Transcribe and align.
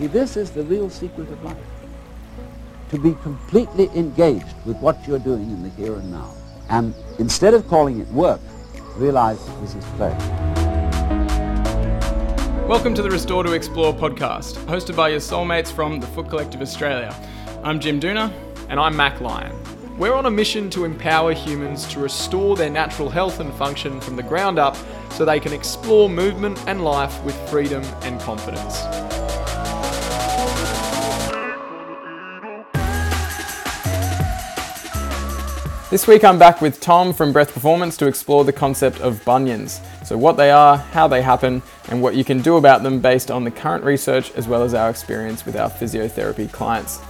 See, 0.00 0.06
this 0.06 0.38
is 0.38 0.50
the 0.50 0.62
real 0.62 0.88
secret 0.88 1.30
of 1.30 1.44
life. 1.44 1.58
To 2.88 2.98
be 2.98 3.12
completely 3.22 3.90
engaged 3.94 4.54
with 4.64 4.78
what 4.78 5.06
you're 5.06 5.18
doing 5.18 5.42
in 5.42 5.62
the 5.62 5.68
here 5.68 5.92
and 5.92 6.10
now. 6.10 6.32
And 6.70 6.94
instead 7.18 7.52
of 7.52 7.68
calling 7.68 8.00
it 8.00 8.08
work, 8.08 8.40
realize 8.96 9.38
this 9.60 9.74
is 9.74 9.84
play. 9.98 10.16
Welcome 12.66 12.94
to 12.94 13.02
the 13.02 13.10
Restore 13.10 13.42
to 13.42 13.52
Explore 13.52 13.92
podcast, 13.92 14.54
hosted 14.64 14.96
by 14.96 15.10
your 15.10 15.20
soulmates 15.20 15.70
from 15.70 16.00
the 16.00 16.06
Foot 16.06 16.30
Collective 16.30 16.62
Australia. 16.62 17.14
I'm 17.62 17.78
Jim 17.78 18.00
Dooner. 18.00 18.32
And 18.70 18.80
I'm 18.80 18.96
Mac 18.96 19.20
Lyon. 19.20 19.54
We're 19.98 20.14
on 20.14 20.24
a 20.24 20.30
mission 20.30 20.70
to 20.70 20.86
empower 20.86 21.34
humans 21.34 21.86
to 21.88 22.00
restore 22.00 22.56
their 22.56 22.70
natural 22.70 23.10
health 23.10 23.38
and 23.38 23.52
function 23.52 24.00
from 24.00 24.16
the 24.16 24.22
ground 24.22 24.58
up 24.58 24.78
so 25.10 25.26
they 25.26 25.40
can 25.40 25.52
explore 25.52 26.08
movement 26.08 26.58
and 26.66 26.82
life 26.82 27.22
with 27.22 27.34
freedom 27.50 27.82
and 28.00 28.18
confidence. 28.18 29.09
This 35.90 36.06
week 36.06 36.22
I'm 36.22 36.38
back 36.38 36.60
with 36.60 36.78
Tom 36.78 37.12
from 37.12 37.32
Breath 37.32 37.52
Performance 37.52 37.96
to 37.96 38.06
explore 38.06 38.44
the 38.44 38.52
concept 38.52 39.00
of 39.00 39.24
bunions. 39.24 39.80
So, 40.04 40.16
what 40.16 40.36
they 40.36 40.52
are, 40.52 40.76
how 40.76 41.08
they 41.08 41.20
happen, 41.20 41.62
and 41.88 42.00
what 42.00 42.14
you 42.14 42.22
can 42.22 42.42
do 42.42 42.58
about 42.58 42.84
them 42.84 43.00
based 43.00 43.28
on 43.28 43.42
the 43.42 43.50
current 43.50 43.82
research 43.82 44.30
as 44.36 44.46
well 44.46 44.62
as 44.62 44.72
our 44.72 44.88
experience 44.88 45.44
with 45.44 45.56
our 45.56 45.68
physiotherapy 45.68 46.48
clients. 46.52 47.00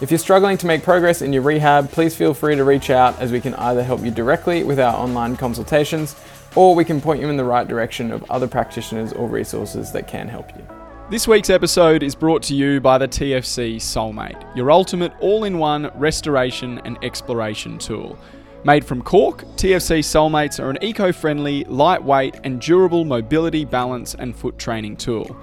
If 0.00 0.10
you're 0.10 0.16
struggling 0.16 0.56
to 0.56 0.66
make 0.66 0.82
progress 0.82 1.20
in 1.20 1.34
your 1.34 1.42
rehab, 1.42 1.90
please 1.90 2.16
feel 2.16 2.32
free 2.32 2.56
to 2.56 2.64
reach 2.64 2.88
out 2.88 3.18
as 3.20 3.30
we 3.30 3.42
can 3.42 3.54
either 3.56 3.82
help 3.82 4.02
you 4.02 4.10
directly 4.10 4.64
with 4.64 4.80
our 4.80 4.96
online 4.96 5.36
consultations 5.36 6.16
or 6.56 6.74
we 6.74 6.86
can 6.86 6.98
point 6.98 7.20
you 7.20 7.28
in 7.28 7.36
the 7.36 7.44
right 7.44 7.68
direction 7.68 8.10
of 8.10 8.24
other 8.30 8.48
practitioners 8.48 9.12
or 9.12 9.28
resources 9.28 9.92
that 9.92 10.08
can 10.08 10.28
help 10.28 10.56
you. 10.56 10.66
This 11.10 11.26
week's 11.26 11.50
episode 11.50 12.04
is 12.04 12.14
brought 12.14 12.40
to 12.44 12.54
you 12.54 12.80
by 12.80 12.96
the 12.96 13.08
TFC 13.08 13.78
Soulmate, 13.78 14.40
your 14.54 14.70
ultimate 14.70 15.12
all 15.18 15.42
in 15.42 15.58
one 15.58 15.90
restoration 15.96 16.80
and 16.84 16.96
exploration 17.02 17.78
tool. 17.78 18.16
Made 18.62 18.84
from 18.84 19.00
cork, 19.00 19.44
TFC 19.56 20.00
Soulmates 20.00 20.62
are 20.62 20.68
an 20.68 20.76
eco 20.82 21.12
friendly, 21.12 21.64
lightweight, 21.64 22.40
and 22.44 22.60
durable 22.60 23.06
mobility, 23.06 23.64
balance, 23.64 24.14
and 24.14 24.36
foot 24.36 24.58
training 24.58 24.98
tool. 24.98 25.34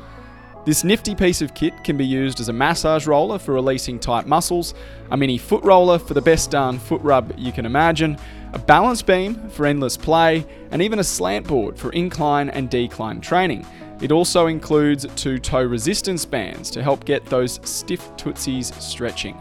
This 0.68 0.84
nifty 0.84 1.16
piece 1.16 1.42
of 1.42 1.56
kit 1.56 1.74
can 1.84 1.98
be 1.98 2.06
used 2.06 2.40
as 2.40 2.50
a 2.50 2.54
massage 2.54 3.08
roller 3.08 3.40
for 3.40 3.54
releasing 3.54 3.98
tight 3.98 4.28
muscles, 4.28 4.76
a 5.10 5.18
mini 5.18 5.40
foot 5.40 5.64
roller 5.64 5.98
for 5.98 6.14
the 6.14 6.22
best 6.22 6.52
darn 6.52 6.78
foot 6.78 7.02
rub 7.02 7.34
you 7.38 7.52
can 7.52 7.66
imagine, 7.66 8.20
a 8.54 8.60
balance 8.60 9.02
beam 9.02 9.50
for 9.50 9.66
endless 9.66 9.98
play, 9.98 10.46
and 10.70 10.80
even 10.84 11.00
a 11.00 11.04
slant 11.04 11.48
board 11.48 11.76
for 11.76 11.92
incline 11.94 12.50
and 12.50 12.70
decline 12.70 13.20
training. 13.20 13.66
It 14.00 14.12
also 14.12 14.46
includes 14.46 15.08
two 15.16 15.40
toe 15.40 15.64
resistance 15.64 16.24
bands 16.24 16.70
to 16.70 16.84
help 16.84 17.04
get 17.04 17.26
those 17.26 17.60
stiff 17.68 18.16
tootsies 18.16 18.76
stretching. 18.76 19.36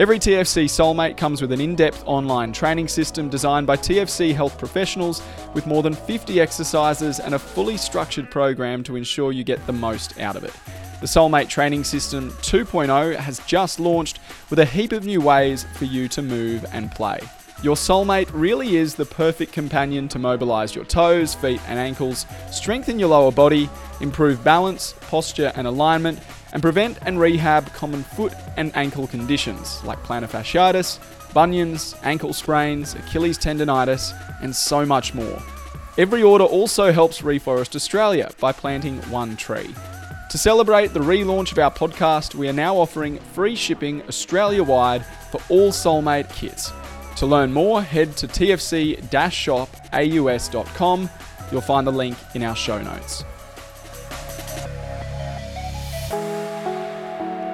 Every 0.00 0.18
TFC 0.18 0.64
Soulmate 0.64 1.18
comes 1.18 1.42
with 1.42 1.52
an 1.52 1.60
in 1.60 1.76
depth 1.76 2.02
online 2.06 2.54
training 2.54 2.88
system 2.88 3.28
designed 3.28 3.66
by 3.66 3.76
TFC 3.76 4.34
health 4.34 4.56
professionals 4.56 5.22
with 5.52 5.66
more 5.66 5.82
than 5.82 5.92
50 5.92 6.40
exercises 6.40 7.20
and 7.20 7.34
a 7.34 7.38
fully 7.38 7.76
structured 7.76 8.30
program 8.30 8.82
to 8.84 8.96
ensure 8.96 9.30
you 9.30 9.44
get 9.44 9.66
the 9.66 9.74
most 9.74 10.18
out 10.18 10.36
of 10.36 10.44
it. 10.44 10.54
The 11.02 11.06
Soulmate 11.06 11.50
Training 11.50 11.84
System 11.84 12.30
2.0 12.30 13.14
has 13.16 13.40
just 13.40 13.78
launched 13.78 14.20
with 14.48 14.60
a 14.60 14.64
heap 14.64 14.92
of 14.92 15.04
new 15.04 15.20
ways 15.20 15.66
for 15.74 15.84
you 15.84 16.08
to 16.08 16.22
move 16.22 16.64
and 16.72 16.90
play. 16.90 17.20
Your 17.62 17.76
soulmate 17.76 18.30
really 18.32 18.76
is 18.76 18.94
the 18.94 19.04
perfect 19.04 19.52
companion 19.52 20.08
to 20.08 20.18
mobilize 20.18 20.74
your 20.74 20.86
toes, 20.86 21.34
feet, 21.34 21.60
and 21.68 21.78
ankles, 21.78 22.24
strengthen 22.50 22.98
your 22.98 23.10
lower 23.10 23.32
body, 23.32 23.68
improve 24.00 24.42
balance, 24.42 24.94
posture, 25.02 25.52
and 25.56 25.66
alignment, 25.66 26.20
and 26.52 26.62
prevent 26.62 26.98
and 27.02 27.20
rehab 27.20 27.72
common 27.72 28.02
foot 28.02 28.32
and 28.56 28.74
ankle 28.74 29.06
conditions 29.06 29.82
like 29.84 30.02
plantar 30.02 30.28
fasciitis, 30.28 30.98
bunions, 31.32 31.94
ankle 32.02 32.32
sprains, 32.32 32.94
Achilles 32.94 33.38
tendonitis, 33.38 34.12
and 34.42 34.54
so 34.54 34.84
much 34.84 35.14
more. 35.14 35.40
Every 35.98 36.22
order 36.22 36.44
also 36.44 36.92
helps 36.92 37.20
Reforest 37.20 37.76
Australia 37.76 38.30
by 38.40 38.52
planting 38.52 38.98
one 39.10 39.36
tree. 39.36 39.74
To 40.30 40.38
celebrate 40.38 40.94
the 40.94 41.00
relaunch 41.00 41.52
of 41.52 41.58
our 41.58 41.72
podcast, 41.72 42.36
we 42.36 42.48
are 42.48 42.52
now 42.52 42.76
offering 42.76 43.18
free 43.18 43.56
shipping 43.56 44.02
Australia 44.04 44.62
wide 44.62 45.04
for 45.30 45.40
all 45.48 45.72
Soulmate 45.72 46.32
kits. 46.32 46.72
To 47.16 47.26
learn 47.26 47.52
more, 47.52 47.82
head 47.82 48.16
to 48.18 48.28
tfc-shopaus.com. 48.28 51.10
You'll 51.50 51.60
find 51.60 51.84
the 51.86 51.92
link 51.92 52.16
in 52.34 52.42
our 52.44 52.54
show 52.54 52.80
notes. 52.80 53.24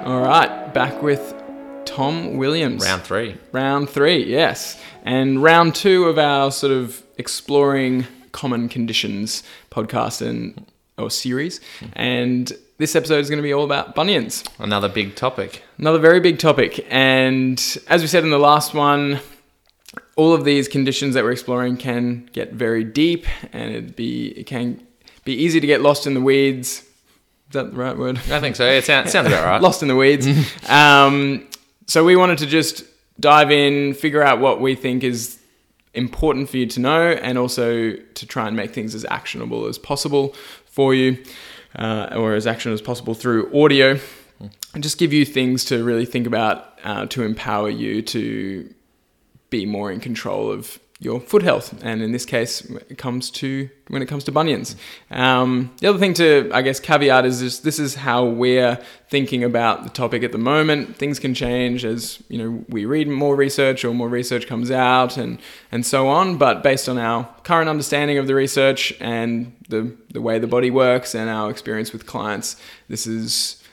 All 0.07 0.21
right, 0.21 0.73
back 0.73 1.03
with 1.03 1.35
Tom 1.83 2.37
Williams. 2.37 2.81
Round 2.85 3.01
three. 3.03 3.35
Round 3.51 3.89
three, 3.89 4.23
yes. 4.23 4.79
And 5.03 5.43
round 5.43 5.75
two 5.75 6.05
of 6.05 6.17
our 6.17 6.49
sort 6.49 6.71
of 6.71 7.03
exploring 7.17 8.07
common 8.31 8.69
conditions 8.69 9.43
podcast 9.69 10.25
and 10.25 10.65
or 10.97 11.11
series. 11.11 11.59
And 11.91 12.49
this 12.77 12.95
episode 12.95 13.19
is 13.19 13.29
going 13.29 13.39
to 13.39 13.43
be 13.43 13.51
all 13.51 13.65
about 13.65 13.95
bunions. 13.95 14.45
Another 14.59 14.87
big 14.87 15.15
topic. 15.15 15.61
Another 15.77 15.99
very 15.99 16.21
big 16.21 16.39
topic. 16.39 16.87
And 16.89 17.61
as 17.89 18.01
we 18.01 18.07
said 18.07 18.23
in 18.23 18.29
the 18.29 18.39
last 18.39 18.73
one, 18.73 19.19
all 20.15 20.33
of 20.33 20.45
these 20.45 20.69
conditions 20.69 21.15
that 21.15 21.25
we're 21.25 21.33
exploring 21.33 21.75
can 21.75 22.29
get 22.31 22.53
very 22.53 22.85
deep 22.85 23.25
and 23.51 23.75
it 23.75 23.97
be 23.97 24.27
it 24.27 24.45
can 24.45 24.87
be 25.25 25.33
easy 25.33 25.59
to 25.59 25.67
get 25.67 25.81
lost 25.81 26.07
in 26.07 26.13
the 26.13 26.21
weeds 26.21 26.86
is 27.49 27.53
that 27.53 27.71
the 27.71 27.77
right 27.77 27.97
word? 27.97 28.17
I 28.29 28.41
think 28.41 28.55
so. 28.57 28.65
It 28.65 28.83
sounds, 28.83 29.11
sounds 29.11 29.27
about 29.27 29.45
right. 29.45 29.61
Lost 29.61 29.81
in 29.81 29.87
the 29.87 29.95
weeds. 29.95 30.27
um, 30.69 31.47
so 31.85 32.03
we 32.03 32.17
wanted 32.17 32.39
to 32.39 32.45
just 32.45 32.83
dive 33.19 33.51
in, 33.51 33.93
figure 33.93 34.21
out 34.21 34.39
what 34.39 34.59
we 34.59 34.75
think 34.75 35.03
is 35.03 35.39
important 35.93 36.49
for 36.49 36.57
you 36.57 36.65
to 36.67 36.79
know, 36.79 37.11
and 37.11 37.37
also 37.37 37.93
to 37.93 38.25
try 38.25 38.47
and 38.47 38.55
make 38.57 38.73
things 38.73 38.93
as 38.93 39.05
actionable 39.05 39.65
as 39.65 39.77
possible 39.77 40.35
for 40.65 40.93
you, 40.93 41.23
uh, 41.75 42.09
or 42.15 42.35
as 42.35 42.45
actionable 42.45 42.73
as 42.73 42.81
possible 42.81 43.13
through 43.13 43.49
audio, 43.57 43.97
and 44.73 44.83
just 44.83 44.97
give 44.97 45.13
you 45.13 45.23
things 45.23 45.63
to 45.65 45.83
really 45.83 46.05
think 46.05 46.27
about 46.27 46.77
uh, 46.83 47.05
to 47.07 47.23
empower 47.23 47.69
you 47.69 48.01
to 48.01 48.73
be 49.49 49.65
more 49.65 49.89
in 49.91 50.01
control 50.01 50.51
of 50.51 50.79
your 50.99 51.19
foot 51.19 51.43
health, 51.43 51.79
and 51.83 52.01
in 52.01 52.11
this 52.11 52.25
case, 52.25 52.61
it 52.89 52.97
comes 52.97 53.29
to 53.29 53.69
when 53.87 54.01
it 54.01 54.07
comes 54.07 54.23
to 54.23 54.31
bunions. 54.31 54.75
Um, 55.11 55.71
the 55.79 55.87
other 55.87 55.99
thing 55.99 56.15
to, 56.15 56.49
I 56.51 56.63
guess, 56.63 56.79
caveat 56.79 57.23
is 57.23 57.39
this, 57.39 57.59
this 57.59 57.77
is 57.77 57.95
how 57.95 58.25
we're 58.25 58.79
thinking 59.07 59.43
about 59.43 59.83
the 59.83 59.89
topic 59.89 60.23
at 60.23 60.31
the 60.31 60.39
moment. 60.39 60.95
Things 60.95 61.19
can 61.19 61.35
change 61.35 61.85
as 61.85 62.21
you 62.29 62.39
know 62.39 62.65
we 62.67 62.85
read 62.85 63.07
more 63.07 63.35
research 63.35 63.85
or 63.85 63.93
more 63.93 64.09
research 64.09 64.47
comes 64.47 64.71
out, 64.71 65.17
and 65.17 65.39
and 65.71 65.85
so 65.85 66.07
on. 66.07 66.37
But 66.37 66.63
based 66.63 66.89
on 66.89 66.97
our 66.97 67.29
current 67.43 67.69
understanding 67.69 68.17
of 68.17 68.25
the 68.25 68.33
research 68.33 68.91
and 68.99 69.55
the 69.69 69.95
the 70.11 70.21
way 70.21 70.39
the 70.39 70.47
body 70.47 70.71
works 70.71 71.13
and 71.13 71.29
our 71.29 71.51
experience 71.51 71.93
with 71.93 72.07
clients, 72.07 72.55
this 72.87 73.05
is 73.05 73.63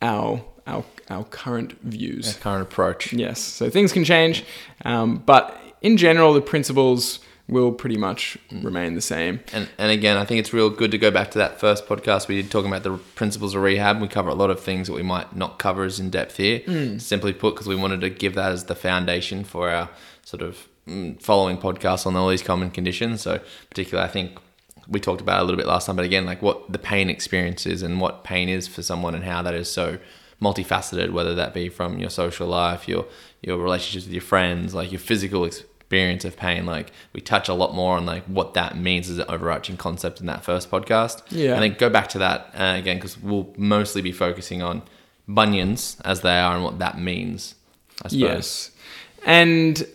our 0.00 0.42
our 0.66 0.84
our 1.10 1.24
current 1.24 1.78
views, 1.82 2.34
our 2.34 2.40
current 2.40 2.62
approach. 2.62 3.12
Yes, 3.12 3.40
so 3.40 3.68
things 3.68 3.92
can 3.92 4.04
change, 4.04 4.42
um, 4.86 5.18
but 5.18 5.60
in 5.86 5.96
general, 5.96 6.34
the 6.34 6.40
principles 6.40 7.20
will 7.48 7.70
pretty 7.70 7.96
much 7.96 8.36
remain 8.50 8.94
the 8.94 9.00
same. 9.00 9.38
And 9.52 9.68
and 9.78 9.92
again, 9.92 10.16
I 10.16 10.24
think 10.24 10.40
it's 10.40 10.52
real 10.52 10.68
good 10.68 10.90
to 10.90 10.98
go 10.98 11.12
back 11.12 11.30
to 11.30 11.38
that 11.38 11.60
first 11.60 11.86
podcast 11.86 12.26
we 12.26 12.42
did 12.42 12.50
talking 12.50 12.68
about 12.68 12.82
the 12.82 12.98
principles 13.14 13.54
of 13.54 13.62
rehab. 13.62 14.00
We 14.00 14.08
cover 14.08 14.28
a 14.28 14.34
lot 14.34 14.50
of 14.50 14.58
things 14.58 14.88
that 14.88 14.94
we 14.94 15.04
might 15.04 15.36
not 15.36 15.60
cover 15.60 15.84
as 15.84 16.00
in 16.00 16.10
depth 16.10 16.38
here. 16.38 16.58
Mm. 16.60 17.00
Simply 17.00 17.32
put, 17.32 17.54
because 17.54 17.68
we 17.68 17.76
wanted 17.76 18.00
to 18.00 18.10
give 18.10 18.34
that 18.34 18.50
as 18.50 18.64
the 18.64 18.74
foundation 18.74 19.44
for 19.44 19.70
our 19.70 19.88
sort 20.24 20.42
of 20.42 20.66
mm, 20.88 21.22
following 21.22 21.56
podcasts 21.56 22.04
on 22.04 22.16
all 22.16 22.28
these 22.28 22.42
common 22.42 22.72
conditions. 22.72 23.20
So, 23.20 23.40
particularly, 23.70 24.08
I 24.08 24.12
think 24.12 24.38
we 24.88 24.98
talked 24.98 25.20
about 25.20 25.40
a 25.40 25.44
little 25.44 25.56
bit 25.56 25.68
last 25.68 25.86
time, 25.86 25.94
but 25.94 26.04
again, 26.04 26.26
like 26.26 26.42
what 26.42 26.72
the 26.72 26.80
pain 26.80 27.08
experience 27.08 27.64
is 27.64 27.82
and 27.82 28.00
what 28.00 28.24
pain 28.24 28.48
is 28.48 28.66
for 28.66 28.82
someone 28.82 29.14
and 29.14 29.22
how 29.22 29.42
that 29.42 29.54
is 29.54 29.70
so 29.70 29.98
multifaceted, 30.42 31.12
whether 31.12 31.36
that 31.36 31.54
be 31.54 31.68
from 31.68 32.00
your 32.00 32.10
social 32.10 32.48
life, 32.48 32.88
your 32.88 33.06
your 33.40 33.58
relationships 33.58 34.06
with 34.06 34.12
your 34.12 34.22
friends, 34.22 34.74
like 34.74 34.90
your 34.90 34.98
physical 34.98 35.44
experience 35.44 35.75
experience 35.86 36.24
of 36.24 36.36
pain. 36.36 36.66
Like 36.66 36.90
we 37.12 37.20
touch 37.20 37.48
a 37.48 37.54
lot 37.54 37.72
more 37.72 37.96
on 37.96 38.06
like 38.06 38.24
what 38.24 38.54
that 38.54 38.76
means 38.76 39.08
as 39.08 39.18
an 39.18 39.26
overarching 39.28 39.76
concept 39.76 40.18
in 40.18 40.26
that 40.26 40.44
first 40.44 40.68
podcast. 40.68 41.22
Yeah. 41.30 41.54
And 41.54 41.62
then 41.62 41.76
go 41.78 41.88
back 41.88 42.08
to 42.08 42.18
that 42.18 42.50
uh, 42.54 42.74
again 42.76 42.96
because 42.96 43.16
we'll 43.22 43.54
mostly 43.56 44.02
be 44.02 44.10
focusing 44.10 44.62
on 44.62 44.82
bunions 45.28 45.96
as 46.04 46.22
they 46.22 46.38
are 46.38 46.56
and 46.56 46.64
what 46.64 46.80
that 46.80 46.98
means. 46.98 47.54
I 48.02 48.08
suppose. 48.08 48.20
Yes. 48.20 48.70
And 49.24 49.86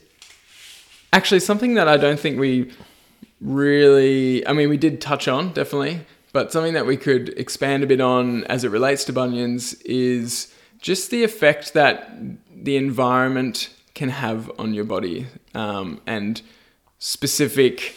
actually, 1.12 1.42
something 1.42 1.74
that 1.74 1.90
I 1.90 1.98
don't 1.98 2.20
think 2.20 2.40
we 2.40 2.72
really, 3.42 4.48
I 4.48 4.54
mean, 4.54 4.70
we 4.70 4.78
did 4.78 5.02
touch 5.02 5.28
on 5.28 5.52
definitely, 5.52 6.06
but 6.32 6.54
something 6.54 6.74
that 6.74 6.86
we 6.86 6.96
could 6.96 7.30
expand 7.38 7.84
a 7.84 7.88
bit 7.88 8.00
on 8.00 8.46
as 8.46 8.64
it 8.64 8.70
relates 8.70 9.04
to 9.06 9.14
bunions 9.14 9.74
is 9.82 10.54
just 10.80 11.12
the 11.12 11.24
effect 11.24 11.74
that 11.74 12.12
the 12.50 12.78
environment 12.78 13.70
can 13.94 14.10
have 14.10 14.52
on 14.58 14.74
your 14.74 14.86
body 14.86 15.28
um, 15.54 16.02
and 16.06 16.42
specific 17.00 17.96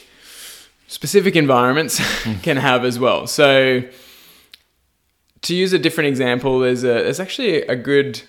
specific 0.86 1.34
environments 1.36 2.00
can 2.42 2.56
have 2.56 2.84
as 2.84 2.98
well. 2.98 3.26
So 3.26 3.82
to 5.42 5.54
use 5.54 5.72
a 5.72 5.78
different 5.78 6.08
example, 6.08 6.60
there's 6.60 6.84
a 6.84 7.04
there's 7.04 7.20
actually 7.20 7.62
a 7.62 7.76
good 7.76 8.22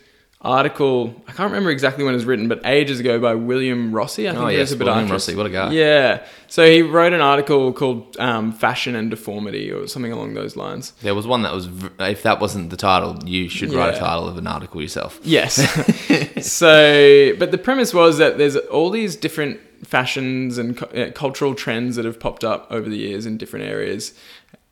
article. 0.46 1.14
I 1.28 1.32
can't 1.32 1.50
remember 1.52 1.72
exactly 1.72 2.04
when 2.04 2.14
it 2.14 2.18
was 2.18 2.26
written, 2.26 2.48
but 2.48 2.62
ages 2.66 3.00
ago 3.00 3.20
by 3.20 3.34
William 3.36 3.92
Rossi. 3.94 4.28
I 4.30 4.32
think 4.32 4.44
Oh, 4.44 4.48
yes, 4.48 4.72
was 4.72 4.80
a 4.80 4.84
William. 4.86 5.10
Rossi, 5.10 5.36
what 5.36 5.46
a 5.46 5.50
guy. 5.50 5.72
Yeah. 5.72 6.26
So 6.48 6.66
he 6.70 6.82
wrote 6.82 7.14
an 7.14 7.22
article 7.22 7.74
called 7.74 8.16
um, 8.20 8.52
"Fashion 8.54 8.96
and 8.96 9.10
Deformity" 9.10 9.72
or 9.72 9.88
something 9.88 10.12
along 10.12 10.36
those 10.36 10.56
lines. 10.56 10.92
There 11.02 11.16
was 11.16 11.26
one 11.28 11.42
that 11.42 11.54
was, 11.54 11.68
if 12.00 12.24
that 12.24 12.40
wasn't 12.40 12.70
the 12.70 12.78
title, 12.78 13.18
you 13.26 13.50
should 13.50 13.74
write 13.74 13.96
a 13.96 14.00
title 14.00 14.28
of 14.28 14.38
an 14.38 14.48
article 14.48 14.82
yourself. 14.82 15.20
Yes. 15.24 15.56
so, 16.48 17.34
but 17.38 17.52
the 17.52 17.58
premise 17.58 17.94
was 17.94 18.18
that 18.20 18.38
there's 18.38 18.56
all 18.56 18.90
these 18.90 19.16
different 19.16 19.60
fashions 19.86 20.58
and 20.58 20.82
uh, 20.96 21.12
cultural 21.14 21.54
trends 21.56 21.96
that 21.96 22.06
have 22.06 22.20
popped 22.20 22.44
up 22.44 22.68
over 22.72 22.90
the 22.90 22.98
years 22.98 23.26
in 23.26 23.38
different 23.38 23.66
areas 23.66 24.14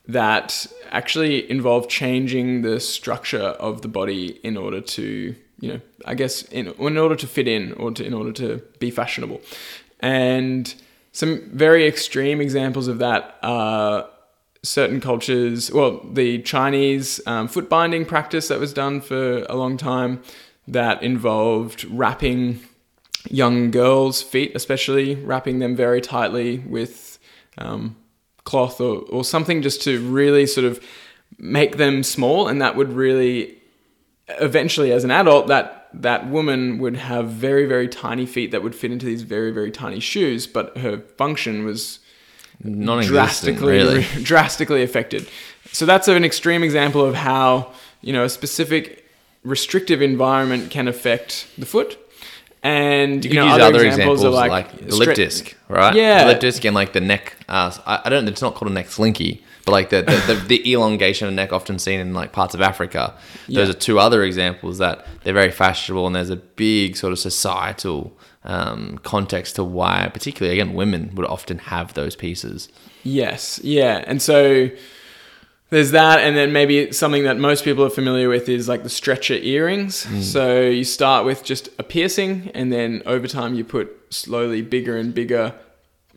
that 0.06 0.66
actually 0.90 1.48
involve 1.50 1.88
changing 1.88 2.62
the 2.62 2.78
structure 2.80 3.38
of 3.38 3.82
the 3.82 3.88
body 3.88 4.38
in 4.42 4.56
order 4.56 4.80
to, 4.80 5.34
you 5.64 5.72
know, 5.72 5.80
I 6.04 6.14
guess 6.14 6.42
in, 6.42 6.68
in 6.68 6.98
order 6.98 7.16
to 7.16 7.26
fit 7.26 7.48
in 7.48 7.72
or 7.72 7.90
to, 7.92 8.04
in 8.04 8.12
order 8.12 8.32
to 8.32 8.62
be 8.78 8.90
fashionable. 8.90 9.40
And 10.00 10.74
some 11.12 11.48
very 11.52 11.86
extreme 11.86 12.42
examples 12.42 12.86
of 12.86 12.98
that 12.98 13.38
are 13.42 14.06
certain 14.62 15.00
cultures, 15.00 15.72
well, 15.72 16.00
the 16.12 16.42
Chinese 16.42 17.20
um, 17.26 17.48
foot 17.48 17.70
binding 17.70 18.04
practice 18.04 18.48
that 18.48 18.60
was 18.60 18.74
done 18.74 19.00
for 19.00 19.44
a 19.48 19.54
long 19.54 19.78
time 19.78 20.22
that 20.68 21.02
involved 21.02 21.84
wrapping 21.84 22.60
young 23.30 23.70
girls' 23.70 24.22
feet, 24.22 24.52
especially 24.54 25.14
wrapping 25.14 25.60
them 25.60 25.74
very 25.74 26.00
tightly 26.00 26.58
with 26.58 27.18
um, 27.56 27.96
cloth 28.44 28.80
or, 28.80 28.98
or 29.08 29.24
something 29.24 29.62
just 29.62 29.82
to 29.82 30.00
really 30.10 30.46
sort 30.46 30.66
of 30.66 30.78
make 31.38 31.78
them 31.78 32.02
small. 32.02 32.48
And 32.48 32.60
that 32.60 32.76
would 32.76 32.92
really, 32.92 33.56
eventually, 34.28 34.92
as 34.92 35.04
an 35.04 35.10
adult, 35.10 35.48
that 35.48 35.88
that 35.94 36.28
woman 36.28 36.78
would 36.78 36.96
have 36.96 37.28
very, 37.28 37.66
very 37.66 37.88
tiny 37.88 38.26
feet 38.26 38.50
that 38.50 38.62
would 38.62 38.74
fit 38.74 38.90
into 38.90 39.06
these 39.06 39.22
very, 39.22 39.50
very 39.50 39.70
tiny 39.70 40.00
shoes, 40.00 40.46
but 40.46 40.76
her 40.78 40.98
function 41.16 41.64
was 41.64 42.00
drastically 42.62 43.72
really. 43.72 44.02
drastically 44.22 44.82
affected. 44.82 45.28
So 45.72 45.86
that's 45.86 46.08
an 46.08 46.24
extreme 46.24 46.62
example 46.62 47.04
of 47.04 47.14
how 47.14 47.72
you 48.00 48.12
know 48.12 48.24
a 48.24 48.28
specific 48.28 49.08
restrictive 49.44 50.02
environment 50.02 50.70
can 50.70 50.88
affect 50.88 51.46
the 51.58 51.66
foot. 51.66 51.98
And 52.62 53.22
You 53.22 53.30
you, 53.30 53.36
know, 53.36 53.44
use 53.44 53.54
other, 53.54 53.64
other 53.64 53.86
examples, 53.86 54.20
examples, 54.20 54.34
like, 54.34 54.50
like, 54.50 54.88
the 54.88 54.96
lip 54.96 55.10
stre- 55.10 55.14
disc, 55.16 55.54
right? 55.68 55.94
Yeah. 55.94 56.24
the 56.24 56.30
lip 56.30 56.40
disc 56.40 56.64
and 56.64 56.74
like 56.74 56.94
the 56.94 57.00
neck. 57.02 57.36
Uh, 57.46 57.70
I, 57.84 58.02
I 58.04 58.08
don't. 58.08 58.26
It's 58.26 58.40
not 58.40 58.54
called 58.54 58.70
a 58.70 58.74
neck 58.74 58.88
slinky, 58.88 59.44
but 59.64 59.72
like 59.72 59.90
the 59.90 60.02
the, 60.02 60.34
the, 60.34 60.40
the 60.46 60.72
elongation 60.72 61.26
of 61.28 61.32
the 61.32 61.36
neck, 61.36 61.52
often 61.52 61.78
seen 61.78 62.00
in 62.00 62.14
like 62.14 62.32
parts 62.32 62.54
of 62.54 62.60
Africa. 62.60 63.14
Those 63.48 63.68
Yeah. 63.68 63.70
are 63.70 63.72
two 63.72 63.98
other 63.98 64.22
examples 64.22 64.78
that 64.78 65.06
they're 65.22 65.34
very 65.34 65.50
fashionable, 65.50 66.06
and 66.06 66.14
there's 66.16 66.30
a 66.30 66.36
big 66.36 66.96
sort 66.96 67.12
of 67.12 67.18
societal 67.18 68.16
um, 68.44 68.98
context 69.02 69.56
to 69.56 69.64
why, 69.64 70.10
particularly 70.12 70.58
again, 70.60 70.74
women 70.74 71.10
would 71.14 71.26
often 71.26 71.58
have 71.58 71.94
those 71.94 72.14
pieces. 72.14 72.68
Yes, 73.02 73.58
yeah. 73.64 74.04
And 74.06 74.20
so 74.20 74.68
there's 75.70 75.90
that, 75.92 76.20
and 76.20 76.36
then 76.36 76.52
maybe 76.52 76.92
something 76.92 77.24
that 77.24 77.38
most 77.38 77.64
people 77.64 77.84
are 77.84 77.90
familiar 77.90 78.28
with 78.28 78.48
is 78.48 78.68
like 78.68 78.82
the 78.82 78.88
stretcher 78.90 79.34
earrings. 79.34 80.06
So 80.24 80.60
you 80.60 80.84
start 80.84 81.24
with 81.24 81.42
just 81.42 81.68
a 81.78 81.82
piercing, 81.82 82.50
and 82.54 82.70
then 82.72 83.02
over 83.06 83.26
time 83.26 83.54
you 83.54 83.64
put 83.64 83.88
slowly 84.10 84.62
bigger 84.62 84.96
and 84.96 85.12
bigger, 85.14 85.54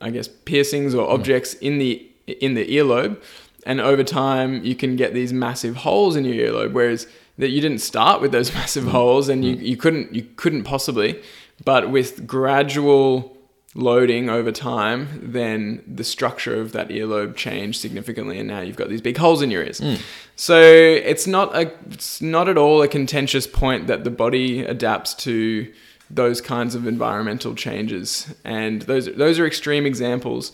I 0.02 0.10
guess, 0.12 0.28
piercings 0.28 0.94
or 0.94 1.10
objects 1.10 1.54
in 1.56 1.80
the 1.80 2.07
in 2.28 2.54
the 2.54 2.66
earlobe, 2.68 3.22
and 3.66 3.82
over 3.82 4.04
time 4.04 4.64
you 4.64 4.76
can 4.76 4.96
get 4.96 5.14
these 5.14 5.34
massive 5.34 5.78
holes 5.78 6.16
in 6.16 6.26
your 6.26 6.36
earlobe. 6.36 6.74
Whereas 6.74 7.08
that 7.38 7.50
you 7.50 7.62
didn't 7.62 7.80
start 7.80 8.22
with 8.22 8.32
those 8.32 8.54
massive 8.60 8.86
mm. 8.86 8.92
holes, 8.92 9.30
and 9.30 9.44
you, 9.44 9.56
mm. 9.56 9.62
you 9.62 9.78
couldn't 9.78 10.14
you 10.14 10.28
couldn't 10.36 10.64
possibly, 10.64 11.22
but 11.64 11.90
with 11.90 12.28
gradual 12.28 13.38
loading 13.76 14.28
over 14.28 14.52
time, 14.52 15.08
then 15.22 15.84
the 15.88 16.04
structure 16.04 16.60
of 16.60 16.72
that 16.72 16.90
earlobe 16.90 17.36
changed 17.36 17.80
significantly, 17.80 18.40
and 18.40 18.48
now 18.48 18.60
you've 18.60 18.76
got 18.76 18.90
these 18.90 19.02
big 19.02 19.18
holes 19.18 19.42
in 19.42 19.52
your 19.52 19.64
ears. 19.64 19.80
Mm. 19.80 20.02
So 20.36 20.60
it's 20.60 21.28
not 21.28 21.56
a, 21.56 21.72
it's 21.92 22.22
not 22.22 22.50
at 22.50 22.58
all 22.58 22.82
a 22.82 22.88
contentious 22.88 23.46
point 23.46 23.88
that 23.88 24.04
the 24.04 24.10
body 24.10 24.64
adapts 24.64 25.14
to 25.16 25.72
those 26.10 26.42
kinds 26.42 26.74
of 26.74 26.88
environmental 26.88 27.54
changes, 27.54 28.34
and 28.44 28.82
those 28.84 29.14
those 29.16 29.40
are 29.40 29.46
extreme 29.46 29.86
examples. 29.86 30.52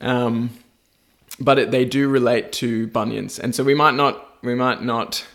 Um, 0.00 0.50
but 1.40 1.58
it, 1.58 1.70
they 1.70 1.84
do 1.84 2.08
relate 2.08 2.52
to 2.52 2.86
bunions, 2.88 3.38
and 3.38 3.54
so 3.54 3.64
we 3.64 3.74
might 3.74 3.94
not 3.94 4.42
we 4.42 4.54
might 4.54 4.82
not 4.82 5.26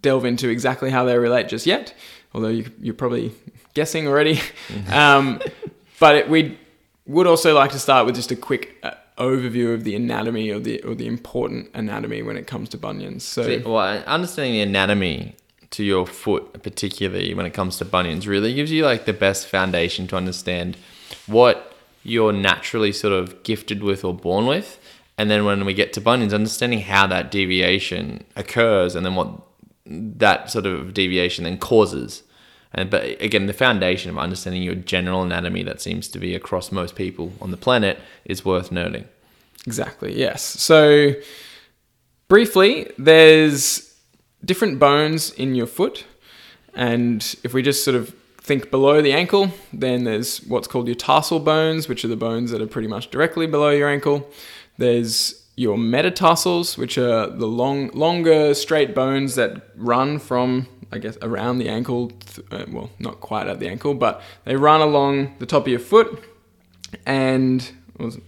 delve 0.00 0.24
into 0.24 0.48
exactly 0.48 0.90
how 0.90 1.04
they 1.04 1.18
relate 1.18 1.48
just 1.48 1.66
yet, 1.66 1.94
although 2.34 2.48
you, 2.48 2.70
you're 2.80 2.94
probably 2.94 3.32
guessing 3.74 4.06
already. 4.06 4.40
um, 4.92 5.40
but 5.98 6.14
it, 6.14 6.28
we 6.28 6.58
would 7.06 7.26
also 7.26 7.54
like 7.54 7.72
to 7.72 7.78
start 7.78 8.06
with 8.06 8.14
just 8.14 8.30
a 8.30 8.36
quick 8.36 8.76
uh, 8.82 8.92
overview 9.18 9.74
of 9.74 9.84
the 9.84 9.94
anatomy 9.94 10.50
or 10.50 10.60
the 10.60 10.80
or 10.82 10.94
the 10.94 11.06
important 11.06 11.70
anatomy 11.74 12.22
when 12.22 12.36
it 12.36 12.46
comes 12.46 12.68
to 12.70 12.76
bunions. 12.76 13.24
So 13.24 13.42
See, 13.42 13.58
well, 13.58 14.02
understanding 14.06 14.54
the 14.54 14.62
anatomy 14.62 15.34
to 15.70 15.84
your 15.84 16.06
foot, 16.06 16.62
particularly 16.62 17.34
when 17.34 17.46
it 17.46 17.52
comes 17.52 17.76
to 17.78 17.84
bunions, 17.84 18.26
really 18.26 18.54
gives 18.54 18.70
you 18.70 18.84
like 18.84 19.04
the 19.04 19.12
best 19.12 19.46
foundation 19.46 20.06
to 20.08 20.16
understand 20.16 20.76
what 21.26 21.74
you're 22.02 22.32
naturally 22.32 22.92
sort 22.92 23.12
of 23.12 23.42
gifted 23.42 23.82
with 23.82 24.04
or 24.04 24.14
born 24.14 24.46
with. 24.46 24.78
And 25.18 25.28
then 25.30 25.44
when 25.44 25.64
we 25.64 25.74
get 25.74 25.92
to 25.94 26.00
bunions, 26.00 26.32
understanding 26.32 26.80
how 26.80 27.08
that 27.08 27.30
deviation 27.30 28.24
occurs 28.36 28.94
and 28.94 29.04
then 29.04 29.16
what 29.16 29.32
that 29.84 30.50
sort 30.50 30.64
of 30.64 30.94
deviation 30.94 31.44
then 31.44 31.58
causes. 31.58 32.22
And 32.72 32.88
but 32.88 33.20
again, 33.20 33.46
the 33.46 33.52
foundation 33.52 34.10
of 34.10 34.18
understanding 34.18 34.62
your 34.62 34.76
general 34.76 35.22
anatomy 35.22 35.64
that 35.64 35.80
seems 35.80 36.06
to 36.08 36.18
be 36.18 36.34
across 36.34 36.70
most 36.70 36.94
people 36.94 37.32
on 37.40 37.50
the 37.50 37.56
planet 37.56 37.98
is 38.24 38.44
worth 38.44 38.70
noting. 38.70 39.06
Exactly, 39.66 40.16
yes. 40.16 40.42
So, 40.42 41.14
briefly, 42.28 42.90
there's 42.96 43.94
different 44.44 44.78
bones 44.78 45.32
in 45.32 45.54
your 45.54 45.66
foot. 45.66 46.04
And 46.74 47.34
if 47.42 47.52
we 47.52 47.62
just 47.62 47.84
sort 47.84 47.96
of 47.96 48.14
think 48.38 48.70
below 48.70 49.02
the 49.02 49.12
ankle, 49.12 49.50
then 49.72 50.04
there's 50.04 50.38
what's 50.44 50.68
called 50.68 50.86
your 50.86 50.94
tarsal 50.94 51.40
bones, 51.40 51.88
which 51.88 52.04
are 52.04 52.08
the 52.08 52.16
bones 52.16 52.50
that 52.50 52.62
are 52.62 52.66
pretty 52.66 52.88
much 52.88 53.10
directly 53.10 53.46
below 53.46 53.70
your 53.70 53.88
ankle. 53.88 54.30
There's 54.78 55.44
your 55.56 55.76
metatarsals, 55.76 56.78
which 56.78 56.96
are 56.98 57.26
the 57.28 57.46
long, 57.46 57.88
longer, 57.88 58.54
straight 58.54 58.94
bones 58.94 59.34
that 59.34 59.70
run 59.76 60.18
from, 60.20 60.68
I 60.92 60.98
guess, 60.98 61.18
around 61.20 61.58
the 61.58 61.68
ankle. 61.68 62.10
th- 62.10 62.46
Uh, 62.52 62.64
well, 62.70 62.90
not 63.00 63.20
quite 63.20 63.46
at 63.48 63.58
the 63.58 63.68
ankle, 63.68 63.94
but 63.94 64.22
they 64.44 64.54
run 64.56 64.80
along 64.80 65.34
the 65.40 65.46
top 65.46 65.62
of 65.62 65.68
your 65.68 65.80
foot. 65.80 66.22
And 67.06 67.62
what 67.96 68.06
was 68.06 68.16
it? 68.16 68.22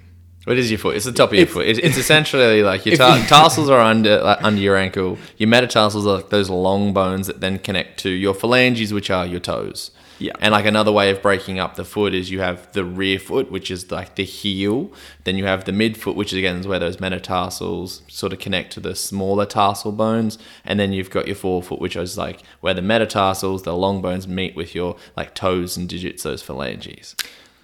What 0.45 0.57
is 0.57 0.71
your 0.71 0.79
foot? 0.79 0.97
It's 0.97 1.05
the 1.05 1.13
top 1.13 1.31
of 1.31 1.37
your 1.37 1.47
foot. 1.47 1.67
It's, 1.67 1.79
it's 1.79 1.97
essentially 1.99 2.63
like 2.71 2.85
your 2.87 2.97
tar- 2.97 3.19
tarsals 3.27 3.69
are 3.71 3.79
under 3.81 4.21
like, 4.23 4.43
under 4.43 4.61
your 4.61 4.77
ankle. 4.77 5.19
Your 5.37 5.49
metatarsals 5.49 6.07
are 6.07 6.17
like 6.17 6.31
those 6.31 6.51
long 6.51 6.93
bones 6.93 7.27
that 7.27 7.41
then 7.41 7.59
connect 7.59 8.01
to 8.01 8.11
your 8.11 8.35
phalanges, 8.35 8.93
which 8.93 9.11
are 9.11 9.27
your 9.27 9.41
toes. 9.41 9.91
Yeah. 10.21 10.33
And 10.41 10.53
like 10.53 10.67
another 10.67 10.93
way 10.93 11.11
of 11.11 11.23
breaking 11.23 11.59
up 11.59 11.77
the 11.77 11.85
foot 11.85 12.15
is 12.15 12.31
you 12.31 12.41
have 12.41 12.71
the 12.73 12.85
rear 12.85 13.19
foot, 13.19 13.51
which 13.51 13.71
is 13.71 13.91
like 13.91 14.15
the 14.17 14.25
heel. 14.25 14.93
Then 15.25 15.37
you 15.37 15.47
have 15.47 15.65
the 15.65 15.73
midfoot, 15.73 16.15
which 16.15 16.33
is 16.33 16.39
again 16.39 16.57
is 16.57 16.67
where 16.67 16.79
those 16.79 17.01
metatarsals 17.01 18.03
sort 18.07 18.33
of 18.35 18.39
connect 18.39 18.73
to 18.75 18.81
the 18.81 18.95
smaller 18.95 19.47
tarsal 19.47 19.93
bones. 19.93 20.39
And 20.65 20.79
then 20.79 20.93
you've 20.93 21.11
got 21.11 21.27
your 21.27 21.37
forefoot, 21.37 21.81
which 21.81 21.97
is 21.97 22.19
like 22.19 22.43
where 22.61 22.75
the 22.75 22.83
metatarsals, 22.83 23.63
the 23.63 23.75
long 23.75 24.03
bones, 24.03 24.29
meet 24.29 24.55
with 24.55 24.75
your 24.75 24.97
like 25.17 25.35
toes 25.35 25.77
and 25.77 25.89
digits, 25.89 26.23
those 26.23 26.43
phalanges. 26.43 27.17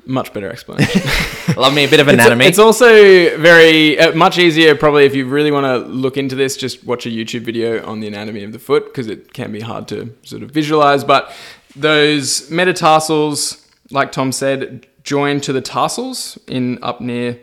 much 0.06 0.32
better 0.32 0.48
explanation. 0.48 1.02
Love 1.56 1.74
me 1.74 1.84
a 1.84 1.88
bit 1.88 2.00
of 2.00 2.08
It's- 2.08 2.14
anatomy. 2.24 2.46
It's, 2.46 2.58
also 2.60 2.86
very 3.38 3.98
uh, 3.98 4.14
much 4.14 4.38
easier, 4.38 4.74
probably, 4.76 5.04
if 5.04 5.14
you 5.16 5.26
really 5.26 5.50
want 5.50 5.64
to 5.66 5.78
look 5.90 6.16
into 6.16 6.36
this. 6.36 6.56
Just 6.56 6.84
watch 6.84 7.06
a 7.06 7.08
YouTube 7.08 7.42
video 7.42 7.84
on 7.84 7.98
the 8.00 8.06
anatomy 8.06 8.44
of 8.44 8.52
the 8.52 8.58
foot 8.60 8.84
because 8.86 9.08
it 9.08 9.32
can 9.32 9.50
be 9.52 9.60
hard 9.60 9.88
to 9.88 10.14
sort 10.22 10.42
of 10.42 10.50
visualize. 10.52 11.02
But 11.02 11.32
those 11.76 12.50
metatarsals, 12.50 13.66
like 13.90 14.12
Tom 14.12 14.32
said, 14.32 14.86
join 15.04 15.40
to 15.42 15.52
the 15.52 15.60
tarsals 15.60 16.38
in 16.48 16.78
up 16.82 17.00
near, 17.00 17.38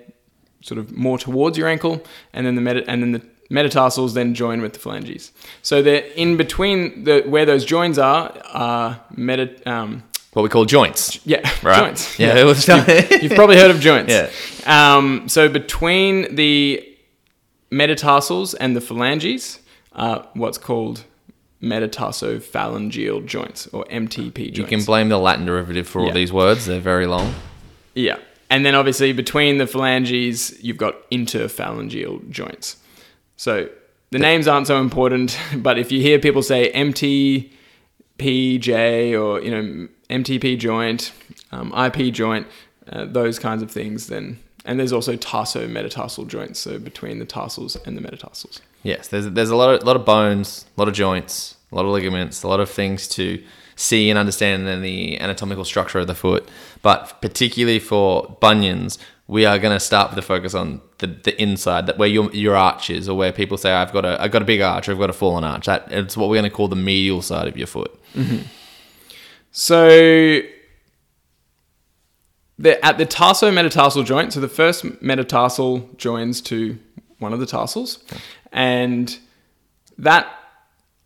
sort 0.61 0.77
of 0.79 0.91
more 0.91 1.17
towards 1.17 1.57
your 1.57 1.67
ankle, 1.67 2.03
and 2.33 2.45
then 2.45 2.55
the 2.55 2.61
meta, 2.61 2.83
and 2.89 3.01
then 3.01 3.11
the 3.13 3.21
metatarsals 3.49 4.13
then 4.13 4.33
join 4.33 4.61
with 4.61 4.73
the 4.73 4.79
phalanges. 4.79 5.31
So 5.61 5.81
they're 5.81 6.03
in 6.15 6.37
between 6.37 7.03
the 7.03 7.21
where 7.27 7.45
those 7.45 7.65
joins 7.65 7.97
are 7.99 8.35
are 8.51 8.99
meta. 9.15 9.49
Um, 9.69 10.03
what 10.33 10.41
we 10.41 10.49
call 10.49 10.65
joints. 10.65 11.19
yeah, 11.27 11.47
Right. 11.61 11.77
joints. 11.85 12.17
Yeah, 12.17 12.35
it 12.35 12.43
was- 12.43 12.67
You've 13.21 13.33
probably 13.35 13.55
heard 13.55 13.69
of 13.69 13.79
joints. 13.79 14.11
Yeah. 14.11 14.29
Um, 14.65 15.29
so 15.29 15.47
between 15.47 16.33
the 16.35 16.83
metatarsals 17.71 18.53
and 18.55 18.75
the 18.75 18.81
phalanges 18.81 19.59
are 19.93 20.27
what's 20.33 20.57
called 20.57 21.03
metatarsophalangeal 21.63 23.25
joints 23.25 23.67
or 23.67 23.85
MTP 23.85 24.35
joints. 24.47 24.57
You 24.57 24.65
can 24.65 24.83
blame 24.83 25.09
the 25.09 25.17
Latin 25.17 25.45
derivative 25.45 25.87
for 25.87 25.99
all 26.01 26.07
Yeah. 26.07 26.13
these 26.13 26.33
words. 26.33 26.65
They're 26.65 26.79
very 26.79 27.07
long. 27.07 27.33
yeah. 27.95 28.17
And 28.49 28.63
then 28.65 28.75
obviously 28.75 29.13
between 29.13 29.57
the 29.57 29.65
phalanges, 29.65 30.55
you've 30.63 30.77
got 30.77 31.09
interphalangeal 31.09 32.29
joints. 32.29 32.75
So 33.35 33.67
the 34.11 34.19
names 34.19 34.47
aren't 34.47 34.67
so 34.67 34.79
important, 34.79 35.35
but 35.57 35.79
if 35.79 35.91
you 35.91 35.99
hear 36.01 36.19
people 36.19 36.43
say 36.43 36.71
MTPJ 36.73 37.49
or 39.19 39.41
you 39.41 39.49
know 39.51 39.87
MTP 40.09 40.57
joint, 40.59 41.11
um, 41.51 41.73
IP 41.75 42.13
joint, 42.13 42.45
uh, 42.91 43.05
those 43.05 43.39
kinds 43.39 43.63
of 43.63 43.71
things, 43.71 44.05
then 44.07 44.37
and 44.65 44.79
there's 44.79 44.93
also 44.93 45.15
tarso 45.15 45.67
metatarsal 45.67 46.25
joints, 46.25 46.59
so 46.59 46.77
between 46.77 47.17
the 47.19 47.25
tarsals 47.25 47.75
and 47.87 47.97
the 47.97 48.01
metatarsals. 48.01 48.61
Yes, 48.83 49.07
there's 49.07 49.27
there's 49.31 49.49
a 49.49 49.55
lot 49.55 49.73
of 49.73 49.83
lot 49.83 49.95
of 49.95 50.05
bones, 50.05 50.65
a 50.77 50.81
lot 50.81 50.87
of 50.87 50.93
joints, 50.93 51.52
a 51.73 51.75
lot 51.75 51.85
of 51.85 51.91
ligaments, 51.91 52.43
a 52.43 52.47
lot 52.47 52.59
of 52.59 52.69
things 52.69 53.07
to 53.09 53.43
see 53.75 54.09
and 54.09 54.19
understand 54.19 54.67
in 54.67 54.81
the 54.83 55.19
anatomical 55.19 55.65
structure 55.65 55.99
of 55.99 56.07
the 56.07 56.15
foot. 56.15 56.47
But 56.83 57.19
particularly 57.21 57.79
for 57.79 58.37
bunions, 58.39 58.99
we 59.27 59.45
are 59.45 59.57
going 59.57 59.73
to 59.75 59.79
start 59.79 60.09
with 60.09 60.15
the 60.15 60.21
focus 60.21 60.53
on 60.53 60.81
the, 60.99 61.07
the 61.07 61.41
inside, 61.41 61.87
that 61.87 61.97
where 61.97 62.07
your 62.07 62.31
your 62.33 62.55
arch 62.55 62.89
is, 62.89 63.09
or 63.09 63.17
where 63.17 63.31
people 63.31 63.57
say 63.57 63.71
I've 63.71 63.91
got 63.91 64.05
a 64.05 64.21
I've 64.21 64.31
got 64.31 64.41
a 64.41 64.45
big 64.45 64.61
arch, 64.61 64.87
or 64.87 64.91
I've 64.91 64.99
got 64.99 65.09
a 65.09 65.13
fallen 65.13 65.43
arch. 65.43 65.65
That 65.65 65.91
it's 65.91 66.15
what 66.15 66.29
we're 66.29 66.35
going 66.35 66.49
to 66.51 66.55
call 66.55 66.67
the 66.67 66.75
medial 66.75 67.21
side 67.21 67.47
of 67.47 67.57
your 67.57 67.67
foot. 67.67 67.91
Mm-hmm. 68.13 68.45
So 69.51 70.41
the, 72.59 72.85
at 72.85 72.97
the 72.97 73.05
tarso-metatarsal 73.05 74.03
joint, 74.03 74.33
so 74.33 74.39
the 74.39 74.47
first 74.47 75.01
metatarsal 75.01 75.89
joins 75.97 76.41
to 76.41 76.77
one 77.19 77.33
of 77.33 77.39
the 77.39 77.45
tarsals, 77.45 78.03
and 78.51 79.17
that 79.97 80.27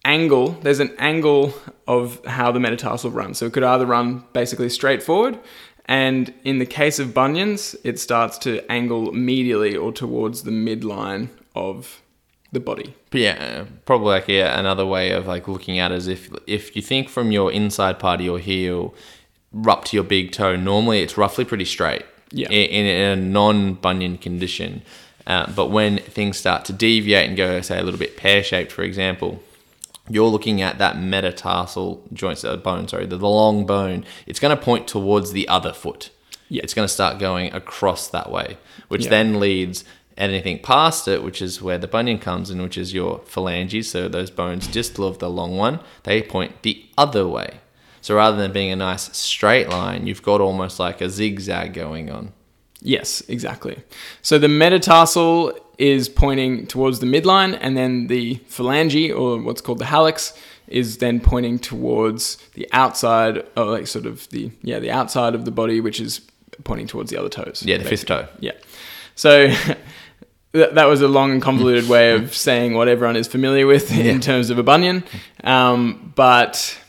angle, 0.07 0.51
there's 0.63 0.79
an 0.79 0.95
angle 0.97 1.53
of 1.85 2.23
how 2.25 2.51
the 2.51 2.59
metatarsal 2.59 3.11
runs. 3.11 3.37
So 3.37 3.45
it 3.45 3.53
could 3.53 3.63
either 3.63 3.85
run 3.85 4.23
basically 4.33 4.69
straight 4.69 5.03
forward, 5.03 5.37
and 5.85 6.33
in 6.43 6.59
the 6.59 6.65
case 6.65 6.97
of 6.99 7.13
bunions, 7.13 7.75
it 7.83 7.99
starts 7.99 8.37
to 8.39 8.49
angle 8.71 9.11
medially 9.11 9.81
or 9.81 9.91
towards 9.91 10.43
the 10.43 10.51
midline 10.51 11.29
of 11.55 12.01
the 12.51 12.59
body. 12.59 12.93
But 13.11 13.21
yeah, 13.21 13.65
probably 13.85 14.07
like 14.07 14.27
yeah, 14.27 14.59
another 14.59 14.85
way 14.85 15.11
of 15.11 15.27
like 15.27 15.47
looking 15.47 15.79
at 15.79 15.91
it 15.91 15.97
is 15.97 16.07
if 16.07 16.29
if 16.47 16.75
you 16.75 16.81
think 16.81 17.09
from 17.09 17.31
your 17.31 17.51
inside 17.51 17.99
part 17.99 18.19
of 18.19 18.25
your 18.25 18.39
heel 18.39 18.93
up 19.67 19.85
to 19.85 19.97
your 19.97 20.03
big 20.03 20.31
toe, 20.31 20.55
normally 20.55 21.01
it's 21.01 21.17
roughly 21.17 21.45
pretty 21.45 21.65
straight. 21.65 22.05
Yeah. 22.31 22.49
In, 22.49 22.85
in 22.85 23.19
a 23.19 23.21
non-bunion 23.21 24.17
condition, 24.17 24.81
uh, 25.25 25.49
but 25.55 25.67
when 25.71 25.97
things 25.97 26.37
start 26.37 26.65
to 26.65 26.73
deviate 26.73 27.27
and 27.27 27.37
go, 27.37 27.61
say, 27.61 27.79
a 27.79 27.83
little 27.83 27.99
bit 27.99 28.17
pear-shaped, 28.17 28.71
for 28.71 28.83
example, 28.83 29.41
you're 30.09 30.29
looking 30.29 30.61
at 30.61 30.77
that 30.77 30.97
metatarsal 30.97 32.07
joint, 32.13 32.43
uh, 32.45 32.57
bone, 32.57 32.87
sorry, 32.87 33.05
the, 33.05 33.17
the 33.17 33.27
long 33.27 33.65
bone. 33.65 34.05
It's 34.25 34.39
going 34.39 34.55
to 34.55 34.61
point 34.61 34.87
towards 34.87 35.31
the 35.31 35.47
other 35.47 35.73
foot. 35.73 36.09
Yeah. 36.49 36.61
It's 36.63 36.73
going 36.73 36.87
to 36.87 36.93
start 36.93 37.19
going 37.19 37.53
across 37.53 38.07
that 38.09 38.31
way, 38.31 38.57
which 38.87 39.03
Yeah. 39.05 39.09
then 39.09 39.39
leads 39.39 39.83
anything 40.17 40.59
past 40.59 41.07
it, 41.07 41.21
which 41.23 41.41
is 41.41 41.61
where 41.61 41.77
the 41.77 41.87
bunion 41.87 42.19
comes 42.19 42.49
in, 42.49 42.61
which 42.61 42.77
is 42.77 42.93
your 42.93 43.19
phalanges. 43.25 43.91
So 43.91 44.07
those 44.07 44.31
bones 44.31 44.67
distal 44.67 45.05
of 45.05 45.19
the 45.19 45.29
long 45.29 45.57
one, 45.57 45.79
they 46.03 46.21
point 46.21 46.63
the 46.63 46.85
other 46.97 47.27
way. 47.27 47.59
So 48.01 48.15
rather 48.15 48.37
than 48.37 48.53
being 48.53 48.71
a 48.71 48.75
nice 48.77 49.15
straight 49.17 49.67
line, 49.69 50.07
you've 50.07 50.23
got 50.23 50.39
almost 50.39 50.79
like 50.79 51.01
a 51.01 51.09
zigzag 51.09 51.73
going 51.73 52.09
on. 52.09 52.31
Yes, 52.81 53.21
exactly. 53.27 53.83
So 54.21 54.37
the 54.39 54.47
metatarsal 54.47 55.53
is 55.77 56.09
pointing 56.09 56.67
towards 56.67 56.99
the 56.99 57.05
midline, 57.05 57.57
and 57.61 57.77
then 57.77 58.07
the 58.07 58.35
phalange, 58.49 59.15
or 59.15 59.41
what's 59.41 59.61
called 59.61 59.79
the 59.79 59.85
hallux, 59.85 60.37
is 60.67 60.97
then 60.97 61.19
pointing 61.19 61.59
towards 61.59 62.37
the 62.53 62.67
outside, 62.73 63.45
or 63.55 63.65
like 63.65 63.87
sort 63.87 64.05
of 64.05 64.27
the 64.29 64.51
yeah 64.61 64.79
the 64.79 64.91
outside 64.91 65.35
of 65.35 65.45
the 65.45 65.51
body, 65.51 65.79
which 65.79 65.99
is 65.99 66.21
pointing 66.63 66.87
towards 66.87 67.11
the 67.11 67.17
other 67.17 67.29
toes. 67.29 67.63
Yeah, 67.65 67.77
the 67.77 67.85
fifth 67.85 68.05
toe. 68.05 68.27
Yeah. 68.39 68.53
So 69.15 69.47
that 70.53 70.75
that 70.75 70.85
was 70.85 71.01
a 71.01 71.07
long 71.07 71.31
and 71.31 71.41
convoluted 71.41 71.89
way 71.95 72.13
of 72.13 72.35
saying 72.35 72.73
what 72.73 72.87
everyone 72.87 73.15
is 73.15 73.27
familiar 73.27 73.67
with 73.67 73.91
in 73.91 74.19
terms 74.19 74.49
of 74.49 74.57
a 74.57 74.63
bunion. 74.63 75.03
Um, 75.43 76.13
but 76.15 76.79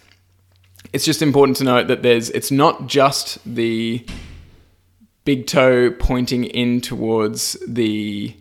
it's 0.92 1.04
just 1.04 1.22
important 1.22 1.56
to 1.58 1.64
note 1.64 1.88
that 1.88 2.02
there's 2.02 2.30
it's 2.30 2.50
not 2.50 2.86
just 2.86 3.38
the 3.44 4.04
big 5.24 5.46
toe 5.46 5.90
pointing 5.90 6.44
in 6.44 6.80
towards 6.80 7.52
the 7.66 8.34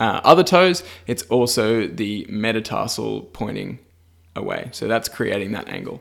uh, 0.00 0.20
other 0.24 0.42
toes, 0.44 0.82
it's 1.06 1.22
also 1.24 1.86
the 1.86 2.26
metatarsal 2.28 3.22
pointing 3.32 3.78
away. 4.36 4.68
So 4.72 4.86
that's 4.88 5.08
creating 5.08 5.52
that 5.52 5.68
angle. 5.68 6.00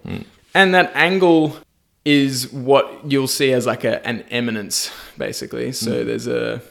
And 0.54 0.74
that 0.76 0.92
angle 0.96 1.58
is 2.06 2.52
what 2.52 3.10
you'll 3.10 3.28
see 3.28 3.52
as 3.54 3.66
like 3.66 3.84
a, 3.84 4.06
an 4.08 4.24
eminence, 4.30 4.92
basically. 5.18 5.72
So 5.72 6.04
there's 6.04 6.28
a 6.28 6.62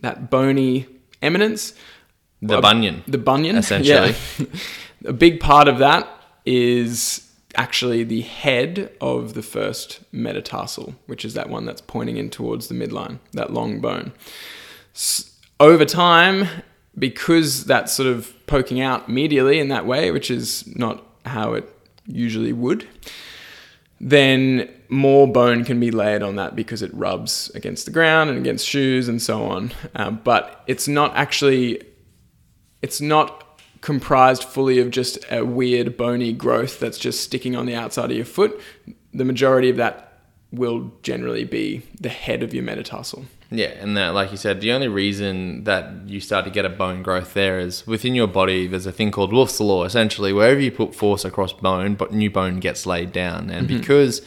that 0.00 0.30
bony 0.30 0.86
eminence. 1.20 1.74
The 2.40 2.58
Uh, 2.58 2.60
bunion. 2.60 3.02
The 3.06 3.18
bunion, 3.18 3.56
Essentially. 3.62 4.14
Yeah. 4.38 4.46
a 5.06 5.12
big 5.12 5.40
part 5.40 5.68
of 5.68 5.78
that 5.78 6.08
is 6.44 7.28
actually 7.56 8.02
the 8.04 8.22
head 8.22 8.90
of 9.00 9.34
the 9.34 9.42
first 9.42 10.00
metatarsal, 10.12 10.94
which 11.06 11.24
is 11.24 11.34
that 11.34 11.48
one 11.48 11.64
that's 11.66 11.80
pointing 11.80 12.16
in 12.16 12.30
towards 12.30 12.68
the 12.68 12.74
midline, 12.74 13.18
that 13.32 13.52
long 13.52 13.80
bone. 13.80 14.12
S- 14.94 15.31
over 15.62 15.84
time, 15.84 16.48
because 16.98 17.64
that's 17.64 17.92
sort 17.92 18.08
of 18.08 18.34
poking 18.46 18.80
out 18.80 19.08
medially 19.08 19.60
in 19.60 19.68
that 19.68 19.86
way, 19.86 20.10
which 20.10 20.28
is 20.28 20.66
not 20.76 21.06
how 21.24 21.54
it 21.54 21.64
usually 22.04 22.52
would, 22.52 22.84
then 24.00 24.68
more 24.88 25.28
bone 25.28 25.64
can 25.64 25.78
be 25.78 25.92
layered 25.92 26.22
on 26.22 26.34
that 26.34 26.56
because 26.56 26.82
it 26.82 26.92
rubs 26.92 27.48
against 27.54 27.84
the 27.84 27.92
ground 27.92 28.28
and 28.28 28.38
against 28.38 28.66
shoes 28.66 29.06
and 29.06 29.22
so 29.22 29.44
on. 29.44 29.72
Uh, 29.94 30.10
but 30.10 30.64
it's 30.66 30.88
not 30.88 31.14
actually 31.14 31.80
it's 32.82 33.00
not 33.00 33.60
comprised 33.82 34.42
fully 34.42 34.80
of 34.80 34.90
just 34.90 35.16
a 35.30 35.44
weird 35.44 35.96
bony 35.96 36.32
growth 36.32 36.80
that's 36.80 36.98
just 36.98 37.22
sticking 37.22 37.54
on 37.54 37.66
the 37.66 37.74
outside 37.76 38.10
of 38.10 38.16
your 38.16 38.26
foot. 38.26 38.60
The 39.14 39.24
majority 39.24 39.70
of 39.70 39.76
that 39.76 40.18
will 40.50 40.92
generally 41.02 41.44
be 41.44 41.82
the 42.00 42.08
head 42.08 42.42
of 42.42 42.52
your 42.52 42.64
metatarsal. 42.64 43.26
Yeah, 43.54 43.74
and 43.80 43.96
that, 43.98 44.14
like 44.14 44.30
you 44.30 44.38
said, 44.38 44.62
the 44.62 44.72
only 44.72 44.88
reason 44.88 45.64
that 45.64 45.92
you 46.06 46.20
start 46.20 46.46
to 46.46 46.50
get 46.50 46.64
a 46.64 46.70
bone 46.70 47.02
growth 47.02 47.34
there 47.34 47.60
is 47.60 47.86
within 47.86 48.14
your 48.14 48.26
body. 48.26 48.66
There's 48.66 48.86
a 48.86 48.92
thing 48.92 49.10
called 49.10 49.30
Wolff's 49.30 49.60
law. 49.60 49.84
Essentially, 49.84 50.32
wherever 50.32 50.58
you 50.58 50.70
put 50.70 50.94
force 50.94 51.24
across 51.24 51.52
bone, 51.52 51.94
but 51.94 52.12
new 52.12 52.30
bone 52.30 52.60
gets 52.60 52.86
laid 52.86 53.12
down, 53.12 53.50
and 53.50 53.68
mm-hmm. 53.68 53.78
because 53.78 54.22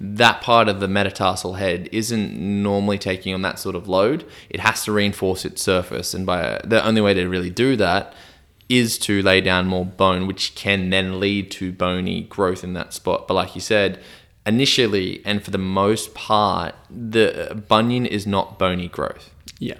that 0.00 0.40
part 0.40 0.68
of 0.68 0.80
the 0.80 0.88
metatarsal 0.88 1.54
head 1.54 1.88
isn't 1.92 2.34
normally 2.34 2.98
taking 2.98 3.32
on 3.32 3.42
that 3.42 3.60
sort 3.60 3.76
of 3.76 3.86
load, 3.86 4.26
it 4.50 4.58
has 4.58 4.84
to 4.84 4.92
reinforce 4.92 5.44
its 5.44 5.62
surface, 5.62 6.12
and 6.12 6.26
by 6.26 6.60
the 6.64 6.84
only 6.84 7.00
way 7.00 7.14
to 7.14 7.26
really 7.28 7.50
do 7.50 7.76
that 7.76 8.12
is 8.68 8.98
to 8.98 9.22
lay 9.22 9.40
down 9.40 9.66
more 9.66 9.84
bone, 9.84 10.26
which 10.26 10.54
can 10.54 10.90
then 10.90 11.20
lead 11.20 11.50
to 11.50 11.70
bony 11.70 12.22
growth 12.22 12.64
in 12.64 12.72
that 12.72 12.92
spot. 12.92 13.28
But 13.28 13.34
like 13.34 13.54
you 13.54 13.60
said, 13.60 14.02
initially 14.46 15.22
and 15.24 15.42
for 15.42 15.50
the 15.50 15.58
most 15.58 16.14
part, 16.14 16.74
the 16.90 17.50
uh, 17.50 17.54
bunion 17.54 18.06
is 18.06 18.26
not 18.26 18.58
bony 18.58 18.88
growth. 18.88 19.30
Yeah. 19.58 19.78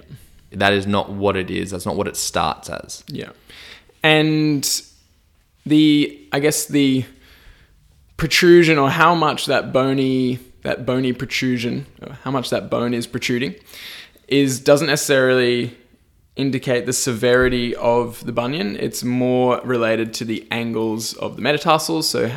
That 0.51 0.73
is 0.73 0.87
not 0.87 1.11
what 1.11 1.35
it 1.35 1.51
is. 1.51 1.71
That's 1.71 1.85
not 1.85 1.95
what 1.95 2.07
it 2.07 2.15
starts 2.15 2.69
as. 2.69 3.03
Yeah. 3.07 3.29
And 4.03 4.81
the 5.65 6.27
I 6.31 6.39
guess 6.39 6.65
the 6.65 7.05
protrusion 8.17 8.77
or 8.77 8.89
how 8.89 9.15
much 9.15 9.47
that 9.47 9.73
bony 9.73 10.39
that 10.65 10.85
bony 10.85 11.13
protrusion, 11.13 11.85
or 12.01 12.13
how 12.23 12.31
much 12.31 12.49
that 12.49 12.69
bone 12.71 12.93
is 12.93 13.05
protruding 13.05 13.55
is 14.27 14.59
doesn't 14.59 14.87
necessarily 14.87 15.77
indicate 16.35 16.87
the 16.87 16.93
severity 16.93 17.75
of 17.75 18.25
the 18.25 18.31
bunion. 18.31 18.75
It's 18.75 19.03
more 19.03 19.61
related 19.63 20.13
to 20.15 20.25
the 20.25 20.45
angles 20.49 21.13
of 21.13 21.35
the 21.35 21.41
metatarsals, 21.43 22.09
so 22.09 22.31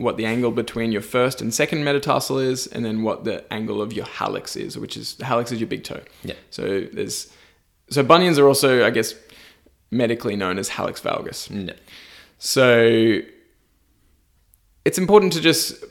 what 0.00 0.16
the 0.16 0.24
angle 0.24 0.50
between 0.50 0.92
your 0.92 1.02
first 1.02 1.42
and 1.42 1.52
second 1.52 1.84
metatarsal 1.84 2.38
is, 2.38 2.66
and 2.66 2.84
then 2.84 3.02
what 3.02 3.24
the 3.24 3.44
angle 3.52 3.82
of 3.82 3.92
your 3.92 4.06
hallux 4.06 4.56
is, 4.56 4.78
which 4.78 4.96
is 4.96 5.14
the 5.16 5.24
hallux 5.24 5.52
is 5.52 5.60
your 5.60 5.68
big 5.68 5.84
toe. 5.84 6.00
Yeah. 6.24 6.34
So 6.48 6.86
there's 6.92 7.30
so 7.90 8.02
bunions 8.02 8.38
are 8.38 8.46
also, 8.46 8.86
I 8.86 8.90
guess, 8.90 9.14
medically 9.90 10.36
known 10.36 10.58
as 10.58 10.70
hallux 10.70 11.02
valgus. 11.02 11.50
No. 11.50 11.74
So 12.38 13.20
it's 14.86 14.96
important 14.96 15.34
to 15.34 15.40
just 15.42 15.84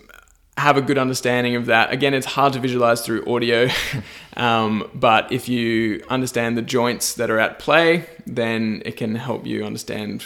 have 0.58 0.75
a 0.75 0.82
good 0.82 0.98
understanding 0.98 1.56
of 1.56 1.68
that. 1.68 1.94
Again, 1.94 2.16
it's 2.16 2.25
hard 2.25 2.54
to 2.54 2.60
visualize 2.60 3.01
through 3.01 3.24
audio, 3.32 3.68
um, 4.38 4.89
but 4.96 5.32
if 5.32 5.48
you 5.48 6.04
understand 6.10 6.58
the 6.58 6.63
joints 6.63 7.13
that 7.13 7.30
are 7.30 7.39
at 7.39 7.60
play, 7.60 8.10
then 8.25 8.82
it 8.86 8.98
can 8.98 9.13
help 9.13 9.46
you 9.46 9.63
understand 9.63 10.25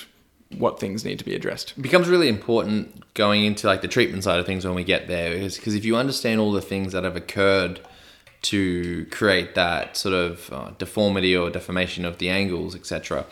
what 0.57 0.79
things 0.79 1.03
need 1.05 1.19
to 1.19 1.25
be 1.25 1.35
addressed. 1.35 1.73
It 1.77 1.81
becomes 1.81 2.07
really 2.07 2.29
important 2.29 3.13
going 3.13 3.45
into 3.45 3.67
like 3.67 3.81
the 3.81 3.87
treatment 3.87 4.23
side 4.23 4.39
of 4.39 4.45
things 4.45 4.65
when 4.65 4.75
we 4.75 4.83
get 4.83 5.07
there 5.07 5.37
because 5.37 5.75
if 5.75 5.85
you 5.85 5.95
understand 5.95 6.39
all 6.39 6.51
the 6.51 6.61
things 6.61 6.93
that 6.93 7.03
have 7.03 7.15
occurred 7.15 7.79
to 8.43 9.05
create 9.05 9.55
that 9.55 9.95
sort 9.95 10.13
of 10.13 10.51
uh, 10.51 10.71
deformity 10.77 11.35
or 11.35 11.49
deformation 11.49 12.03
of 12.03 12.17
the 12.17 12.29
angles 12.29 12.75
etc 12.75 13.25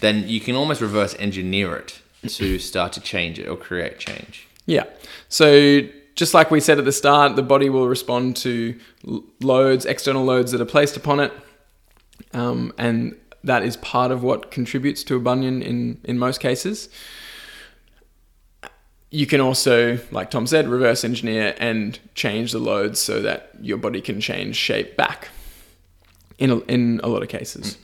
then 0.00 0.26
you 0.26 0.40
can 0.40 0.54
almost 0.54 0.80
reverse 0.80 1.14
engineer 1.18 1.76
it 1.76 2.00
to 2.26 2.58
start 2.58 2.90
to 2.92 3.00
change 3.00 3.38
it 3.38 3.46
or 3.46 3.56
create 3.56 3.98
change 3.98 4.48
Yeah. 4.66 4.84
So 5.28 5.82
just 6.14 6.34
like 6.34 6.50
we 6.50 6.60
said 6.60 6.78
at 6.78 6.84
the 6.84 6.92
start, 6.92 7.36
the 7.36 7.42
body 7.42 7.68
will 7.68 7.88
respond 7.88 8.36
to 8.38 8.78
loads, 9.40 9.84
external 9.84 10.24
loads 10.24 10.52
that 10.52 10.60
are 10.60 10.66
placed 10.66 10.96
upon 10.96 11.20
it. 11.20 11.32
Um, 12.32 12.72
and 12.78 13.16
that 13.44 13.62
is 13.62 13.76
part 13.78 14.10
of 14.10 14.22
what 14.22 14.50
contributes 14.50 15.04
to 15.04 15.16
a 15.16 15.20
bunion 15.20 15.62
in 15.62 15.98
in 16.04 16.18
most 16.18 16.40
cases. 16.40 16.88
You 19.10 19.26
can 19.26 19.40
also, 19.40 19.98
like 20.10 20.30
Tom 20.30 20.46
said, 20.46 20.66
reverse 20.66 21.04
engineer 21.04 21.54
and 21.58 21.98
change 22.16 22.50
the 22.50 22.58
loads 22.58 22.98
so 23.00 23.22
that 23.22 23.50
your 23.60 23.76
body 23.76 24.00
can 24.00 24.20
change 24.20 24.56
shape 24.56 24.96
back. 24.96 25.28
In 26.36 26.50
a, 26.50 26.58
in 26.62 27.00
a 27.04 27.08
lot 27.08 27.22
of 27.22 27.28
cases, 27.28 27.78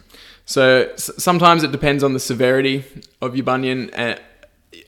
so 0.44 0.90
s- 0.94 1.12
sometimes 1.18 1.62
it 1.62 1.70
depends 1.70 2.02
on 2.02 2.14
the 2.14 2.18
severity 2.18 2.84
of 3.22 3.36
your 3.36 3.44
bunion. 3.44 3.90
Uh, 3.94 4.16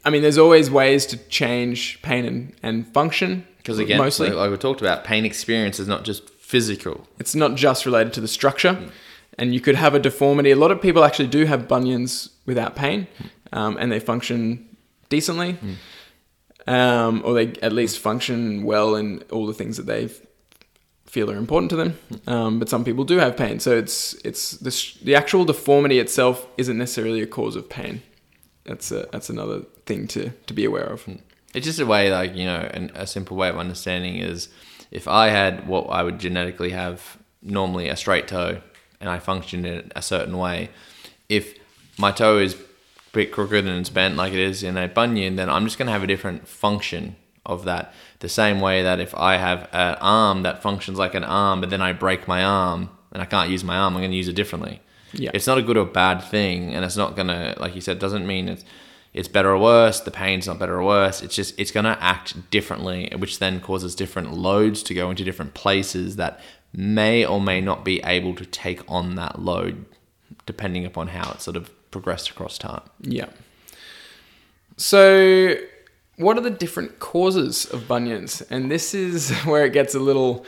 I 0.04 0.10
mean, 0.10 0.20
there's 0.22 0.36
always 0.36 0.68
ways 0.68 1.06
to 1.06 1.16
change 1.28 2.02
pain 2.02 2.24
and, 2.24 2.52
and 2.64 2.92
function. 2.92 3.46
Because 3.58 3.78
again, 3.78 3.98
mostly 3.98 4.30
like, 4.30 4.36
like 4.36 4.50
we 4.50 4.56
talked 4.56 4.80
about, 4.80 5.04
pain 5.04 5.24
experience 5.24 5.78
is 5.78 5.86
not 5.86 6.02
just 6.02 6.28
physical. 6.30 7.06
it's 7.20 7.36
not 7.36 7.54
just 7.54 7.86
related 7.86 8.12
to 8.14 8.20
the 8.20 8.26
structure 8.26 8.90
and 9.38 9.54
you 9.54 9.60
could 9.60 9.74
have 9.76 9.94
a 9.94 9.98
deformity. 9.98 10.50
A 10.50 10.56
lot 10.56 10.70
of 10.70 10.80
people 10.80 11.04
actually 11.04 11.28
do 11.28 11.44
have 11.46 11.66
bunions 11.68 12.30
without 12.46 12.76
pain 12.76 13.06
um, 13.52 13.76
and 13.78 13.90
they 13.90 14.00
function 14.00 14.68
decently 15.08 15.58
um, 16.66 17.22
or 17.24 17.34
they 17.34 17.52
at 17.60 17.72
least 17.72 17.98
function 17.98 18.62
well 18.64 18.94
in 18.94 19.22
all 19.30 19.46
the 19.46 19.54
things 19.54 19.76
that 19.76 19.86
they 19.86 20.08
feel 21.06 21.30
are 21.30 21.36
important 21.36 21.68
to 21.70 21.76
them. 21.76 21.98
Um, 22.26 22.58
but 22.58 22.68
some 22.68 22.84
people 22.84 23.04
do 23.04 23.18
have 23.18 23.36
pain. 23.36 23.60
So 23.60 23.76
it's 23.76 24.14
it's 24.24 24.52
the, 24.52 24.70
sh- 24.70 24.94
the 25.02 25.14
actual 25.14 25.44
deformity 25.44 25.98
itself 25.98 26.46
isn't 26.56 26.78
necessarily 26.78 27.20
a 27.20 27.26
cause 27.26 27.56
of 27.56 27.68
pain. 27.68 28.02
That's 28.64 28.92
a, 28.92 29.08
that's 29.12 29.28
another 29.28 29.62
thing 29.86 30.06
to, 30.08 30.30
to 30.30 30.54
be 30.54 30.64
aware 30.64 30.84
of. 30.84 31.06
It's 31.52 31.66
just 31.66 31.80
a 31.80 31.86
way, 31.86 32.10
like 32.10 32.34
you 32.34 32.46
know, 32.46 32.68
and 32.72 32.90
a 32.94 33.06
simple 33.06 33.36
way 33.36 33.48
of 33.48 33.58
understanding 33.58 34.16
is 34.16 34.48
if 34.90 35.06
I 35.08 35.28
had 35.28 35.66
what 35.66 35.88
I 35.90 36.02
would 36.02 36.18
genetically 36.18 36.70
have 36.70 37.18
normally 37.42 37.88
a 37.88 37.96
straight 37.96 38.28
toe, 38.28 38.62
and 39.02 39.10
I 39.10 39.18
function 39.18 39.66
in 39.66 39.92
a 39.94 40.00
certain 40.00 40.38
way. 40.38 40.70
If 41.28 41.58
my 41.98 42.10
toe 42.12 42.38
is 42.38 42.54
a 42.54 42.58
bit 43.12 43.32
crooked 43.32 43.66
and 43.66 43.80
it's 43.80 43.90
bent 43.90 44.16
like 44.16 44.32
it 44.32 44.38
is 44.38 44.62
in 44.62 44.78
a 44.78 44.88
bunion, 44.88 45.36
then 45.36 45.50
I'm 45.50 45.64
just 45.64 45.76
going 45.76 45.86
to 45.86 45.92
have 45.92 46.02
a 46.02 46.06
different 46.06 46.48
function 46.48 47.16
of 47.44 47.64
that. 47.64 47.92
The 48.20 48.28
same 48.28 48.60
way 48.60 48.82
that 48.82 49.00
if 49.00 49.14
I 49.14 49.36
have 49.36 49.68
an 49.72 49.96
arm 50.00 50.44
that 50.44 50.62
functions 50.62 50.96
like 50.96 51.14
an 51.14 51.24
arm, 51.24 51.60
but 51.60 51.70
then 51.70 51.82
I 51.82 51.92
break 51.92 52.26
my 52.26 52.42
arm 52.42 52.88
and 53.12 53.20
I 53.20 53.26
can't 53.26 53.50
use 53.50 53.64
my 53.64 53.76
arm, 53.76 53.94
I'm 53.94 54.00
going 54.00 54.12
to 54.12 54.16
use 54.16 54.28
it 54.28 54.36
differently. 54.36 54.80
Yeah. 55.12 55.32
It's 55.34 55.46
not 55.46 55.58
a 55.58 55.62
good 55.62 55.76
or 55.76 55.84
bad 55.84 56.20
thing, 56.22 56.74
and 56.74 56.86
it's 56.86 56.96
not 56.96 57.16
going 57.16 57.28
to, 57.28 57.54
like 57.58 57.74
you 57.74 57.82
said, 57.82 57.98
doesn't 57.98 58.26
mean 58.26 58.48
it's 58.48 58.64
it's 59.12 59.28
better 59.28 59.50
or 59.50 59.58
worse. 59.58 60.00
The 60.00 60.10
pain's 60.10 60.46
not 60.46 60.58
better 60.58 60.78
or 60.78 60.84
worse. 60.84 61.22
It's 61.22 61.34
just 61.34 61.58
it's 61.58 61.70
going 61.70 61.84
to 61.84 62.02
act 62.02 62.50
differently, 62.50 63.12
which 63.16 63.38
then 63.38 63.60
causes 63.60 63.94
different 63.94 64.32
loads 64.32 64.82
to 64.84 64.94
go 64.94 65.10
into 65.10 65.24
different 65.24 65.54
places 65.54 66.16
that 66.16 66.40
may 66.72 67.24
or 67.24 67.40
may 67.40 67.60
not 67.60 67.84
be 67.84 68.00
able 68.02 68.34
to 68.34 68.46
take 68.46 68.80
on 68.90 69.14
that 69.16 69.40
load, 69.42 69.84
depending 70.46 70.84
upon 70.84 71.08
how 71.08 71.32
it 71.32 71.40
sort 71.42 71.56
of 71.56 71.70
progressed 71.90 72.30
across 72.30 72.58
time. 72.58 72.82
Yeah. 73.00 73.28
So, 74.76 75.54
what 76.16 76.38
are 76.38 76.40
the 76.40 76.50
different 76.50 76.98
causes 76.98 77.66
of 77.66 77.86
bunions? 77.86 78.42
And 78.42 78.70
this 78.70 78.94
is 78.94 79.30
where 79.44 79.64
it 79.64 79.72
gets 79.72 79.94
a 79.94 80.00
little 80.00 80.44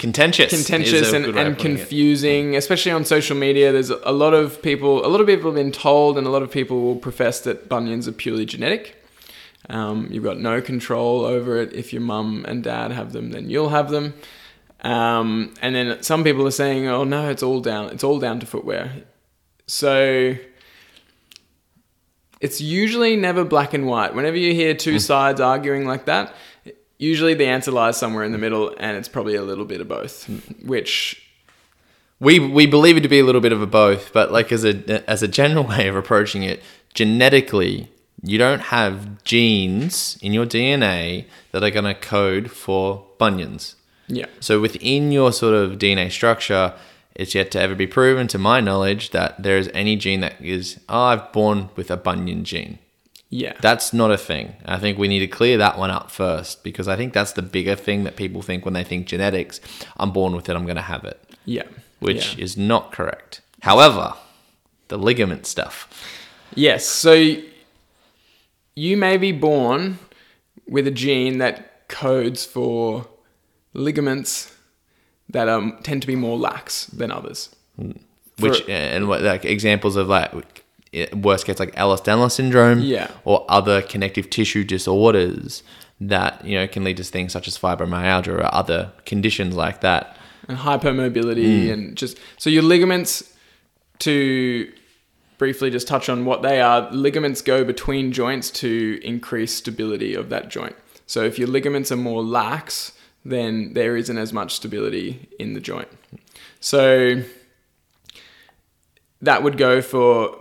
Contentious, 0.00 0.50
contentious 0.50 1.12
and, 1.12 1.26
and 1.26 1.34
putting 1.34 1.52
it. 1.52 1.58
confusing, 1.58 2.56
especially 2.56 2.90
on 2.90 3.04
social 3.04 3.36
media. 3.36 3.70
There's 3.70 3.90
a 3.90 4.12
lot 4.12 4.32
of 4.32 4.62
people, 4.62 5.04
a 5.04 5.08
lot 5.08 5.20
of 5.20 5.26
people 5.26 5.50
have 5.50 5.54
been 5.54 5.72
told, 5.72 6.16
and 6.16 6.26
a 6.26 6.30
lot 6.30 6.40
of 6.40 6.50
people 6.50 6.80
will 6.80 6.96
profess 6.96 7.40
that 7.40 7.68
bunions 7.68 8.08
are 8.08 8.12
purely 8.12 8.46
genetic. 8.46 8.96
Um, 9.68 10.08
you've 10.10 10.24
got 10.24 10.38
no 10.38 10.62
control 10.62 11.26
over 11.26 11.58
it. 11.58 11.74
If 11.74 11.92
your 11.92 12.00
mum 12.00 12.46
and 12.48 12.64
dad 12.64 12.92
have 12.92 13.12
them, 13.12 13.30
then 13.32 13.50
you'll 13.50 13.68
have 13.68 13.90
them. 13.90 14.14
Um, 14.82 15.54
and 15.60 15.74
then 15.74 16.02
some 16.02 16.24
people 16.24 16.46
are 16.46 16.52
saying, 16.52 16.86
"Oh 16.86 17.04
no, 17.04 17.28
it's 17.28 17.42
all 17.42 17.60
down. 17.60 17.90
It's 17.90 18.04
all 18.04 18.18
down 18.18 18.40
to 18.40 18.46
footwear." 18.46 18.92
So 19.66 20.36
it's 22.40 22.60
usually 22.60 23.16
never 23.16 23.44
black 23.44 23.74
and 23.74 23.86
white. 23.86 24.14
Whenever 24.14 24.36
you 24.36 24.54
hear 24.54 24.74
two 24.74 24.98
sides 24.98 25.40
arguing 25.40 25.86
like 25.86 26.06
that, 26.06 26.34
usually 26.98 27.34
the 27.34 27.46
answer 27.46 27.70
lies 27.70 27.96
somewhere 27.96 28.24
in 28.24 28.32
the 28.32 28.38
middle, 28.38 28.74
and 28.78 28.96
it's 28.96 29.08
probably 29.08 29.34
a 29.34 29.42
little 29.42 29.64
bit 29.64 29.80
of 29.80 29.88
both. 29.88 30.28
Which, 30.64 31.22
we 32.18 32.38
we 32.38 32.66
believe 32.66 32.96
it 32.96 33.00
to 33.00 33.08
be 33.08 33.18
a 33.20 33.24
little 33.24 33.40
bit 33.40 33.52
of 33.52 33.60
a 33.60 33.66
both, 33.66 34.12
but 34.12 34.32
like 34.32 34.50
as 34.52 34.64
a 34.64 35.08
as 35.08 35.22
a 35.22 35.28
general 35.28 35.64
way 35.68 35.88
of 35.88 35.96
approaching 35.96 36.42
it, 36.42 36.62
genetically, 36.94 37.90
you 38.22 38.38
don't 38.38 38.60
have 38.60 39.22
genes 39.24 40.18
in 40.22 40.32
your 40.32 40.46
DNA 40.46 41.26
that 41.52 41.62
are 41.62 41.70
going 41.70 41.84
to 41.84 41.94
code 41.94 42.50
for 42.50 43.06
bunions. 43.18 43.76
Yeah, 44.10 44.26
So 44.40 44.60
within 44.60 45.12
your 45.12 45.32
sort 45.32 45.54
of 45.54 45.78
DNA 45.78 46.10
structure, 46.10 46.74
it's 47.14 47.34
yet 47.34 47.50
to 47.52 47.60
ever 47.60 47.74
be 47.74 47.86
proven, 47.86 48.26
to 48.28 48.38
my 48.38 48.60
knowledge, 48.60 49.10
that 49.10 49.42
there 49.42 49.56
is 49.56 49.70
any 49.72 49.96
gene 49.96 50.20
that 50.20 50.40
is, 50.40 50.80
oh, 50.88 51.02
I've 51.02 51.32
born 51.32 51.70
with 51.76 51.90
a 51.90 51.96
bunion 51.96 52.44
gene. 52.44 52.78
yeah, 53.30 53.54
That's 53.60 53.92
not 53.92 54.10
a 54.10 54.18
thing. 54.18 54.54
I 54.64 54.78
think 54.78 54.98
we 54.98 55.08
need 55.08 55.20
to 55.20 55.26
clear 55.28 55.56
that 55.58 55.78
one 55.78 55.90
up 55.90 56.10
first 56.10 56.64
because 56.64 56.88
I 56.88 56.96
think 56.96 57.12
that's 57.12 57.32
the 57.32 57.42
bigger 57.42 57.76
thing 57.76 58.04
that 58.04 58.16
people 58.16 58.42
think 58.42 58.64
when 58.64 58.74
they 58.74 58.84
think 58.84 59.06
genetics. 59.06 59.60
I'm 59.96 60.10
born 60.12 60.34
with 60.34 60.48
it, 60.48 60.56
I'm 60.56 60.64
going 60.64 60.76
to 60.76 60.82
have 60.82 61.04
it, 61.04 61.20
yeah, 61.44 61.68
which 62.00 62.36
yeah. 62.36 62.44
is 62.44 62.56
not 62.56 62.92
correct. 62.92 63.40
However, 63.62 64.14
the 64.88 64.98
ligament 64.98 65.46
stuff. 65.46 65.88
yes. 66.54 66.84
So 66.86 67.36
you 68.74 68.96
may 68.96 69.16
be 69.16 69.32
born 69.32 69.98
with 70.66 70.86
a 70.86 70.90
gene 70.90 71.38
that 71.38 71.88
codes 71.88 72.44
for 72.46 73.06
ligaments 73.72 74.54
that 75.28 75.48
um, 75.48 75.78
tend 75.82 76.02
to 76.02 76.06
be 76.06 76.16
more 76.16 76.36
lax 76.36 76.86
than 76.86 77.10
others. 77.10 77.54
Hmm. 77.76 77.92
which 78.38 78.62
uh, 78.68 78.72
and 78.72 79.08
what 79.08 79.22
like 79.22 79.44
examples 79.44 79.96
of 79.96 80.08
like 80.08 80.32
worst 81.14 81.46
case 81.46 81.58
like 81.58 81.74
Ehlers-Danlos 81.76 82.32
syndrome 82.32 82.80
Yeah. 82.80 83.10
or 83.24 83.44
other 83.48 83.80
connective 83.80 84.28
tissue 84.28 84.64
disorders 84.64 85.62
that 86.00 86.44
you 86.44 86.58
know 86.58 86.66
can 86.66 86.82
lead 86.84 86.96
to 86.96 87.04
things 87.04 87.32
such 87.32 87.46
as 87.46 87.58
fibromyalgia 87.58 88.28
or 88.28 88.54
other 88.54 88.92
conditions 89.06 89.54
like 89.54 89.82
that 89.82 90.16
and 90.48 90.58
hypermobility 90.58 91.66
hmm. 91.66 91.72
and 91.72 91.96
just 91.96 92.18
so 92.38 92.50
your 92.50 92.62
ligaments 92.62 93.34
to 94.00 94.72
briefly 95.38 95.70
just 95.70 95.86
touch 95.86 96.08
on 96.08 96.24
what 96.24 96.42
they 96.42 96.60
are 96.60 96.90
ligaments 96.90 97.42
go 97.42 97.64
between 97.64 98.12
joints 98.12 98.50
to 98.50 98.98
increase 99.02 99.54
stability 99.54 100.14
of 100.14 100.28
that 100.30 100.48
joint 100.48 100.74
so 101.06 101.22
if 101.22 101.38
your 101.38 101.48
ligaments 101.48 101.92
are 101.92 101.96
more 101.96 102.22
lax 102.22 102.92
then 103.24 103.72
there 103.74 103.96
isn't 103.96 104.16
as 104.18 104.32
much 104.32 104.54
stability 104.54 105.28
in 105.38 105.52
the 105.54 105.60
joint 105.60 105.88
so 106.60 107.22
that 109.22 109.42
would 109.42 109.56
go 109.58 109.82
for 109.82 110.36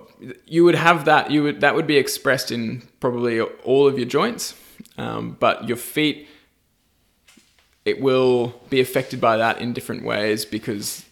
you 0.45 0.63
would 0.63 0.75
have 0.75 1.05
that 1.05 1.31
you 1.31 1.43
would 1.43 1.61
that 1.61 1.75
would 1.75 1.87
be 1.87 1.97
expressed 1.97 2.51
in 2.51 2.81
probably 2.99 3.39
all 3.41 3.87
of 3.87 3.97
your 3.97 4.07
joints 4.07 4.55
um, 4.97 5.35
but 5.39 5.67
your 5.67 5.77
feet 5.77 6.27
it 7.85 8.01
will 8.01 8.53
be 8.69 8.79
affected 8.79 9.19
by 9.21 9.37
that 9.37 9.59
in 9.59 9.73
different 9.73 10.03
ways 10.03 10.45
because 10.45 11.05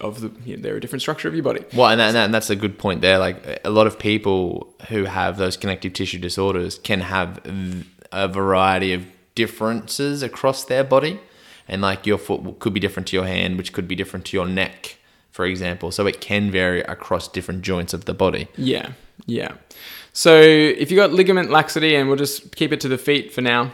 of 0.00 0.20
the 0.22 0.30
you 0.48 0.56
know, 0.56 0.62
they're 0.62 0.76
a 0.76 0.80
different 0.80 1.02
structure 1.02 1.28
of 1.28 1.34
your 1.34 1.42
body. 1.42 1.62
well 1.74 1.88
and, 1.90 2.00
that, 2.00 2.06
and 2.08 2.16
that- 2.16 2.24
and 2.26 2.34
that's 2.34 2.50
a 2.50 2.56
good 2.56 2.78
point 2.78 3.00
there 3.00 3.18
like 3.18 3.60
a 3.64 3.70
lot 3.70 3.86
of 3.86 3.98
people 3.98 4.72
who 4.88 5.04
have 5.04 5.36
those 5.36 5.56
connective 5.56 5.92
tissue 5.92 6.18
disorders 6.18 6.78
can 6.78 7.00
have 7.00 7.40
a 8.12 8.26
variety 8.28 8.92
of 8.92 9.04
differences 9.42 10.22
across 10.22 10.64
their 10.64 10.84
body. 10.84 11.14
And 11.66 11.82
like 11.82 12.06
your 12.10 12.18
foot 12.18 12.40
could 12.60 12.74
be 12.74 12.80
different 12.80 13.06
to 13.08 13.16
your 13.18 13.26
hand 13.26 13.56
which 13.58 13.72
could 13.74 13.86
be 13.86 13.96
different 14.00 14.24
to 14.26 14.36
your 14.36 14.48
neck 14.62 14.96
for 15.30 15.46
example. 15.46 15.90
So 15.90 16.06
it 16.06 16.20
can 16.20 16.50
vary 16.50 16.82
across 16.82 17.28
different 17.28 17.62
joints 17.62 17.94
of 17.94 18.04
the 18.04 18.14
body. 18.14 18.48
Yeah, 18.56 18.92
yeah. 19.26 19.52
So 20.12 20.40
if 20.40 20.90
you 20.90 20.96
got 20.96 21.12
ligament 21.12 21.50
laxity, 21.50 21.94
and 21.94 22.08
we'll 22.08 22.16
just 22.16 22.56
keep 22.56 22.72
it 22.72 22.80
to 22.80 22.88
the 22.88 22.98
feet 22.98 23.32
for 23.32 23.40
now, 23.40 23.70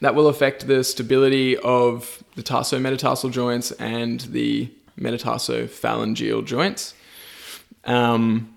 that 0.00 0.14
will 0.14 0.28
affect 0.28 0.66
the 0.66 0.82
stability 0.82 1.56
of 1.58 2.24
the 2.36 2.42
tarsometatarsal 2.42 3.30
joints 3.30 3.70
and 3.72 4.20
the 4.22 4.70
metatarsophalangeal 4.98 6.44
joints. 6.46 6.94
Um, 7.84 8.51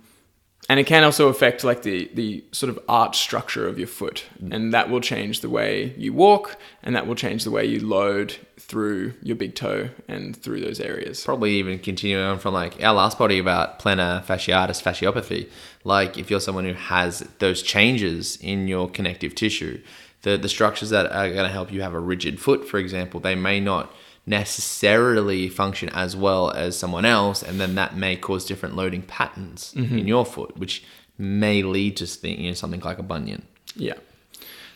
and 0.67 0.79
it 0.79 0.87
can 0.87 1.03
also 1.03 1.27
affect 1.27 1.63
like 1.63 1.83
the, 1.83 2.09
the 2.13 2.43
sort 2.51 2.69
of 2.69 2.79
arch 2.89 3.19
structure 3.19 3.67
of 3.67 3.77
your 3.77 3.87
foot, 3.87 4.25
mm. 4.41 4.53
and 4.53 4.73
that 4.73 4.89
will 4.89 5.01
change 5.01 5.41
the 5.41 5.49
way 5.49 5.93
you 5.97 6.13
walk, 6.13 6.57
and 6.83 6.95
that 6.95 7.07
will 7.07 7.15
change 7.15 7.43
the 7.43 7.51
way 7.51 7.65
you 7.65 7.79
load 7.79 8.35
through 8.57 9.13
your 9.21 9.35
big 9.35 9.53
toe 9.53 9.89
and 10.07 10.35
through 10.35 10.59
those 10.59 10.79
areas. 10.79 11.23
probably 11.23 11.51
even 11.55 11.77
continuing 11.77 12.23
on 12.23 12.39
from 12.39 12.53
like 12.53 12.81
our 12.83 12.95
last 12.95 13.17
body 13.17 13.37
about 13.37 13.79
plantar 13.79 14.25
fasciitis 14.25 14.81
fasciopathy. 14.81 15.49
Like 15.83 16.17
if 16.17 16.31
you're 16.31 16.39
someone 16.39 16.65
who 16.65 16.73
has 16.73 17.19
those 17.39 17.61
changes 17.61 18.37
in 18.37 18.67
your 18.67 18.89
connective 18.89 19.35
tissue 19.35 19.81
the 20.25 20.35
the 20.37 20.49
structures 20.49 20.89
that 20.89 21.05
are 21.05 21.29
going 21.29 21.45
to 21.45 21.51
help 21.51 21.71
you 21.71 21.81
have 21.81 21.93
a 21.93 21.99
rigid 21.99 22.41
foot 22.41 22.67
for 22.67 22.77
example 22.77 23.21
they 23.21 23.35
may 23.35 23.61
not 23.61 23.93
necessarily 24.25 25.47
function 25.49 25.89
as 25.89 26.15
well 26.15 26.51
as 26.51 26.77
someone 26.77 27.05
else 27.05 27.43
and 27.43 27.59
then 27.59 27.75
that 27.75 27.95
may 27.95 28.15
cause 28.15 28.45
different 28.45 28.75
loading 28.75 29.03
patterns 29.03 29.73
mm-hmm. 29.75 29.97
in 29.97 30.07
your 30.07 30.25
foot 30.25 30.57
which 30.57 30.83
may 31.17 31.61
lead 31.63 31.95
to 31.95 32.27
you 32.27 32.47
know, 32.47 32.53
something 32.53 32.81
like 32.81 32.97
a 32.97 33.03
bunion 33.03 33.43
Yeah. 33.75 33.93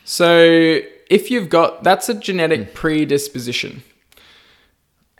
So 0.03 0.81
if 1.09 1.29
you've 1.31 1.49
got 1.49 1.83
that's 1.83 2.09
a 2.09 2.13
genetic 2.13 2.61
mm. 2.61 2.73
predisposition. 2.73 3.83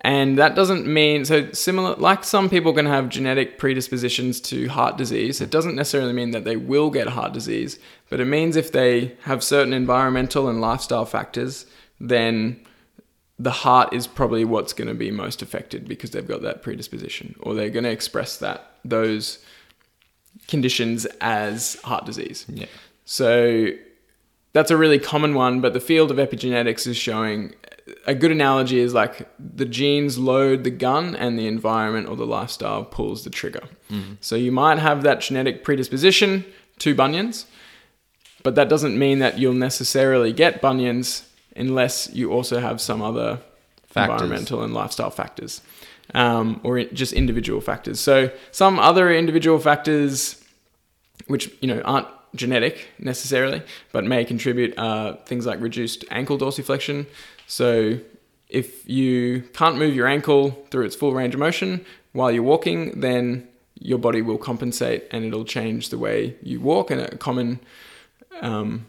And 0.01 0.37
that 0.37 0.55
doesn't 0.55 0.87
mean 0.87 1.25
so 1.25 1.51
similar 1.51 1.95
like 1.95 2.23
some 2.23 2.49
people 2.49 2.73
can 2.73 2.85
have 2.85 3.09
genetic 3.09 3.57
predispositions 3.57 4.39
to 4.41 4.67
heart 4.69 4.97
disease. 4.97 5.41
It 5.41 5.49
doesn't 5.49 5.75
necessarily 5.75 6.13
mean 6.13 6.31
that 6.31 6.45
they 6.45 6.55
will 6.55 6.89
get 6.89 7.09
heart 7.09 7.33
disease, 7.33 7.79
but 8.09 8.21
it 8.21 8.25
means 8.25 8.55
if 8.55 8.71
they 8.71 9.17
have 9.23 9.43
certain 9.43 9.73
environmental 9.73 10.47
and 10.47 10.61
lifestyle 10.61 11.05
factors, 11.05 11.65
then 11.99 12.65
the 13.39 13.51
heart 13.51 13.93
is 13.93 14.05
probably 14.05 14.43
what's 14.43 14.73
going 14.73 14.89
to 14.89 14.93
be 14.93 15.09
most 15.09 15.41
affected 15.41 15.87
because 15.87 16.11
they've 16.11 16.27
got 16.27 16.41
that 16.41 16.61
predisposition 16.61 17.35
or 17.39 17.53
they're 17.53 17.69
going 17.69 17.85
to 17.85 17.89
express 17.89 18.37
that 18.37 18.73
those 18.83 19.39
conditions 20.47 21.05
as 21.21 21.75
heart 21.83 22.05
disease. 22.05 22.45
Yeah. 22.49 22.65
So 23.05 23.69
that's 24.51 24.71
a 24.71 24.77
really 24.77 24.99
common 24.99 25.35
one, 25.35 25.61
but 25.61 25.73
the 25.73 25.79
field 25.79 26.11
of 26.11 26.17
epigenetics 26.17 26.85
is 26.85 26.97
showing 26.97 27.55
a 28.05 28.13
good 28.13 28.31
analogy 28.31 28.79
is 28.79 28.93
like 28.93 29.27
the 29.39 29.65
genes 29.65 30.17
load 30.17 30.63
the 30.63 30.69
gun 30.69 31.15
and 31.15 31.39
the 31.39 31.47
environment 31.47 32.07
or 32.07 32.15
the 32.15 32.25
lifestyle 32.25 32.83
pulls 32.83 33.23
the 33.23 33.29
trigger. 33.29 33.63
Mm-hmm. 33.89 34.13
So 34.19 34.35
you 34.35 34.51
might 34.51 34.79
have 34.79 35.03
that 35.03 35.21
genetic 35.21 35.63
predisposition 35.63 36.45
to 36.79 36.93
bunions, 36.93 37.45
but 38.43 38.55
that 38.55 38.69
doesn't 38.69 38.97
mean 38.97 39.19
that 39.19 39.39
you'll 39.39 39.53
necessarily 39.53 40.33
get 40.33 40.61
bunions 40.61 41.28
unless 41.59 42.09
you 42.13 42.31
also 42.31 42.59
have 42.59 42.79
some 42.81 43.01
other 43.01 43.39
Factors. 43.87 44.21
environmental 44.21 44.63
and 44.63 44.73
lifestyle 44.73 45.09
factors 45.09 45.61
um, 46.13 46.59
or 46.63 46.83
just 46.85 47.13
individual 47.13 47.61
factors. 47.61 47.99
So 47.99 48.31
some 48.51 48.79
other 48.79 49.13
individual 49.13 49.59
factors 49.59 50.43
which 51.27 51.51
you 51.61 51.67
know 51.67 51.81
aren't 51.81 52.07
genetic 52.35 52.87
necessarily, 52.99 53.61
but 53.91 54.03
may 54.05 54.23
contribute 54.25 54.77
uh, 54.77 55.15
things 55.25 55.45
like 55.45 55.59
reduced 55.61 56.05
ankle 56.11 56.37
dorsiflexion. 56.37 57.05
So 57.47 57.99
if 58.49 58.87
you 58.89 59.41
can't 59.53 59.77
move 59.77 59.95
your 59.95 60.07
ankle 60.07 60.65
through 60.71 60.85
its 60.85 60.95
full 60.95 61.13
range 61.13 61.33
of 61.33 61.39
motion 61.39 61.85
while 62.13 62.31
you're 62.31 62.43
walking, 62.43 62.99
then 62.99 63.47
your 63.79 63.97
body 63.97 64.21
will 64.21 64.37
compensate 64.37 65.07
and 65.11 65.23
it'll 65.25 65.45
change 65.45 65.89
the 65.89 65.97
way 65.97 66.35
you 66.41 66.59
walk. 66.59 66.91
And 66.91 67.01
a 67.01 67.17
common 67.17 67.59
um, 68.41 68.85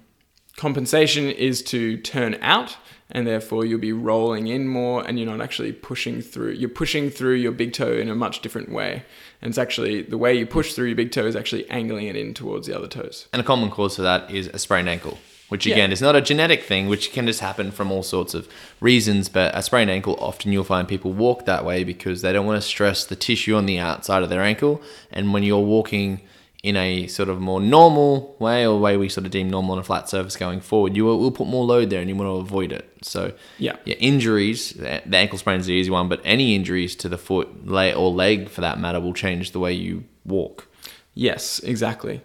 compensation 0.60 1.24
is 1.30 1.62
to 1.62 1.96
turn 1.96 2.36
out 2.42 2.76
and 3.10 3.26
therefore 3.26 3.64
you'll 3.64 3.80
be 3.80 3.94
rolling 3.94 4.46
in 4.46 4.68
more 4.68 5.02
and 5.06 5.18
you're 5.18 5.26
not 5.34 5.40
actually 5.40 5.72
pushing 5.72 6.20
through 6.20 6.50
you're 6.50 6.68
pushing 6.82 7.08
through 7.08 7.32
your 7.44 7.50
big 7.50 7.72
toe 7.72 7.94
in 8.02 8.10
a 8.10 8.14
much 8.14 8.42
different 8.42 8.70
way 8.70 9.02
and 9.40 9.48
it's 9.50 9.56
actually 9.56 10.02
the 10.02 10.18
way 10.18 10.34
you 10.34 10.44
push 10.44 10.74
through 10.74 10.88
your 10.88 10.96
big 11.02 11.10
toe 11.10 11.26
is 11.26 11.34
actually 11.34 11.64
angling 11.70 12.06
it 12.08 12.14
in 12.14 12.34
towards 12.34 12.66
the 12.66 12.76
other 12.76 12.86
toes 12.86 13.26
And 13.32 13.40
a 13.40 13.44
common 13.52 13.70
cause 13.70 13.96
for 13.96 14.02
that 14.02 14.30
is 14.30 14.48
a 14.48 14.58
sprained 14.58 14.88
ankle, 14.96 15.16
which 15.48 15.64
Yeah. 15.66 15.76
again 15.76 15.92
is 15.92 16.02
not 16.02 16.14
a 16.14 16.20
genetic 16.20 16.62
thing, 16.70 16.82
which 16.92 17.10
can 17.16 17.26
just 17.26 17.40
happen 17.40 17.70
from 17.78 17.90
all 17.90 18.02
sorts 18.16 18.34
of 18.34 18.46
reasons. 18.80 19.22
But 19.38 19.48
a 19.60 19.62
sprained 19.62 19.90
ankle, 19.96 20.14
often 20.28 20.52
you'll 20.52 20.72
find 20.74 20.86
people 20.86 21.12
walk 21.26 21.38
that 21.46 21.62
way 21.64 21.78
because 21.92 22.20
they 22.22 22.32
don't 22.34 22.46
want 22.50 22.60
to 22.62 22.68
stress 22.74 22.98
the 23.06 23.16
tissue 23.28 23.54
on 23.60 23.64
the 23.70 23.78
outside 23.88 24.22
of 24.22 24.28
their 24.32 24.42
ankle. 24.52 24.74
And 25.16 25.32
when 25.32 25.42
you're 25.42 25.66
walking 25.76 26.20
in 26.62 26.76
a 26.76 27.06
sort 27.06 27.28
of 27.30 27.40
more 27.40 27.60
normal 27.60 28.36
way, 28.38 28.66
or 28.66 28.78
way 28.78 28.96
we 28.96 29.08
sort 29.08 29.24
of 29.24 29.30
deem 29.32 29.48
normal 29.48 29.72
on 29.72 29.78
a 29.78 29.82
flat 29.82 30.08
surface 30.10 30.36
going 30.36 30.60
forward, 30.60 30.94
you 30.94 31.04
will, 31.06 31.18
will 31.18 31.30
put 31.30 31.46
more 31.46 31.64
load 31.64 31.88
there 31.88 32.00
and 32.00 32.08
you 32.10 32.14
want 32.14 32.28
to 32.28 32.36
avoid 32.36 32.70
it. 32.70 32.86
So, 33.02 33.32
Yeah. 33.58 33.76
yeah, 33.86 33.94
injuries, 33.94 34.72
the 34.74 35.16
ankle 35.16 35.38
sprain 35.38 35.58
is 35.60 35.66
the 35.66 35.72
easy 35.72 35.90
one, 35.90 36.08
but 36.08 36.20
any 36.22 36.54
injuries 36.54 36.94
to 36.96 37.08
the 37.08 37.16
foot 37.16 37.66
leg, 37.66 37.96
or 37.96 38.10
leg 38.10 38.50
for 38.50 38.60
that 38.60 38.78
matter 38.78 39.00
will 39.00 39.14
change 39.14 39.52
the 39.52 39.58
way 39.58 39.72
you 39.72 40.04
walk. 40.26 40.68
Yes, 41.14 41.60
exactly. 41.60 42.20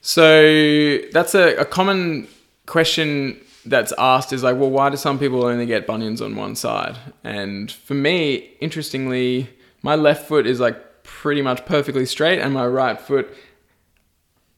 So 0.00 0.98
that's 1.12 1.34
a, 1.34 1.56
a 1.56 1.64
common 1.64 2.28
question 2.64 3.38
that's 3.66 3.92
asked 3.98 4.32
is 4.32 4.42
like, 4.42 4.56
well, 4.56 4.70
why 4.70 4.88
do 4.88 4.96
some 4.96 5.18
people 5.18 5.44
only 5.44 5.66
get 5.66 5.86
bunions 5.86 6.22
on 6.22 6.34
one 6.36 6.54
side? 6.56 6.96
And 7.24 7.70
for 7.70 7.94
me, 7.94 8.52
interestingly, 8.60 9.50
my 9.82 9.96
left 9.96 10.28
foot 10.28 10.46
is 10.46 10.60
like 10.60 11.02
pretty 11.02 11.42
much 11.42 11.66
perfectly 11.66 12.06
straight, 12.06 12.40
and 12.40 12.54
my 12.54 12.66
right 12.66 13.00
foot 13.00 13.28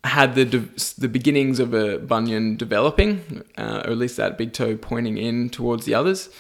had 0.05 0.35
the 0.35 0.45
de- 0.45 0.69
the 0.99 1.09
beginnings 1.09 1.59
of 1.61 1.75
a 1.75 1.99
bunion 1.99 2.57
developing, 2.57 3.45
uh, 3.57 3.83
or 3.85 3.91
at 3.91 3.99
least 3.99 4.17
that 4.17 4.39
big 4.39 4.53
toe 4.53 4.77
pointing 4.77 5.19
in 5.19 5.51
towards 5.51 5.85
the 5.85 5.95
others. 5.95 6.31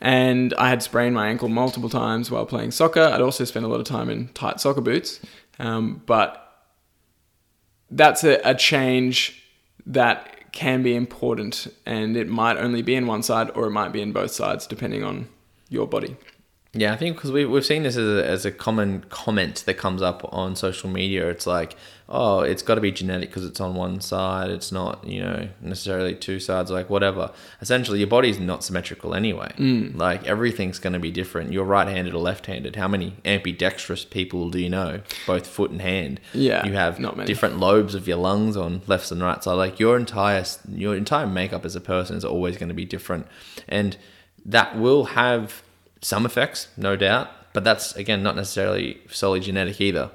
And 0.00 0.54
I 0.54 0.68
had 0.68 0.82
sprained 0.82 1.14
my 1.14 1.28
ankle 1.28 1.48
multiple 1.48 1.88
times 1.88 2.30
while 2.30 2.46
playing 2.46 2.70
soccer. 2.70 3.02
I'd 3.02 3.20
also 3.20 3.44
spent 3.44 3.66
a 3.66 3.68
lot 3.68 3.80
of 3.80 3.86
time 3.86 4.08
in 4.08 4.28
tight 4.28 4.60
soccer 4.60 4.80
boots, 4.80 5.20
um, 5.58 6.02
but 6.06 6.64
that's 7.90 8.22
a, 8.24 8.40
a 8.44 8.54
change 8.54 9.42
that 9.86 10.52
can 10.52 10.82
be 10.82 10.94
important, 10.94 11.68
and 11.86 12.16
it 12.16 12.28
might 12.28 12.56
only 12.56 12.82
be 12.82 12.94
in 12.94 13.06
one 13.06 13.22
side 13.22 13.50
or 13.54 13.66
it 13.66 13.70
might 13.70 13.92
be 13.92 14.00
in 14.00 14.12
both 14.12 14.30
sides, 14.30 14.66
depending 14.66 15.04
on 15.04 15.28
your 15.68 15.86
body. 15.86 16.16
Yeah, 16.72 16.92
I 16.92 16.96
think 16.96 17.16
because 17.16 17.32
we, 17.32 17.44
we've 17.44 17.66
seen 17.66 17.82
this 17.82 17.96
as 17.96 18.06
a, 18.08 18.24
as 18.24 18.44
a 18.44 18.52
common 18.52 19.04
comment 19.08 19.64
that 19.66 19.74
comes 19.74 20.02
up 20.02 20.22
on 20.32 20.54
social 20.54 20.88
media. 20.88 21.28
It's 21.28 21.44
like, 21.44 21.74
oh, 22.08 22.40
it's 22.42 22.62
got 22.62 22.76
to 22.76 22.80
be 22.80 22.92
genetic 22.92 23.28
because 23.28 23.44
it's 23.44 23.60
on 23.60 23.74
one 23.74 24.00
side. 24.00 24.50
It's 24.50 24.70
not, 24.70 25.04
you 25.04 25.20
know, 25.20 25.48
necessarily 25.60 26.14
two 26.14 26.38
sides, 26.38 26.70
like 26.70 26.88
whatever. 26.88 27.32
Essentially, 27.60 27.98
your 27.98 28.06
body's 28.06 28.38
not 28.38 28.62
symmetrical 28.62 29.16
anyway. 29.16 29.52
Mm. 29.56 29.96
Like 29.96 30.24
everything's 30.28 30.78
going 30.78 30.92
to 30.92 31.00
be 31.00 31.10
different. 31.10 31.52
You're 31.52 31.64
right 31.64 31.88
handed 31.88 32.14
or 32.14 32.18
left 32.22 32.46
handed. 32.46 32.76
How 32.76 32.86
many 32.86 33.16
ambidextrous 33.24 34.04
people 34.04 34.48
do 34.48 34.60
you 34.60 34.70
know, 34.70 35.00
both 35.26 35.48
foot 35.48 35.72
and 35.72 35.82
hand? 35.82 36.20
Yeah, 36.32 36.64
You 36.64 36.74
have 36.74 37.00
not 37.00 37.16
many. 37.16 37.26
different 37.26 37.58
lobes 37.58 37.96
of 37.96 38.06
your 38.06 38.18
lungs 38.18 38.56
on 38.56 38.82
left 38.86 39.10
and 39.10 39.20
right 39.20 39.42
side. 39.42 39.54
Like 39.54 39.80
your 39.80 39.96
entire 39.96 40.44
your 40.70 40.94
entire 40.94 41.26
makeup 41.26 41.64
as 41.64 41.74
a 41.74 41.80
person 41.80 42.16
is 42.16 42.24
always 42.24 42.58
going 42.58 42.68
to 42.68 42.74
be 42.76 42.84
different, 42.84 43.26
and 43.68 43.96
that 44.46 44.78
will 44.78 45.06
have 45.06 45.64
some 46.00 46.24
effects, 46.26 46.68
no 46.76 46.96
doubt. 46.96 47.28
But 47.52 47.64
that's 47.64 47.94
again 47.96 48.22
not 48.22 48.36
necessarily 48.36 49.00
solely 49.10 49.40
genetic 49.40 49.80
either. 49.80 50.10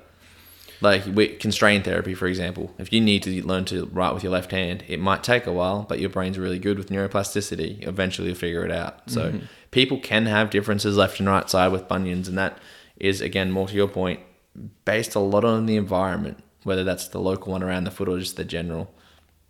Like 0.82 1.04
with 1.06 1.40
constrained 1.40 1.86
therapy, 1.86 2.14
for 2.14 2.28
example, 2.28 2.74
if 2.78 2.92
you 2.92 3.00
need 3.02 3.24
to 3.24 3.46
learn 3.48 3.66
to 3.66 3.86
write 3.88 4.14
with 4.14 4.24
your 4.24 4.32
left 4.34 4.52
hand, 4.52 4.84
it 4.88 5.00
might 5.00 5.24
take 5.24 5.48
a 5.48 5.54
while, 5.54 5.86
but 5.88 6.00
your 6.00 6.10
brain's 6.10 6.38
really 6.38 6.60
good 6.60 6.78
with 6.78 6.90
neuroplasticity. 6.90 7.86
Eventually, 7.88 8.28
you'll 8.28 8.38
figure 8.38 8.66
it 8.66 8.72
out. 8.72 9.10
So 9.10 9.32
Mm-hmm. 9.32 9.46
people 9.72 10.00
can 10.00 10.26
have 10.26 10.50
differences 10.50 10.98
left 10.98 11.20
and 11.20 11.30
right 11.30 11.50
side 11.50 11.72
with 11.72 11.88
bunions, 11.88 12.28
and 12.28 12.38
that 12.38 12.58
is 12.98 13.22
again 13.22 13.52
more 13.52 13.68
to 13.68 13.74
your 13.74 13.88
point, 13.88 14.20
based 14.84 15.16
a 15.16 15.20
lot 15.20 15.46
on 15.46 15.66
the 15.66 15.76
environment, 15.78 16.44
whether 16.64 16.84
that's 16.84 17.08
the 17.08 17.20
local 17.20 17.52
one 17.54 17.64
around 17.64 17.86
the 17.86 17.92
foot 17.92 18.08
or 18.10 18.20
just 18.20 18.36
the 18.38 18.46
general 18.46 18.94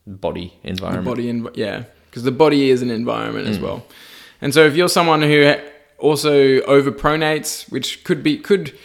body 0.08 0.54
the 0.62 0.70
environment. 0.70 1.06
body 1.06 1.30
and 1.30 1.50
yeah 1.56 1.84
because 2.10 2.22
the 2.24 2.32
body 2.32 2.70
is 2.70 2.84
an 2.84 2.92
environment 2.92 3.48
as 3.48 3.58
well 3.60 3.84
and 4.40 4.54
so 4.54 4.64
if 4.64 4.76
you're 4.76 4.88
someone 4.88 5.24
who 5.24 5.42
also 5.98 6.60
overpronates 6.62 7.70
which 7.72 8.04
could 8.04 8.22
be 8.22 8.38
could 8.38 8.78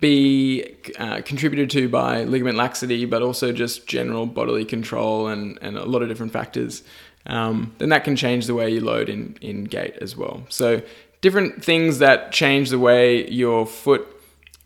be 0.00 0.76
uh, 0.98 1.22
contributed 1.24 1.70
to 1.70 1.88
by 1.88 2.24
ligament 2.24 2.58
laxity 2.58 3.04
but 3.06 3.22
also 3.22 3.52
just 3.52 3.86
general 3.86 4.26
bodily 4.26 4.64
control 4.64 5.28
and, 5.28 5.58
and 5.62 5.78
a 5.78 5.84
lot 5.84 6.02
of 6.02 6.08
different 6.08 6.32
factors. 6.32 6.82
Um, 7.26 7.74
then 7.78 7.88
that 7.88 8.04
can 8.04 8.16
change 8.16 8.46
the 8.46 8.54
way 8.54 8.68
you 8.68 8.80
load 8.80 9.08
in, 9.08 9.38
in 9.40 9.64
gait 9.64 9.96
as 10.02 10.14
well. 10.14 10.44
So 10.50 10.82
different 11.22 11.64
things 11.64 12.00
that 12.00 12.32
change 12.32 12.68
the 12.68 12.78
way 12.78 13.26
your 13.30 13.64
foot 13.64 14.06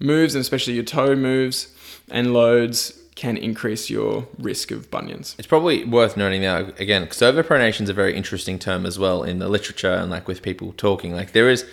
moves 0.00 0.34
and 0.34 0.40
especially 0.40 0.74
your 0.74 0.82
toe 0.82 1.14
moves 1.14 1.68
and 2.10 2.32
loads 2.32 2.97
can 3.18 3.36
increase 3.36 3.90
your 3.90 4.28
risk 4.38 4.70
of 4.70 4.88
bunions 4.92 5.34
It's 5.38 5.48
probably 5.48 5.84
worth 5.84 6.16
noting 6.16 6.42
now 6.42 6.58
again 6.78 7.02
because 7.02 7.18
overpronation 7.18 7.82
is 7.82 7.88
a 7.88 7.92
very 8.02 8.14
interesting 8.14 8.60
term 8.60 8.86
as 8.86 8.96
well 8.96 9.24
in 9.24 9.40
the 9.40 9.48
literature 9.48 9.92
and 9.92 10.08
like 10.08 10.28
with 10.28 10.40
people 10.40 10.72
talking. 10.76 11.12
Like 11.12 11.32
there 11.32 11.50
is, 11.50 11.66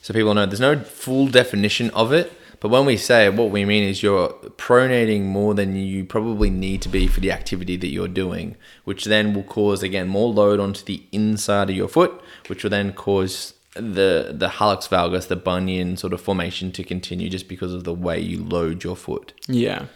so 0.00 0.14
people 0.14 0.32
know 0.32 0.46
there's 0.46 0.60
no 0.60 0.78
full 0.78 1.26
definition 1.28 1.90
of 1.90 2.10
it, 2.14 2.32
but 2.60 2.70
when 2.70 2.86
we 2.86 2.96
say 2.96 3.26
it, 3.26 3.34
what 3.34 3.50
we 3.50 3.66
mean 3.66 3.84
is 3.86 4.02
you're 4.02 4.30
pronating 4.56 5.24
more 5.24 5.52
than 5.52 5.76
you 5.76 6.06
probably 6.06 6.48
need 6.48 6.80
to 6.82 6.88
be 6.88 7.06
for 7.06 7.20
the 7.20 7.32
activity 7.32 7.76
that 7.76 7.88
you're 7.88 8.08
doing, 8.08 8.56
which 8.84 9.04
then 9.04 9.34
will 9.34 9.44
cause 9.44 9.82
again 9.82 10.08
more 10.08 10.32
load 10.32 10.58
onto 10.58 10.82
the 10.84 11.02
inside 11.12 11.68
of 11.68 11.76
your 11.76 11.88
foot, 11.88 12.18
which 12.46 12.62
will 12.62 12.70
then 12.70 12.94
cause 12.94 13.52
the 13.74 14.34
the 14.36 14.48
hallux 14.48 14.88
valgus, 14.88 15.28
the 15.28 15.36
bunion 15.36 15.96
sort 15.96 16.12
of 16.12 16.20
formation 16.20 16.72
to 16.72 16.82
continue 16.82 17.28
just 17.28 17.48
because 17.48 17.72
of 17.72 17.84
the 17.84 17.94
way 17.94 18.18
you 18.18 18.42
load 18.42 18.82
your 18.82 18.96
foot. 18.96 19.32
Yeah. 19.46 19.86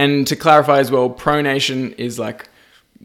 And 0.00 0.26
to 0.28 0.34
clarify 0.34 0.78
as 0.78 0.90
well, 0.90 1.10
pronation 1.10 1.94
is 1.98 2.18
like 2.18 2.48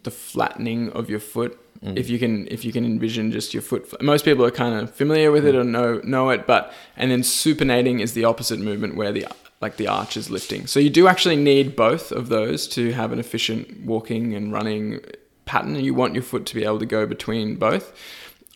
the 0.03 0.11
flattening 0.11 0.91
of 0.91 1.09
your 1.09 1.19
foot. 1.19 1.59
Mm. 1.83 1.97
If 1.97 2.09
you 2.09 2.17
can 2.17 2.47
if 2.47 2.63
you 2.63 2.71
can 2.71 2.85
envision 2.85 3.33
just 3.33 3.53
your 3.53 3.61
foot 3.61 4.01
most 4.01 4.23
people 4.23 4.45
are 4.45 4.51
kind 4.51 4.79
of 4.79 4.95
familiar 4.95 5.29
with 5.29 5.45
it 5.45 5.55
mm. 5.55 5.59
or 5.59 5.63
know 5.65 5.99
know 6.05 6.29
it, 6.29 6.47
but 6.47 6.73
and 6.95 7.11
then 7.11 7.21
supinating 7.21 7.99
is 7.99 8.13
the 8.13 8.23
opposite 8.23 8.61
movement 8.61 8.95
where 8.95 9.11
the 9.11 9.27
like 9.59 9.75
the 9.75 9.89
arch 9.89 10.15
is 10.15 10.29
lifting. 10.29 10.67
So 10.67 10.79
you 10.79 10.89
do 10.89 11.09
actually 11.09 11.35
need 11.35 11.75
both 11.75 12.13
of 12.13 12.29
those 12.29 12.65
to 12.69 12.93
have 12.93 13.11
an 13.11 13.19
efficient 13.19 13.81
walking 13.81 14.33
and 14.33 14.53
running 14.53 15.01
pattern. 15.43 15.75
You 15.75 15.93
want 15.93 16.13
your 16.13 16.23
foot 16.23 16.45
to 16.45 16.55
be 16.55 16.63
able 16.63 16.79
to 16.79 16.85
go 16.85 17.05
between 17.05 17.57
both. 17.57 17.91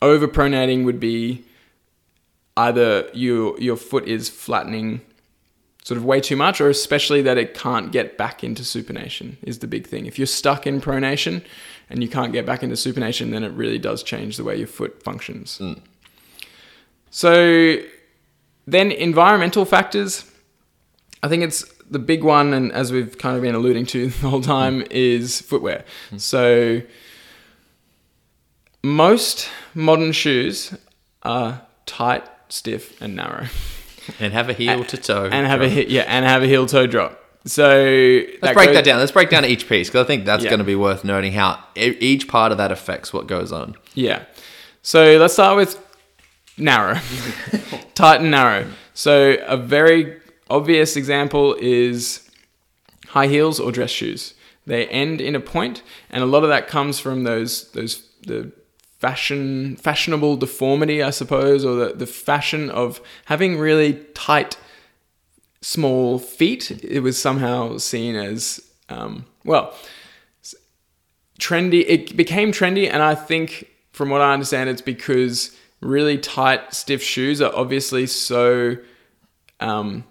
Overpronating 0.01 0.85
would 0.85 1.01
be 1.01 1.43
either 2.55 3.09
your 3.13 3.59
your 3.59 3.75
foot 3.75 4.07
is 4.07 4.29
flattening 4.29 5.01
sort 5.83 5.97
of 5.97 6.05
way 6.05 6.19
too 6.19 6.35
much, 6.35 6.61
or 6.61 6.69
especially 6.69 7.21
that 7.23 7.37
it 7.37 7.53
can't 7.53 7.91
get 7.91 8.17
back 8.17 8.43
into 8.43 8.63
supination 8.63 9.37
is 9.41 9.59
the 9.59 9.67
big 9.67 9.87
thing. 9.87 10.05
If 10.05 10.19
you're 10.19 10.27
stuck 10.27 10.67
in 10.67 10.81
pronation 10.81 11.43
and 11.89 12.03
you 12.03 12.09
can't 12.09 12.33
get 12.33 12.45
back 12.45 12.63
into 12.63 12.75
supination, 12.75 13.31
then 13.31 13.43
it 13.43 13.49
really 13.53 13.79
does 13.79 14.03
change 14.03 14.37
the 14.37 14.43
way 14.43 14.57
your 14.57 14.67
foot 14.67 15.01
functions. 15.01 15.57
Hmm. 15.57 15.73
So 17.11 17.77
then 18.67 18.91
environmental 18.91 19.65
factors. 19.65 20.29
I 21.23 21.27
think 21.27 21.43
it's 21.43 21.65
the 21.89 21.99
big 21.99 22.23
one, 22.23 22.53
and 22.53 22.71
as 22.71 22.91
we've 22.91 23.17
kind 23.17 23.35
of 23.35 23.41
been 23.41 23.55
alluding 23.55 23.85
to 23.87 24.09
the 24.21 24.29
whole 24.29 24.41
time, 24.41 24.83
is 24.91 25.41
footwear. 25.41 25.85
Hmm. 26.11 26.17
So 26.17 26.81
most 28.83 29.49
modern 29.73 30.11
shoes 30.11 30.75
are 31.23 31.61
tight, 31.85 32.25
stiff, 32.49 33.01
and 33.01 33.15
narrow, 33.15 33.47
And 34.19 34.33
have 34.33 34.49
a 34.49 34.53
heel 34.53 34.83
to 34.85 34.97
toe. 34.97 35.29
and 35.31 35.45
have 35.47 35.61
a 35.61 35.65
drop. 35.69 35.77
he- 35.87 35.95
yeah, 35.95 36.05
and 36.07 36.25
have 36.25 36.43
a 36.43 36.47
heel 36.47 36.65
toe 36.65 36.87
drop. 36.87 37.17
So 37.45 38.21
Let's 38.41 38.53
break 38.53 38.73
that 38.73 38.83
down. 38.83 38.99
Let's 38.99 39.11
break 39.13 39.29
down 39.29 39.45
each 39.45 39.67
piece 39.69 39.87
because 39.87 40.03
I 40.03 40.07
think 40.07 40.25
that's 40.25 40.43
Yeah. 40.43 40.49
going 40.49 40.59
to 40.59 40.65
be 40.65 40.75
worth 40.75 41.03
noting 41.03 41.31
how 41.33 41.59
each 41.75 42.27
part 42.27 42.51
of 42.51 42.57
that 42.57 42.71
affects 42.71 43.13
what 43.13 43.27
goes 43.27 43.51
on. 43.51 43.75
Yeah. 43.93 44.23
So 44.81 45.17
let's 45.17 45.33
start 45.33 45.55
with 45.55 45.77
narrow, 46.57 46.99
tight 47.95 48.21
and 48.21 48.31
narrow. 48.31 48.67
So 48.93 49.37
a 49.47 49.55
very 49.55 50.17
obvious 50.49 50.95
example 50.97 51.55
is 51.59 52.29
high 53.07 53.27
heels 53.27 53.59
or 53.59 53.71
dress 53.71 53.89
shoes. 53.91 54.33
They 54.67 54.85
end 54.87 55.21
in 55.21 55.33
a 55.35 55.39
point, 55.39 55.81
and 56.09 56.21
a 56.21 56.27
lot 56.27 56.43
of 56.43 56.49
that 56.49 56.67
comes 56.67 56.99
from 56.99 57.23
those 57.23 57.71
those 57.71 58.03
the 58.27 58.51
fashion 58.99 59.75
fashionable 59.77 60.37
deformity, 60.37 61.01
I 61.01 61.09
suppose, 61.09 61.65
or 61.65 61.75
the, 61.75 61.93
the 61.93 62.07
fashion 62.07 62.69
of 62.69 63.01
having 63.25 63.57
really 63.57 63.93
tight 64.13 64.57
small 65.61 66.19
feet. 66.19 66.71
It 66.83 67.01
was 67.01 67.19
somehow 67.19 67.77
seen 67.77 68.15
as 68.15 68.59
um, 68.89 69.25
well 69.43 69.73
trendy. 71.39 71.85
It 71.87 72.15
became 72.15 72.51
trendy, 72.51 72.87
and 72.91 73.01
I 73.01 73.15
think, 73.15 73.69
from 73.91 74.09
what 74.09 74.21
I 74.21 74.33
understand, 74.33 74.69
it's 74.69 74.81
because 74.81 75.55
really 75.81 76.17
tight, 76.17 76.73
stiff 76.73 77.01
shoes 77.01 77.41
are 77.41 77.55
obviously 77.55 78.05
so 78.05 78.75
um, 79.59 80.03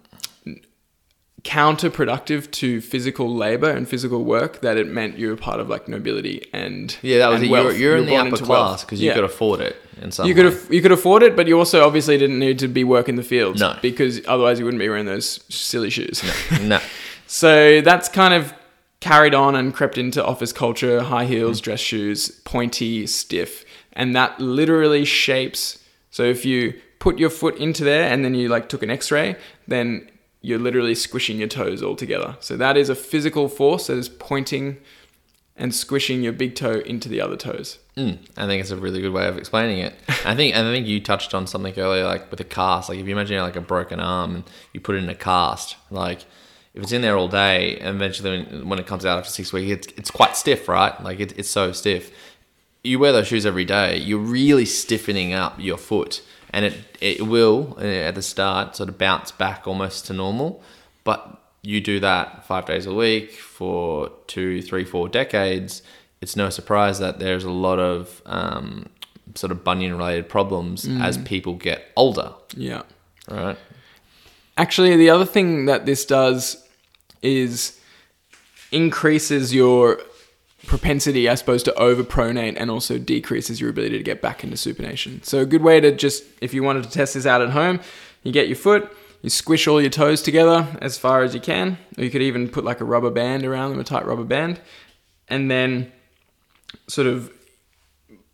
counterproductive 1.49 2.51
to 2.51 2.81
physical 2.83 3.35
labor 3.35 3.71
and 3.71 3.89
physical 3.89 4.23
work 4.25 4.61
that 4.61 4.77
it 4.77 4.87
meant 4.87 5.17
you 5.19 5.29
were 5.29 5.37
part 5.37 5.61
of 5.61 5.69
like 5.71 5.89
nobility 5.89 6.47
and 6.53 6.97
Yeah, 7.01 7.19
that 7.19 7.29
was 7.29 7.41
and 7.41 7.51
it. 7.51 7.51
You're, 7.51 7.73
you're 7.73 7.97
in 7.97 8.07
the 8.07 8.17
upper 8.17 8.37
class 8.37 8.85
because 8.85 9.01
you 9.01 9.09
Yeah. 9.09 9.15
could 9.15 9.25
afford 9.25 9.61
it 9.61 9.77
in 10.03 10.13
some 10.13 10.27
You 10.29 10.35
could 10.35 10.45
way. 10.47 10.53
have 10.53 10.73
you 10.75 10.83
could 10.83 10.93
afford 10.93 11.23
it, 11.23 11.35
but 11.37 11.47
you 11.49 11.59
also 11.59 11.87
obviously 11.87 12.19
didn't 12.19 12.39
need 12.39 12.59
to 12.59 12.69
be 12.69 12.85
working 12.85 13.17
the 13.17 13.23
fields. 13.23 13.61
No. 13.61 13.77
because 13.81 14.21
otherwise 14.27 14.59
you 14.59 14.65
wouldn't 14.67 14.79
be 14.81 14.89
wearing 14.89 15.07
those 15.07 15.41
silly 15.49 15.91
shoes. 15.91 16.23
no. 16.63 16.81
So 17.27 17.81
that's 17.81 18.09
kind 18.09 18.35
of 18.35 18.53
carried 19.01 19.35
on 19.35 19.55
and 19.55 19.73
crept 19.75 19.97
into 19.97 20.25
office 20.25 20.53
culture, 20.53 21.03
high 21.03 21.25
heels, 21.25 21.61
mm. 21.61 21.65
dress 21.65 21.81
shoes, 21.81 22.31
pointy, 22.45 23.07
stiff, 23.07 23.65
and 23.95 24.15
that 24.15 24.39
literally 24.41 25.05
shapes. 25.05 25.79
So 26.11 26.25
if 26.25 26.45
you 26.45 26.75
put 26.99 27.19
your 27.19 27.31
foot 27.31 27.57
into 27.57 27.85
there 27.85 28.11
and 28.13 28.25
then 28.25 28.35
you 28.35 28.49
like 28.49 28.69
took 28.69 28.83
an 28.83 28.91
x-ray, 28.91 29.37
then 29.69 30.11
you're 30.41 30.59
literally 30.59 30.95
squishing 30.95 31.39
your 31.39 31.49
toes 31.49 31.83
all 31.83 31.97
together. 31.97 32.37
So 32.41 32.57
that 32.57 32.77
is 32.77 32.89
a 32.89 32.95
physical 32.95 33.49
force 33.49 33.89
that 33.89 33.99
is 33.99 34.09
pointing 34.09 34.79
and 35.57 35.75
squishing 35.75 36.23
your 36.23 36.33
big 36.33 36.55
toe 36.55 36.81
into 36.87 37.09
the 37.09 37.21
other 37.21 37.37
toes. 37.37 37.79
Mm, 37.97 38.19
I 38.37 38.47
think 38.47 38.61
it's 38.61 38.71
a 38.71 38.77
really 38.77 39.01
good 39.01 39.13
way 39.13 39.27
of 39.27 39.37
explaining 39.37 39.79
it. 39.79 39.95
I 40.25 40.37
think, 40.37 40.55
I 40.55 40.63
think 40.63 40.87
you 40.87 41.01
touched 41.01 41.35
on 41.35 41.49
something 41.49 41.77
earlier, 41.77 42.05
like 42.05 42.31
with 42.31 42.41
a 42.41 42.45
cast. 42.45 42.89
Like 42.89 42.99
if 42.99 43.07
you 43.07 43.13
imagine 43.13 43.41
like 43.43 43.57
a 43.57 43.61
broken 43.61 43.99
arm 43.99 44.37
and 44.37 44.45
you 44.73 44.81
put 44.81 44.95
it 44.95 45.03
in 45.03 45.09
a 45.09 45.17
cast, 45.17 45.77
like 45.91 46.21
if 46.75 46.85
it's 46.85 46.93
in 46.93 47.03
there 47.03 47.17
all 47.17 47.27
day, 47.27 47.73
eventually 47.73 48.45
when, 48.45 48.69
when 48.69 48.79
it 48.79 48.87
comes 48.87 49.05
out 49.05 49.19
after 49.19 49.31
six 49.31 49.53
weeks, 49.53 49.73
it's 49.73 49.99
it's 49.99 50.11
quite 50.13 50.37
stiff, 50.37 50.69
right? 50.69 51.03
Like 51.03 51.19
it, 51.19 51.37
it's 51.37 51.51
so 51.51 51.73
stiff. 51.73 52.13
You 52.85 53.01
wear 53.01 53.11
those 53.11 53.27
shoes 53.27 53.45
every 53.45 53.65
day, 53.65 53.97
you're 53.97 54.21
really 54.21 54.65
stiffening 54.65 55.33
up 55.33 55.59
your 55.59 55.77
foot, 55.77 56.23
and 56.53 56.65
it 56.65 56.75
it 57.01 57.23
will 57.27 57.77
uh, 57.79 57.83
at 58.09 58.15
the 58.15 58.23
start 58.23 58.77
sort 58.77 58.89
of 58.89 58.99
bounce 58.99 59.31
back 59.33 59.67
almost 59.67 60.07
to 60.07 60.13
normal, 60.13 60.63
but 61.05 61.41
you 61.63 61.81
do 61.81 62.01
that 62.01 62.45
five 62.47 62.65
days 62.67 62.87
a 62.87 62.95
week 62.95 63.33
for 63.33 64.11
two, 64.27 64.63
three, 64.63 64.85
four 64.85 65.09
decades, 65.09 65.83
it's 66.21 66.37
no 66.37 66.51
surprise 66.51 66.99
that 67.01 67.19
there's 67.19 67.45
a 67.45 67.51
lot 67.51 67.79
of 67.79 68.23
um, 68.27 68.87
sort 69.35 69.51
of 69.51 69.63
bunion 69.65 69.97
related 69.97 70.29
problems 70.29 70.87
as 71.01 71.19
people 71.19 71.55
get 71.55 71.85
older, 71.97 72.33
Yeah. 72.57 72.83
right? 73.31 73.59
Actually, 74.57 74.97
the 74.97 75.11
other 75.11 75.25
thing 75.27 75.67
that 75.67 75.85
this 75.85 76.05
does 76.05 76.65
is 77.23 77.79
increases 78.73 79.55
your 79.55 80.01
propensity, 80.67 81.29
I 81.29 81.35
suppose, 81.35 81.63
to 81.65 81.73
overpronate 81.73 82.57
and 82.59 82.71
also 82.71 82.99
decreases 82.99 83.61
your 83.61 83.71
ability 83.71 83.97
to 83.99 84.05
get 84.05 84.21
back 84.21 84.43
into 84.45 84.57
supination. 84.57 85.25
So, 85.25 85.41
a 85.41 85.47
good 85.47 85.63
way 85.63 85.81
to 85.81 85.93
just, 85.93 86.25
if 86.41 86.53
you 86.53 86.63
wanted 86.63 86.85
to 86.85 86.91
test 86.91 87.15
this 87.15 87.27
out 87.27 87.41
at 87.41 87.51
home, 87.51 87.81
you 88.23 88.33
get 88.33 88.49
your 88.49 88.57
foot, 88.57 88.91
you 89.23 89.31
squish 89.31 89.67
all 89.67 89.81
your 89.81 89.91
toes 89.91 90.23
together 90.23 90.67
as 90.81 90.99
far 90.99 91.23
as 91.23 91.35
you 91.35 91.41
can, 91.41 91.79
or 91.97 92.05
you 92.05 92.11
could 92.11 92.23
even 92.23 92.49
put 92.49 92.65
like 92.65 92.81
a 92.81 92.85
rubber 92.85 93.11
band 93.11 93.45
around 93.45 93.71
them, 93.71 93.81
a 93.81 93.85
tight 93.85 94.07
rubber 94.07 94.25
band, 94.25 94.61
and 95.29 95.51
then 95.51 95.93
sort 96.89 97.07
of 97.07 97.33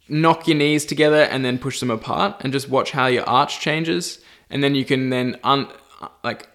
knock 0.09 0.47
your 0.47 0.57
knees 0.57 0.85
together 0.85 1.23
and 1.23 1.45
then 1.45 1.59
push 1.59 1.81
them 1.81 1.91
apart 1.91 2.37
and 2.41 2.53
just 2.53 2.69
watch 2.69 2.91
how 2.91 3.07
your 3.07 3.25
arch 3.25 3.61
changes 3.61 4.19
and 4.51 4.63
then 4.63 4.75
you 4.75 4.85
can 4.85 5.11
then 5.11 5.39
un 5.45 5.69
like 6.23 6.49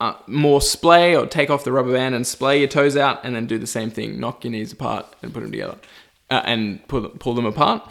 uh, 0.00 0.14
more 0.26 0.60
splay 0.60 1.14
or 1.14 1.26
take 1.26 1.50
off 1.50 1.62
the 1.64 1.72
rubber 1.72 1.92
band 1.92 2.14
and 2.14 2.26
splay 2.26 2.58
your 2.58 2.68
toes 2.68 2.96
out 2.96 3.20
and 3.22 3.36
then 3.36 3.46
do 3.46 3.58
the 3.58 3.66
same 3.66 3.90
thing 3.90 4.18
knock 4.18 4.42
your 4.44 4.50
knees 4.50 4.72
apart 4.72 5.06
and 5.22 5.32
put 5.32 5.42
them 5.42 5.52
together 5.52 5.76
uh, 6.30 6.42
and 6.44 6.86
pull, 6.88 7.08
pull 7.08 7.34
them 7.34 7.46
apart. 7.46 7.88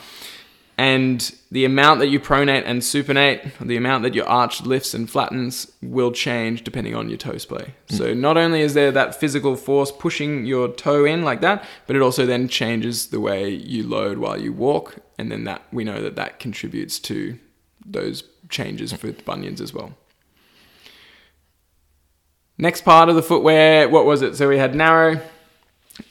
And 0.78 1.34
the 1.52 1.66
amount 1.66 2.00
that 2.00 2.08
you 2.08 2.22
pronate 2.22 2.64
and 2.66 2.82
supinate 2.82 3.52
the 3.60 3.76
amount 3.76 4.04
that 4.04 4.16
your 4.16 4.26
arch 4.28 4.62
lifts 4.62 4.94
and 4.94 5.10
flattens 5.10 5.72
will 5.82 6.12
change 6.12 6.64
depending 6.64 6.96
on 6.96 7.10
your 7.10 7.18
toe 7.18 7.38
splay 7.38 7.74
so 7.90 8.14
not 8.14 8.38
only 8.38 8.62
is 8.62 8.76
there 8.76 8.92
that 8.92 9.16
physical 9.16 9.56
force 9.56 9.92
pushing 9.92 10.46
your 10.46 10.68
toe 10.68 11.06
in 11.06 11.24
like 11.24 11.42
that 11.42 11.66
but 11.88 11.96
it 11.96 12.02
also 12.02 12.26
then 12.26 12.48
changes 12.48 13.08
the 13.08 13.20
way 13.20 13.50
you 13.50 13.86
load 13.86 14.20
while 14.20 14.40
you 14.40 14.54
walk 14.54 14.98
and 15.18 15.32
then 15.32 15.44
that 15.44 15.62
we 15.72 15.84
know 15.84 16.02
that 16.02 16.16
that 16.16 16.40
contributes 16.40 17.00
to 17.00 17.38
those 17.86 18.24
changes 18.48 18.94
for 18.94 19.12
bunions 19.12 19.60
as 19.60 19.74
well 19.74 19.94
next 22.60 22.82
part 22.82 23.10
of 23.10 23.16
the 23.16 23.24
footwear 23.24 23.90
what 23.90 24.06
was 24.06 24.22
it 24.22 24.36
so 24.36 24.48
we 24.48 24.58
had 24.58 24.76
narrow 24.76 25.20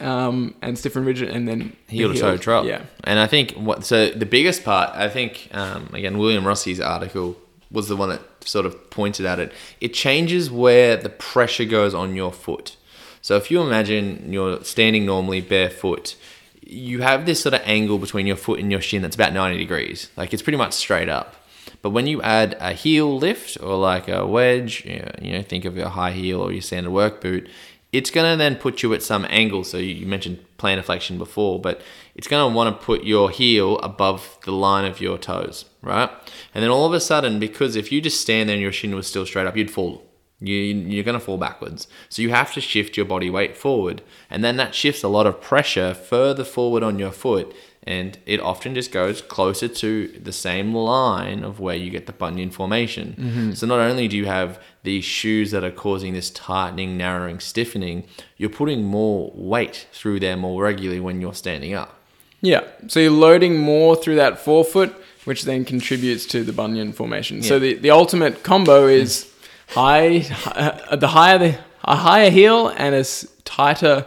um, 0.00 0.54
and 0.60 0.78
stiff 0.78 0.96
and 0.96 1.06
rigid 1.06 1.28
and 1.30 1.48
then 1.48 1.74
heel 1.86 2.12
to 2.12 2.18
toe 2.18 2.36
drop. 2.36 2.66
yeah 2.66 2.82
And 3.04 3.18
I 3.18 3.26
think 3.26 3.52
what 3.52 3.84
so 3.84 4.10
the 4.10 4.26
biggest 4.26 4.64
part, 4.64 4.90
I 4.94 5.08
think 5.08 5.48
um, 5.52 5.88
again 5.94 6.18
William 6.18 6.44
Rossi's 6.44 6.80
article 6.80 7.36
was 7.70 7.88
the 7.88 7.96
one 7.96 8.08
that 8.10 8.20
sort 8.44 8.66
of 8.66 8.90
pointed 8.90 9.26
at 9.26 9.38
it. 9.38 9.52
It 9.80 9.94
changes 9.94 10.50
where 10.50 10.96
the 10.96 11.08
pressure 11.08 11.64
goes 11.64 11.94
on 11.94 12.14
your 12.14 12.32
foot. 12.32 12.76
So 13.20 13.36
if 13.36 13.50
you 13.50 13.60
imagine 13.60 14.32
you're 14.32 14.62
standing 14.64 15.04
normally 15.04 15.40
barefoot, 15.40 16.16
you 16.62 17.02
have 17.02 17.26
this 17.26 17.42
sort 17.42 17.54
of 17.54 17.62
angle 17.64 17.98
between 17.98 18.26
your 18.26 18.36
foot 18.36 18.60
and 18.60 18.70
your 18.70 18.80
shin 18.80 19.02
that's 19.02 19.16
about 19.16 19.32
90 19.32 19.58
degrees. 19.58 20.10
Like 20.16 20.32
it's 20.32 20.42
pretty 20.42 20.58
much 20.58 20.72
straight 20.72 21.08
up. 21.08 21.34
But 21.82 21.90
when 21.90 22.06
you 22.06 22.20
add 22.22 22.56
a 22.60 22.72
heel 22.72 23.16
lift 23.18 23.56
or 23.62 23.76
like 23.76 24.08
a 24.08 24.26
wedge, 24.26 24.84
you 24.84 25.32
know, 25.32 25.42
think 25.42 25.64
of 25.64 25.76
your 25.76 25.88
high 25.88 26.12
heel 26.12 26.40
or 26.40 26.52
your 26.52 26.62
standard 26.62 26.90
work 26.90 27.20
boot, 27.20 27.48
it's 27.92 28.10
going 28.10 28.30
to 28.30 28.36
then 28.36 28.56
put 28.56 28.82
you 28.82 28.92
at 28.94 29.02
some 29.02 29.26
angle. 29.30 29.64
So 29.64 29.78
you 29.78 30.06
mentioned 30.06 30.44
plantar 30.58 30.84
flexion 30.84 31.18
before, 31.18 31.60
but 31.60 31.80
it's 32.14 32.28
going 32.28 32.50
to 32.50 32.54
want 32.54 32.78
to 32.78 32.84
put 32.84 33.04
your 33.04 33.30
heel 33.30 33.78
above 33.78 34.38
the 34.44 34.52
line 34.52 34.84
of 34.84 35.00
your 35.00 35.18
toes, 35.18 35.64
right? 35.82 36.10
And 36.54 36.62
then 36.62 36.70
all 36.70 36.84
of 36.84 36.92
a 36.92 37.00
sudden, 37.00 37.38
because 37.38 37.76
if 37.76 37.90
you 37.90 38.00
just 38.00 38.20
stand 38.20 38.48
there 38.48 38.54
and 38.54 38.62
your 38.62 38.72
shin 38.72 38.94
was 38.94 39.06
still 39.06 39.24
straight 39.24 39.46
up, 39.46 39.56
you'd 39.56 39.70
fall. 39.70 40.04
You, 40.40 40.54
you're 40.54 41.04
going 41.04 41.18
to 41.18 41.24
fall 41.24 41.38
backwards. 41.38 41.88
So 42.08 42.22
you 42.22 42.30
have 42.30 42.52
to 42.54 42.60
shift 42.60 42.96
your 42.96 43.06
body 43.06 43.28
weight 43.30 43.56
forward. 43.56 44.02
And 44.30 44.44
then 44.44 44.56
that 44.56 44.74
shifts 44.74 45.02
a 45.02 45.08
lot 45.08 45.26
of 45.26 45.40
pressure 45.40 45.94
further 45.94 46.44
forward 46.44 46.82
on 46.82 46.98
your 46.98 47.10
foot. 47.10 47.54
And 47.88 48.18
it 48.26 48.38
often 48.38 48.74
just 48.74 48.92
goes 48.92 49.22
closer 49.22 49.66
to 49.66 50.08
the 50.08 50.30
same 50.30 50.74
line 50.74 51.42
of 51.42 51.58
where 51.58 51.74
you 51.74 51.88
get 51.90 52.04
the 52.04 52.12
bunion 52.12 52.50
formation. 52.50 53.54
So 53.56 53.66
not 53.66 53.80
only 53.80 54.08
do 54.08 54.16
you 54.18 54.26
have 54.26 54.60
these 54.82 55.06
shoes 55.06 55.52
that 55.52 55.64
are 55.64 55.70
causing 55.70 56.12
this 56.12 56.28
tightening, 56.28 56.98
narrowing, 56.98 57.40
stiffening, 57.40 58.04
you're 58.36 58.50
putting 58.50 58.84
more 58.84 59.32
weight 59.34 59.86
through 59.90 60.20
there 60.20 60.36
more 60.36 60.62
regularly 60.62 61.00
when 61.00 61.22
you're 61.22 61.32
standing 61.32 61.72
up. 61.72 61.98
Yeah. 62.42 62.64
So 62.88 63.00
you're 63.00 63.10
loading 63.10 63.56
more 63.56 63.96
through 63.96 64.16
that 64.16 64.38
forefoot, 64.38 64.94
which 65.24 65.44
then 65.44 65.64
contributes 65.64 66.26
to 66.26 66.44
the 66.44 66.52
bunion 66.52 66.92
formation. 66.92 67.42
So 67.42 67.58
the, 67.58 67.72
the 67.74 67.90
ultimate 67.90 68.42
combo 68.42 68.86
is 68.86 69.32
high, 69.68 70.26
uh, 70.44 70.96
the 71.04 71.08
higher 71.08 71.38
the 71.38 71.58
a 71.84 71.96
higher 71.96 72.28
heel 72.28 72.68
and 72.68 72.94
a 72.94 73.04
tighter, 73.44 74.06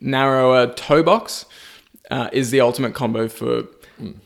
narrower 0.00 0.66
toe 0.74 1.04
box 1.04 1.46
uh, 2.14 2.28
is 2.32 2.46
the 2.50 2.60
ultimate 2.68 2.94
combo 2.94 3.22
for 3.28 3.52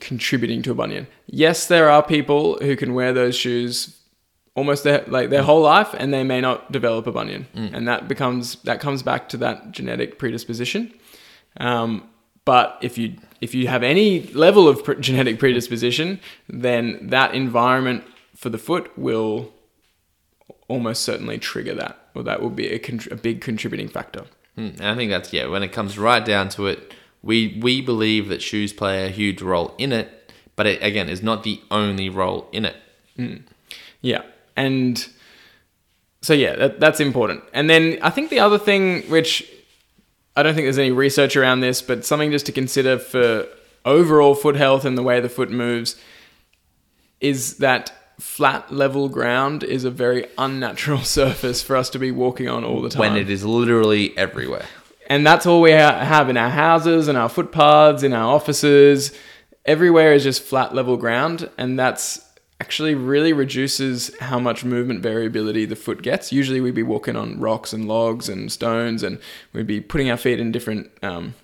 contributing 0.01 0.63
to 0.63 0.71
a 0.71 0.75
bunion. 0.75 1.07
Yes, 1.45 1.67
there 1.69 1.89
are 1.95 2.03
people 2.03 2.43
who 2.67 2.75
can 2.83 2.91
wear 2.99 3.13
those 3.13 3.37
shoes 3.45 3.73
almost 4.55 4.85
their 4.85 5.05
like 5.17 5.29
their 5.35 5.43
whole 5.43 5.61
life 5.77 5.91
and 6.01 6.13
they 6.15 6.25
may 6.25 6.41
not 6.41 6.59
develop 6.73 7.07
a 7.07 7.13
bunion 7.13 7.47
and 7.77 7.87
that 7.87 8.09
becomes 8.09 8.45
that 8.69 8.81
comes 8.81 9.03
back 9.03 9.29
to 9.29 9.37
that 9.37 9.57
genetic 9.71 10.19
predisposition 10.19 10.83
um, 11.69 11.91
but 12.47 12.67
if 12.81 12.97
you 12.97 13.07
if 13.43 13.55
you 13.55 13.69
have 13.69 13.83
any 13.83 14.09
level 14.47 14.65
of 14.67 14.83
pre- 14.83 14.99
genetic 15.09 15.39
predisposition 15.39 16.19
then 16.49 16.83
that 17.11 17.35
environment 17.35 18.03
for 18.35 18.49
the 18.49 18.57
foot 18.69 18.85
will 18.97 19.53
almost 20.69 21.03
certainly 21.03 21.39
trigger 21.39 21.75
that, 21.75 21.95
or 22.15 22.23
that 22.23 22.41
will 22.43 22.51
be 22.63 22.69
a, 22.69 22.79
contr- 22.79 23.11
a 23.13 23.17
big 23.17 23.41
contributing 23.41 23.89
factor. 23.89 24.25
Hmm, 24.57 24.71
And 24.81 24.87
I 24.87 24.95
think 24.97 25.11
that's 25.11 25.33
yeah. 25.33 25.47
When 25.47 25.63
it 25.63 25.73
comes 25.73 25.99
right 25.99 26.25
down 26.25 26.49
to 26.57 26.67
it, 26.67 26.95
we 27.23 27.59
we 27.63 27.81
believe 27.81 28.29
that 28.29 28.43
shoes 28.43 28.73
play 28.73 29.05
a 29.05 29.09
huge 29.09 29.43
role 29.43 29.75
in 29.79 29.93
it, 29.93 30.33
but 30.55 30.67
it 30.67 30.83
again 30.83 31.09
is 31.09 31.23
not 31.23 31.43
the 31.43 31.61
only 31.71 32.09
role 32.09 32.49
in 32.53 32.65
it. 32.65 32.77
Mm. 33.19 33.43
Yeah, 34.01 34.23
and 34.57 35.07
so 36.23 36.33
yeah, 36.33 36.57
that, 36.57 36.81
that's 36.81 37.01
important. 37.01 37.43
And 37.53 37.71
then 37.71 37.99
I 38.03 38.11
think 38.11 38.31
the 38.31 38.41
other 38.41 38.59
thing, 38.59 39.03
which 39.03 39.49
I 40.37 40.43
don't 40.43 40.55
think 40.55 40.67
there's 40.67 40.79
any 40.79 40.91
research 40.91 41.37
around 41.37 41.61
this, 41.61 41.81
but 41.83 42.05
something 42.05 42.31
just 42.31 42.47
to 42.47 42.53
consider 42.53 42.99
for 42.99 43.47
overall 43.85 44.35
foot 44.35 44.57
health 44.57 44.85
and 44.85 44.99
the 44.99 45.03
way 45.03 45.21
the 45.21 45.29
foot 45.29 45.51
moves, 45.51 45.97
is 47.21 47.59
that 47.59 47.93
flat 48.19 48.73
level 48.73 49.09
ground 49.09 49.63
is 49.63 49.85
a 49.85 49.91
very 49.91 50.27
unnatural 50.37 50.99
surface 51.05 51.63
for 51.63 51.77
us 51.77 51.91
to 51.91 51.99
be 51.99 52.11
walking 52.11 52.49
on 52.49 52.65
all 52.65 52.83
the 52.83 52.89
time. 52.89 53.01
When 53.01 53.17
it 53.17 53.31
is 53.31 53.45
literally 53.45 54.17
everywhere. 54.17 54.67
And 55.09 55.27
that's 55.27 55.47
all 55.47 55.61
we 55.61 55.73
ha- 55.73 56.05
have 56.05 56.29
in 56.29 56.37
our 56.37 56.51
houses, 56.51 57.09
in 57.09 57.17
our 57.17 57.29
footpaths, 57.29 58.03
in 58.03 58.13
our 58.13 58.35
offices. 58.35 59.17
Everywhere 59.65 60.13
is 60.13 60.25
just 60.25 60.43
flat 60.43 60.75
level 60.75 60.97
ground, 60.97 61.51
and 61.59 61.79
that's 61.79 62.21
actually 62.61 62.95
really 62.95 63.33
reduces 63.33 64.17
how 64.21 64.39
much 64.39 64.65
movement 64.65 65.03
variability 65.03 65.65
the 65.65 65.77
foot 65.77 66.03
gets. 66.03 66.33
Usually, 66.33 66.61
we'd 66.61 66.75
be 66.75 66.83
walking 66.83 67.17
on 67.17 67.39
rocks 67.39 67.73
and 67.73 67.87
logs 67.87 68.29
and 68.29 68.51
stones, 68.51 69.03
and 69.03 69.19
we'd 69.53 69.67
be 69.67 69.81
putting 69.81 70.11
our 70.11 70.17
feet 70.17 70.41
in 70.41 70.53
different 70.53 70.91
um, 71.03 71.35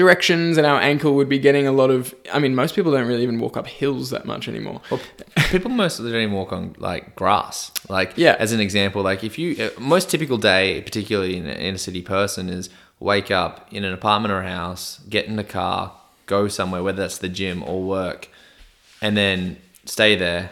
directions, 0.00 0.56
and 0.58 0.66
our 0.66 0.80
ankle 0.80 1.14
would 1.14 1.28
be 1.28 1.38
getting 1.38 1.66
a 1.66 1.72
lot 1.72 1.90
of. 1.90 2.14
I 2.32 2.38
mean, 2.38 2.54
most 2.54 2.74
people 2.74 2.90
don't 2.92 3.06
really 3.06 3.22
even 3.22 3.38
walk 3.38 3.56
up 3.56 3.66
hills 3.66 4.10
that 4.10 4.24
much 4.24 4.48
anymore. 4.48 4.80
Well, 4.90 5.00
people 5.50 5.70
mostly 5.70 6.10
don't 6.10 6.20
even 6.22 6.34
walk 6.34 6.52
on 6.52 6.74
like 6.78 7.14
grass. 7.14 7.70
Like, 7.88 8.12
Yeah. 8.16 8.36
as 8.38 8.52
an 8.52 8.60
example, 8.60 9.02
like 9.02 9.22
if 9.22 9.38
you 9.38 9.46
uh, 9.64 9.68
most 9.80 10.10
typical 10.10 10.38
day, 10.38 10.80
particularly 10.82 11.36
in 11.36 11.46
an 11.46 11.56
inner 11.58 11.78
city 11.78 12.02
person, 12.02 12.48
is 12.48 12.70
wake 12.98 13.30
up 13.30 13.66
in 13.70 13.84
an 13.84 13.92
apartment 13.92 14.32
or 14.32 14.40
a 14.40 14.48
house, 14.48 15.00
get 15.08 15.26
in 15.26 15.36
the 15.36 15.44
car, 15.44 15.92
go 16.26 16.48
somewhere, 16.48 16.82
whether 16.82 17.02
that's 17.02 17.18
the 17.18 17.28
gym 17.28 17.62
or 17.62 17.82
work, 17.82 18.28
and 19.02 19.16
then 19.16 19.56
stay 19.84 20.16
there, 20.16 20.50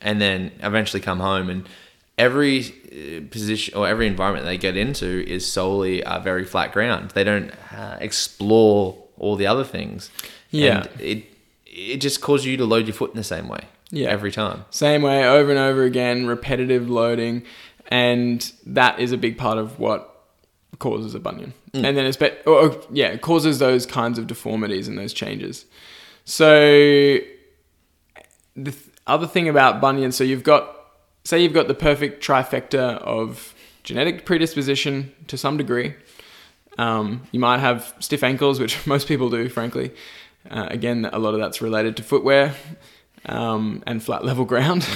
and 0.00 0.20
then 0.20 0.52
eventually 0.60 1.00
come 1.00 1.20
home 1.20 1.48
and. 1.48 1.68
Every 2.18 2.60
uh, 2.60 3.28
position 3.30 3.76
or 3.76 3.88
every 3.88 4.06
environment 4.06 4.44
they 4.44 4.58
get 4.58 4.76
into 4.76 5.26
is 5.26 5.50
solely 5.50 6.04
uh, 6.04 6.20
very 6.20 6.44
flat 6.44 6.72
ground. 6.72 7.10
They 7.12 7.24
don't 7.24 7.50
uh, 7.72 7.96
explore 8.00 9.02
all 9.16 9.36
the 9.36 9.46
other 9.46 9.64
things. 9.64 10.10
Yeah. 10.50 10.82
And 10.82 11.00
it 11.00 11.24
it 11.64 11.96
just 11.98 12.20
causes 12.20 12.46
you 12.46 12.56
to 12.58 12.66
load 12.66 12.86
your 12.86 12.94
foot 12.94 13.10
in 13.10 13.16
the 13.16 13.24
same 13.24 13.48
way. 13.48 13.64
Yeah. 13.90 14.08
Every 14.08 14.30
time. 14.30 14.64
Same 14.70 15.02
way 15.02 15.26
over 15.26 15.50
and 15.50 15.58
over 15.58 15.84
again, 15.84 16.26
repetitive 16.26 16.88
loading, 16.88 17.44
and 17.88 18.52
that 18.66 18.98
is 18.98 19.12
a 19.12 19.18
big 19.18 19.36
part 19.36 19.58
of 19.58 19.78
what 19.78 20.08
causes 20.78 21.14
a 21.14 21.20
bunion. 21.20 21.54
And 21.74 21.96
then 21.96 22.04
it's 22.04 22.16
but 22.18 22.42
or, 22.46 22.68
or, 22.68 22.80
yeah, 22.90 23.08
it 23.08 23.22
causes 23.22 23.58
those 23.58 23.86
kinds 23.86 24.18
of 24.18 24.26
deformities 24.26 24.88
and 24.88 24.98
those 24.98 25.12
changes. 25.14 25.64
So 26.24 27.18
the 28.54 28.70
th- 28.70 28.76
other 29.06 29.26
thing 29.26 29.48
about 29.48 29.80
bunions, 29.80 30.16
so 30.16 30.24
you've 30.24 30.42
got 30.42 30.76
say 31.24 31.42
you've 31.42 31.52
got 31.52 31.68
the 31.68 31.74
perfect 31.74 32.24
trifecta 32.24 32.98
of 32.98 33.54
genetic 33.82 34.24
predisposition 34.24 35.12
to 35.28 35.36
some 35.36 35.56
degree. 35.56 35.94
Um, 36.78 37.22
you 37.32 37.40
might 37.40 37.58
have 37.58 37.94
stiff 38.00 38.22
ankles, 38.22 38.60
which 38.60 38.86
most 38.86 39.08
people 39.08 39.30
do, 39.30 39.48
frankly. 39.48 39.92
Uh, 40.50 40.66
again, 40.70 41.08
a 41.12 41.18
lot 41.18 41.34
of 41.34 41.40
that's 41.40 41.60
related 41.62 41.96
to 41.98 42.02
footwear 42.02 42.54
um, 43.26 43.82
and 43.86 44.02
flat 44.02 44.24
level 44.24 44.44
ground. 44.44 44.86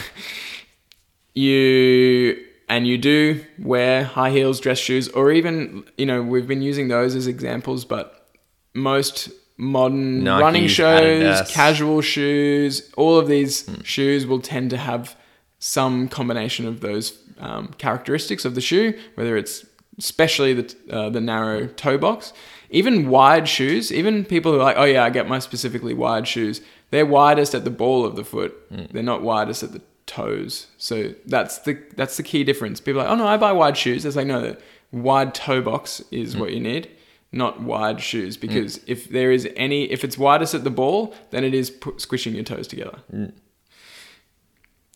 you 1.35 2.43
and 2.69 2.87
you 2.87 2.99
do 2.99 3.45
wear 3.59 4.05
high 4.05 4.31
heels, 4.31 4.59
dress 4.59 4.79
shoes, 4.79 5.09
or 5.09 5.31
even 5.31 5.85
you 5.97 6.07
know 6.07 6.23
we've 6.23 6.49
been 6.49 6.63
using 6.63 6.89
those 6.89 7.15
as 7.15 7.27
examples, 7.27 7.85
but 7.85 8.29
most 8.75 9.31
modern 9.57 10.23
Nikes, 10.23 10.41
running 10.41 10.69
shoes, 10.69 11.41
casual 11.51 12.01
shoes, 12.01 12.93
all 12.97 13.19
of 13.19 13.29
these 13.29 13.69
shoes 13.85 14.27
will 14.27 14.41
tend 14.41 14.71
to 14.71 14.77
have 14.77 15.17
some 15.67 16.09
combination 16.09 16.67
of 16.67 16.81
those 16.81 17.19
um, 17.39 17.75
characteristics 17.79 18.45
of 18.45 18.55
the 18.55 18.61
shoe, 18.61 18.97
whether 19.17 19.37
it's 19.37 19.67
especially 19.99 20.53
the 20.55 20.77
uh, 20.91 21.11
the 21.11 21.21
narrow 21.21 21.67
toe 21.67 21.99
box, 21.99 22.33
even 22.71 23.09
wide 23.09 23.49
shoes. 23.49 23.91
Even 23.93 24.25
people 24.25 24.53
who 24.53 24.59
are 24.61 24.63
like, 24.65 24.77
oh 24.79 24.85
yeah, 24.85 25.05
I 25.05 25.11
get 25.11 25.29
my 25.29 25.39
specifically 25.41 25.95
wide 25.95 26.29
shoes. 26.29 26.61
They're 26.91 27.07
widest 27.07 27.55
at 27.55 27.65
the 27.65 27.71
ball 27.71 28.05
of 28.07 28.15
the 28.15 28.25
foot. 28.25 28.53
They're 28.93 29.03
not 29.03 29.23
widest 29.23 29.63
at 29.65 29.73
the 29.73 29.83
toes. 30.07 30.69
So 30.79 31.15
that's 31.27 31.59
the 31.59 31.75
that's 31.97 32.17
the 32.17 32.23
key 32.23 32.45
difference. 32.45 32.81
People 32.81 33.01
are 33.01 33.05
like, 33.05 33.13
oh 33.13 33.17
no, 33.17 33.27
I 33.27 33.37
buy 33.37 33.53
wide 33.53 33.77
shoes. 33.77 34.05
It's 34.05 34.17
like 34.17 34.27
no, 34.29 34.41
the 34.41 34.59
wide 34.93 35.35
toe 35.35 35.61
box 35.63 36.01
is 36.13 36.37
what 36.37 36.53
you 36.53 36.61
need, 36.61 36.89
not 37.33 37.61
wide 37.61 38.01
shoes. 38.01 38.37
Because 38.37 38.79
if 38.87 39.09
there 39.11 39.33
is 39.33 39.49
any, 39.57 39.85
if 39.91 40.05
it's 40.05 40.17
widest 40.17 40.55
at 40.55 40.63
the 40.63 40.71
ball, 40.71 41.13
then 41.31 41.43
it 41.43 41.55
is 41.55 41.71
pu- 41.71 41.99
squishing 41.99 42.35
your 42.37 42.45
toes 42.45 42.69
together. 42.69 42.99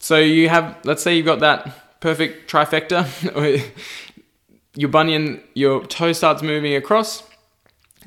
So 0.01 0.19
you 0.19 0.49
have, 0.49 0.79
let's 0.85 1.03
say 1.03 1.15
you've 1.15 1.27
got 1.27 1.41
that 1.41 2.01
perfect 2.01 2.51
trifecta. 2.51 3.07
your 4.75 4.89
bunion, 4.89 5.43
your 5.55 5.85
toe 5.87 6.13
starts 6.13 6.43
moving 6.43 6.75
across. 6.75 7.23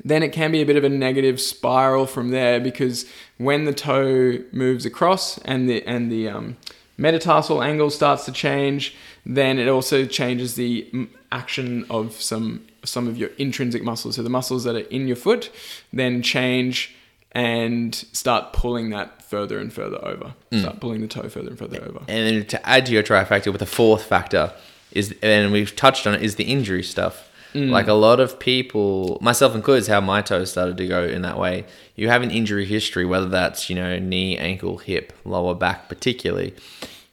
Then 0.04 0.24
it 0.24 0.32
can 0.32 0.50
be 0.50 0.60
a 0.60 0.66
bit 0.66 0.76
of 0.76 0.82
a 0.82 0.88
negative 0.88 1.40
spiral 1.40 2.06
from 2.06 2.30
there 2.30 2.58
because 2.58 3.06
when 3.38 3.64
the 3.64 3.72
toe 3.72 4.38
moves 4.50 4.84
across 4.84 5.38
and 5.38 5.68
the 5.70 5.86
and 5.86 6.10
the 6.10 6.28
um, 6.28 6.56
metatarsal 6.98 7.62
angle 7.62 7.90
starts 7.90 8.24
to 8.24 8.32
change, 8.32 8.96
then 9.24 9.60
it 9.60 9.68
also 9.68 10.04
changes 10.04 10.56
the 10.56 11.08
action 11.30 11.86
of 11.90 12.20
some 12.20 12.66
some 12.84 13.06
of 13.06 13.16
your 13.16 13.30
intrinsic 13.38 13.84
muscles. 13.84 14.16
So 14.16 14.24
the 14.24 14.30
muscles 14.30 14.64
that 14.64 14.74
are 14.74 14.88
in 14.90 15.06
your 15.06 15.16
foot 15.16 15.50
then 15.92 16.22
change 16.22 16.92
and 17.30 17.94
start 17.94 18.52
pulling 18.52 18.90
that 18.90 19.22
further 19.34 19.58
and 19.58 19.72
further 19.72 19.98
over. 20.04 20.34
Mm. 20.52 20.60
Start 20.60 20.80
pulling 20.80 21.00
the 21.00 21.08
toe 21.08 21.28
further 21.28 21.48
and 21.48 21.58
further 21.58 21.82
over. 21.82 21.98
And 22.06 22.36
then 22.36 22.46
to 22.46 22.68
add 22.68 22.86
to 22.86 22.92
your 22.92 23.02
trifecta 23.02 23.50
with 23.52 23.62
a 23.62 23.66
fourth 23.66 24.04
factor 24.04 24.52
is, 24.92 25.12
and 25.22 25.52
we've 25.52 25.74
touched 25.74 26.06
on 26.06 26.14
it, 26.14 26.22
is 26.22 26.36
the 26.36 26.44
injury 26.44 26.84
stuff. 26.84 27.28
Mm. 27.52 27.70
Like 27.70 27.88
a 27.88 27.94
lot 27.94 28.20
of 28.20 28.38
people, 28.38 29.18
myself 29.20 29.56
included, 29.56 29.82
is 29.82 29.86
how 29.88 30.00
my 30.00 30.22
toes 30.22 30.52
started 30.52 30.76
to 30.76 30.86
go 30.86 31.04
in 31.04 31.22
that 31.22 31.38
way. 31.38 31.64
You 31.96 32.08
have 32.08 32.22
an 32.22 32.30
injury 32.30 32.64
history, 32.64 33.04
whether 33.04 33.28
that's 33.28 33.68
you 33.68 33.76
know 33.76 33.98
knee, 33.98 34.36
ankle, 34.38 34.78
hip, 34.78 35.12
lower 35.24 35.54
back, 35.54 35.88
particularly, 35.88 36.54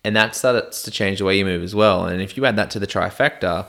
and 0.03 0.15
that 0.15 0.35
starts 0.35 0.83
to 0.83 0.91
change 0.91 1.19
the 1.19 1.25
way 1.25 1.37
you 1.37 1.45
move 1.45 1.63
as 1.63 1.75
well. 1.75 2.05
And 2.05 2.21
if 2.21 2.37
you 2.37 2.45
add 2.45 2.55
that 2.55 2.71
to 2.71 2.79
the 2.79 2.87
trifecta, 2.87 3.67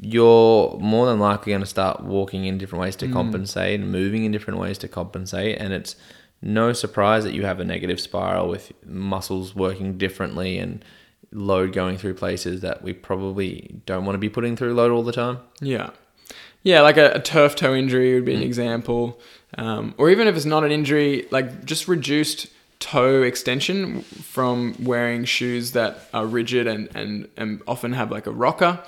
you're 0.00 0.76
more 0.80 1.06
than 1.06 1.20
likely 1.20 1.50
going 1.52 1.60
to 1.62 1.66
start 1.66 2.02
walking 2.02 2.44
in 2.46 2.58
different 2.58 2.82
ways 2.82 2.96
to 2.96 3.06
mm. 3.06 3.12
compensate 3.12 3.78
and 3.80 3.92
moving 3.92 4.24
in 4.24 4.32
different 4.32 4.58
ways 4.58 4.78
to 4.78 4.88
compensate. 4.88 5.58
And 5.60 5.72
it's 5.72 5.94
no 6.40 6.72
surprise 6.72 7.24
that 7.24 7.34
you 7.34 7.44
have 7.44 7.60
a 7.60 7.64
negative 7.64 8.00
spiral 8.00 8.48
with 8.48 8.72
muscles 8.84 9.54
working 9.54 9.98
differently 9.98 10.58
and 10.58 10.84
load 11.32 11.72
going 11.72 11.98
through 11.98 12.14
places 12.14 12.60
that 12.60 12.82
we 12.82 12.92
probably 12.92 13.80
don't 13.86 14.04
want 14.04 14.14
to 14.14 14.18
be 14.18 14.28
putting 14.28 14.56
through 14.56 14.74
load 14.74 14.90
all 14.90 15.02
the 15.02 15.12
time. 15.12 15.38
Yeah. 15.60 15.90
Yeah, 16.62 16.80
like 16.82 16.96
a, 16.96 17.12
a 17.12 17.20
turf 17.20 17.54
toe 17.54 17.74
injury 17.74 18.14
would 18.14 18.24
be 18.24 18.34
an 18.34 18.42
example. 18.42 19.20
Um, 19.56 19.94
or 19.96 20.10
even 20.10 20.26
if 20.26 20.36
it's 20.36 20.44
not 20.44 20.64
an 20.64 20.72
injury, 20.72 21.26
like 21.30 21.64
just 21.64 21.88
reduced 21.88 22.48
toe 22.80 23.22
extension 23.22 24.02
from 24.02 24.74
wearing 24.80 25.24
shoes 25.24 25.72
that 25.72 26.08
are 26.14 26.26
rigid 26.26 26.66
and, 26.66 26.88
and, 26.94 27.28
and 27.36 27.62
often 27.66 27.92
have 27.92 28.10
like 28.10 28.26
a 28.26 28.30
rocker, 28.30 28.80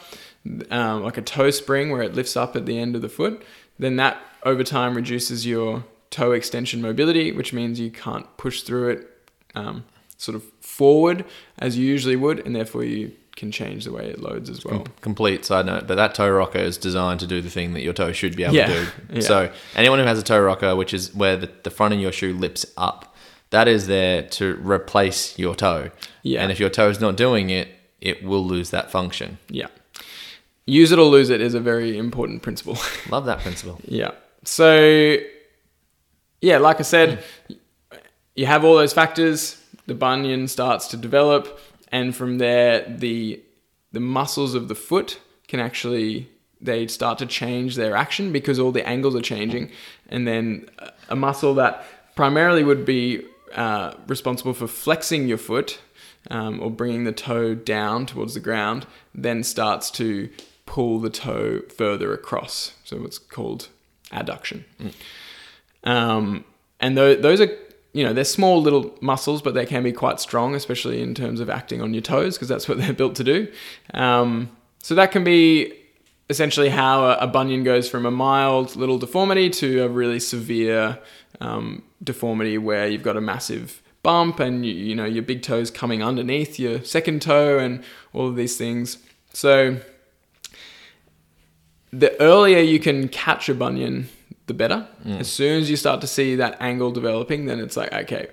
um, 0.70 1.02
like 1.02 1.16
a 1.16 1.22
toe 1.22 1.50
spring 1.50 1.90
where 1.90 2.02
it 2.02 2.14
lifts 2.14 2.36
up 2.36 2.56
at 2.56 2.66
the 2.66 2.78
end 2.78 2.94
of 2.94 3.02
the 3.02 3.08
foot, 3.08 3.42
then 3.78 3.96
that 3.96 4.18
over 4.44 4.64
time 4.64 4.94
reduces 4.94 5.46
your 5.46 5.84
toe 6.10 6.32
extension 6.32 6.82
mobility, 6.82 7.32
which 7.32 7.52
means 7.52 7.78
you 7.80 7.90
can't 7.90 8.26
push 8.36 8.62
through 8.62 8.90
it 8.90 9.10
um, 9.54 9.84
sort 10.16 10.34
of 10.36 10.42
forward 10.60 11.24
as 11.58 11.78
you 11.78 11.86
usually 11.86 12.16
would, 12.16 12.44
and 12.46 12.54
therefore 12.54 12.84
you 12.84 13.12
can 13.36 13.50
change 13.52 13.84
the 13.84 13.92
way 13.92 14.06
it 14.06 14.18
loads 14.20 14.50
as 14.50 14.64
well. 14.64 14.84
Complete 15.00 15.44
side 15.44 15.64
note, 15.66 15.86
but 15.86 15.94
that 15.94 16.14
toe 16.14 16.28
rocker 16.28 16.58
is 16.58 16.76
designed 16.76 17.20
to 17.20 17.26
do 17.26 17.40
the 17.40 17.48
thing 17.48 17.72
that 17.72 17.80
your 17.80 17.92
toe 17.92 18.12
should 18.12 18.36
be 18.36 18.44
able 18.44 18.54
Yeah, 18.56 18.66
to 18.66 18.72
do. 18.84 18.86
yeah. 19.14 19.20
So 19.20 19.52
anyone 19.74 19.98
who 19.98 20.04
has 20.04 20.18
a 20.18 20.22
toe 20.22 20.40
rocker, 20.40 20.76
which 20.76 20.92
is 20.92 21.14
where 21.14 21.36
the, 21.36 21.50
the 21.62 21.70
front 21.70 21.94
of 21.94 22.00
your 22.00 22.12
shoe 22.12 22.34
lips 22.34 22.66
up, 22.76 23.14
that 23.50 23.66
is 23.66 23.86
there 23.86 24.22
to 24.22 24.56
replace 24.56 25.38
your 25.38 25.54
toe. 25.54 25.90
Yeah. 26.22 26.42
And 26.42 26.52
if 26.52 26.60
your 26.60 26.68
toe 26.70 26.90
is 26.90 27.00
not 27.00 27.16
doing 27.16 27.50
it, 27.50 27.68
it 28.00 28.22
will 28.22 28.44
lose 28.44 28.70
that 28.70 28.90
function. 28.90 29.38
Yeah. 29.48 29.68
Use 30.66 30.92
it 30.92 30.98
or 30.98 31.04
lose 31.06 31.30
it 31.30 31.40
is 31.40 31.54
a 31.54 31.60
very 31.60 31.96
important 31.96 32.42
principle. 32.42 32.76
Love 33.10 33.24
that 33.26 33.40
principle. 33.40 33.80
yeah. 33.86 34.10
So, 34.44 35.16
yeah, 36.40 36.58
like 36.58 36.78
I 36.80 36.82
said, 36.82 37.22
you 38.34 38.46
have 38.46 38.64
all 38.64 38.76
those 38.76 38.92
factors. 38.92 39.56
The 39.86 39.94
bunion 39.94 40.48
starts 40.48 40.86
to 40.88 40.96
develop, 40.96 41.58
and 41.90 42.14
from 42.14 42.38
there, 42.38 42.86
the 42.88 43.42
the 43.92 44.00
muscles 44.00 44.54
of 44.54 44.68
the 44.68 44.74
foot 44.74 45.20
can 45.48 45.58
actually 45.60 46.28
they 46.60 46.86
start 46.86 47.18
to 47.18 47.26
change 47.26 47.74
their 47.76 47.96
action 47.96 48.32
because 48.32 48.58
all 48.58 48.70
the 48.70 48.86
angles 48.86 49.16
are 49.16 49.22
changing, 49.22 49.70
and 50.08 50.26
then 50.26 50.68
a- 51.08 51.16
muscle 51.16 51.54
that 51.54 51.84
primarily 52.14 52.62
would 52.62 52.84
be 52.84 53.24
uh, 53.54 53.94
responsible 54.06 54.52
for 54.52 54.68
flexing 54.68 55.26
your 55.26 55.38
foot 55.38 55.80
um, 56.30 56.60
or 56.60 56.70
bringing 56.70 57.04
the 57.04 57.12
toe 57.12 57.54
down 57.54 58.06
towards 58.06 58.34
the 58.34 58.40
ground, 58.40 58.86
then 59.14 59.42
starts 59.42 59.90
to 59.90 60.28
pull 60.66 61.00
the 61.00 61.10
toe 61.10 61.62
further 61.76 62.12
across. 62.12 62.74
So 62.84 63.04
it's 63.04 63.18
called 63.18 63.68
adduction. 64.12 64.64
Um, 65.84 66.44
and 66.78 66.96
tho- 66.96 67.16
those 67.16 67.40
are, 67.40 67.50
you 67.92 68.04
know, 68.04 68.12
they're 68.12 68.24
small 68.24 68.60
little 68.60 68.96
muscles, 69.00 69.42
but 69.42 69.54
they 69.54 69.66
can 69.66 69.82
be 69.82 69.92
quite 69.92 70.20
strong, 70.20 70.54
especially 70.54 71.02
in 71.02 71.14
terms 71.14 71.40
of 71.40 71.50
acting 71.50 71.82
on 71.82 71.94
your 71.94 72.02
toes, 72.02 72.36
because 72.36 72.48
that's 72.48 72.68
what 72.68 72.78
they're 72.80 72.92
built 72.92 73.14
to 73.16 73.24
do. 73.24 73.48
Um, 73.94 74.50
so 74.78 74.94
that 74.94 75.12
can 75.12 75.24
be 75.24 75.74
essentially 76.30 76.68
how 76.68 77.04
a, 77.04 77.16
a 77.16 77.26
bunion 77.26 77.64
goes 77.64 77.88
from 77.88 78.06
a 78.06 78.10
mild 78.10 78.76
little 78.76 78.98
deformity 78.98 79.50
to 79.50 79.82
a 79.82 79.88
really 79.88 80.20
severe 80.20 80.98
um, 81.40 81.82
deformity 82.02 82.56
where 82.56 82.86
you've 82.86 83.02
got 83.02 83.16
a 83.16 83.20
massive 83.20 83.82
bump 84.02 84.40
and 84.40 84.64
you, 84.64 84.72
you 84.72 84.94
know 84.94 85.04
your 85.04 85.22
big 85.22 85.42
toes 85.42 85.70
coming 85.70 86.02
underneath 86.02 86.58
your 86.58 86.82
second 86.84 87.20
toe 87.20 87.58
and 87.58 87.82
all 88.12 88.28
of 88.28 88.36
these 88.36 88.56
things. 88.56 88.98
So 89.32 89.78
the 91.92 92.18
earlier 92.20 92.60
you 92.60 92.78
can 92.78 93.08
catch 93.08 93.48
a 93.48 93.54
bunion, 93.54 94.08
the 94.50 94.54
better. 94.54 94.80
As 95.20 95.28
soon 95.30 95.60
as 95.62 95.70
you 95.70 95.76
start 95.76 96.00
to 96.00 96.06
see 96.06 96.36
that 96.36 96.56
angle 96.60 96.90
developing, 96.90 97.46
then 97.46 97.58
it's 97.60 97.76
like 97.76 97.92
okay, 98.02 98.26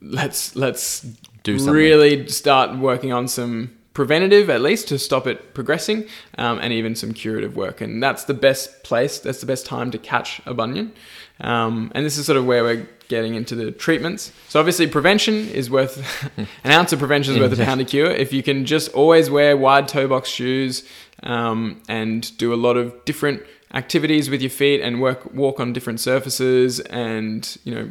let's 0.00 0.54
let's 0.56 1.00
Do 1.42 1.58
something. 1.58 1.74
really 1.74 2.28
start 2.28 2.78
working 2.78 3.12
on 3.12 3.28
some 3.28 3.76
preventative 3.94 4.48
at 4.48 4.62
least 4.62 4.88
to 4.88 4.98
stop 4.98 5.26
it 5.26 5.52
progressing 5.52 6.06
um, 6.38 6.58
and 6.60 6.72
even 6.72 6.94
some 6.94 7.12
curative 7.12 7.56
work. 7.56 7.80
And 7.82 8.02
that's 8.02 8.24
the 8.24 8.34
best 8.34 8.82
place 8.84 9.18
that's 9.18 9.40
the 9.40 9.46
best 9.46 9.66
time 9.66 9.90
to 9.90 9.98
catch 9.98 10.40
a 10.46 10.54
bunion. 10.54 10.92
Um, 11.40 11.90
and 11.94 12.06
this 12.06 12.16
is 12.16 12.24
sort 12.26 12.38
of 12.38 12.46
where 12.46 12.62
we're 12.62 12.88
getting 13.08 13.34
into 13.34 13.54
the 13.54 13.70
treatments. 13.70 14.32
So 14.48 14.60
obviously 14.60 14.86
prevention 14.86 15.34
is 15.50 15.70
worth 15.70 16.30
an 16.64 16.70
ounce 16.70 16.92
of 16.94 16.98
prevention 17.00 17.34
is 17.34 17.40
worth 17.40 17.58
a 17.58 17.64
pound 17.64 17.80
of 17.82 17.88
cure. 17.88 18.10
If 18.10 18.32
you 18.32 18.42
can 18.42 18.64
just 18.64 18.88
always 18.94 19.28
wear 19.28 19.56
wide 19.56 19.88
toe 19.88 20.08
box 20.08 20.30
shoes 20.30 20.88
um, 21.22 21.82
and 21.88 22.36
do 22.38 22.54
a 22.54 22.60
lot 22.66 22.76
of 22.78 23.04
different 23.04 23.42
activities 23.74 24.28
with 24.28 24.42
your 24.42 24.50
feet 24.50 24.80
and 24.80 25.00
work 25.00 25.32
walk 25.34 25.58
on 25.60 25.72
different 25.72 26.00
surfaces 26.00 26.80
and 26.80 27.56
you 27.64 27.74
know 27.74 27.90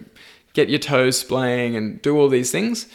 get 0.54 0.70
your 0.70 0.80
toes 0.80 1.18
splaying 1.18 1.76
and 1.76 2.02
do 2.02 2.18
all 2.18 2.30
these 2.30 2.52
things 2.52 2.88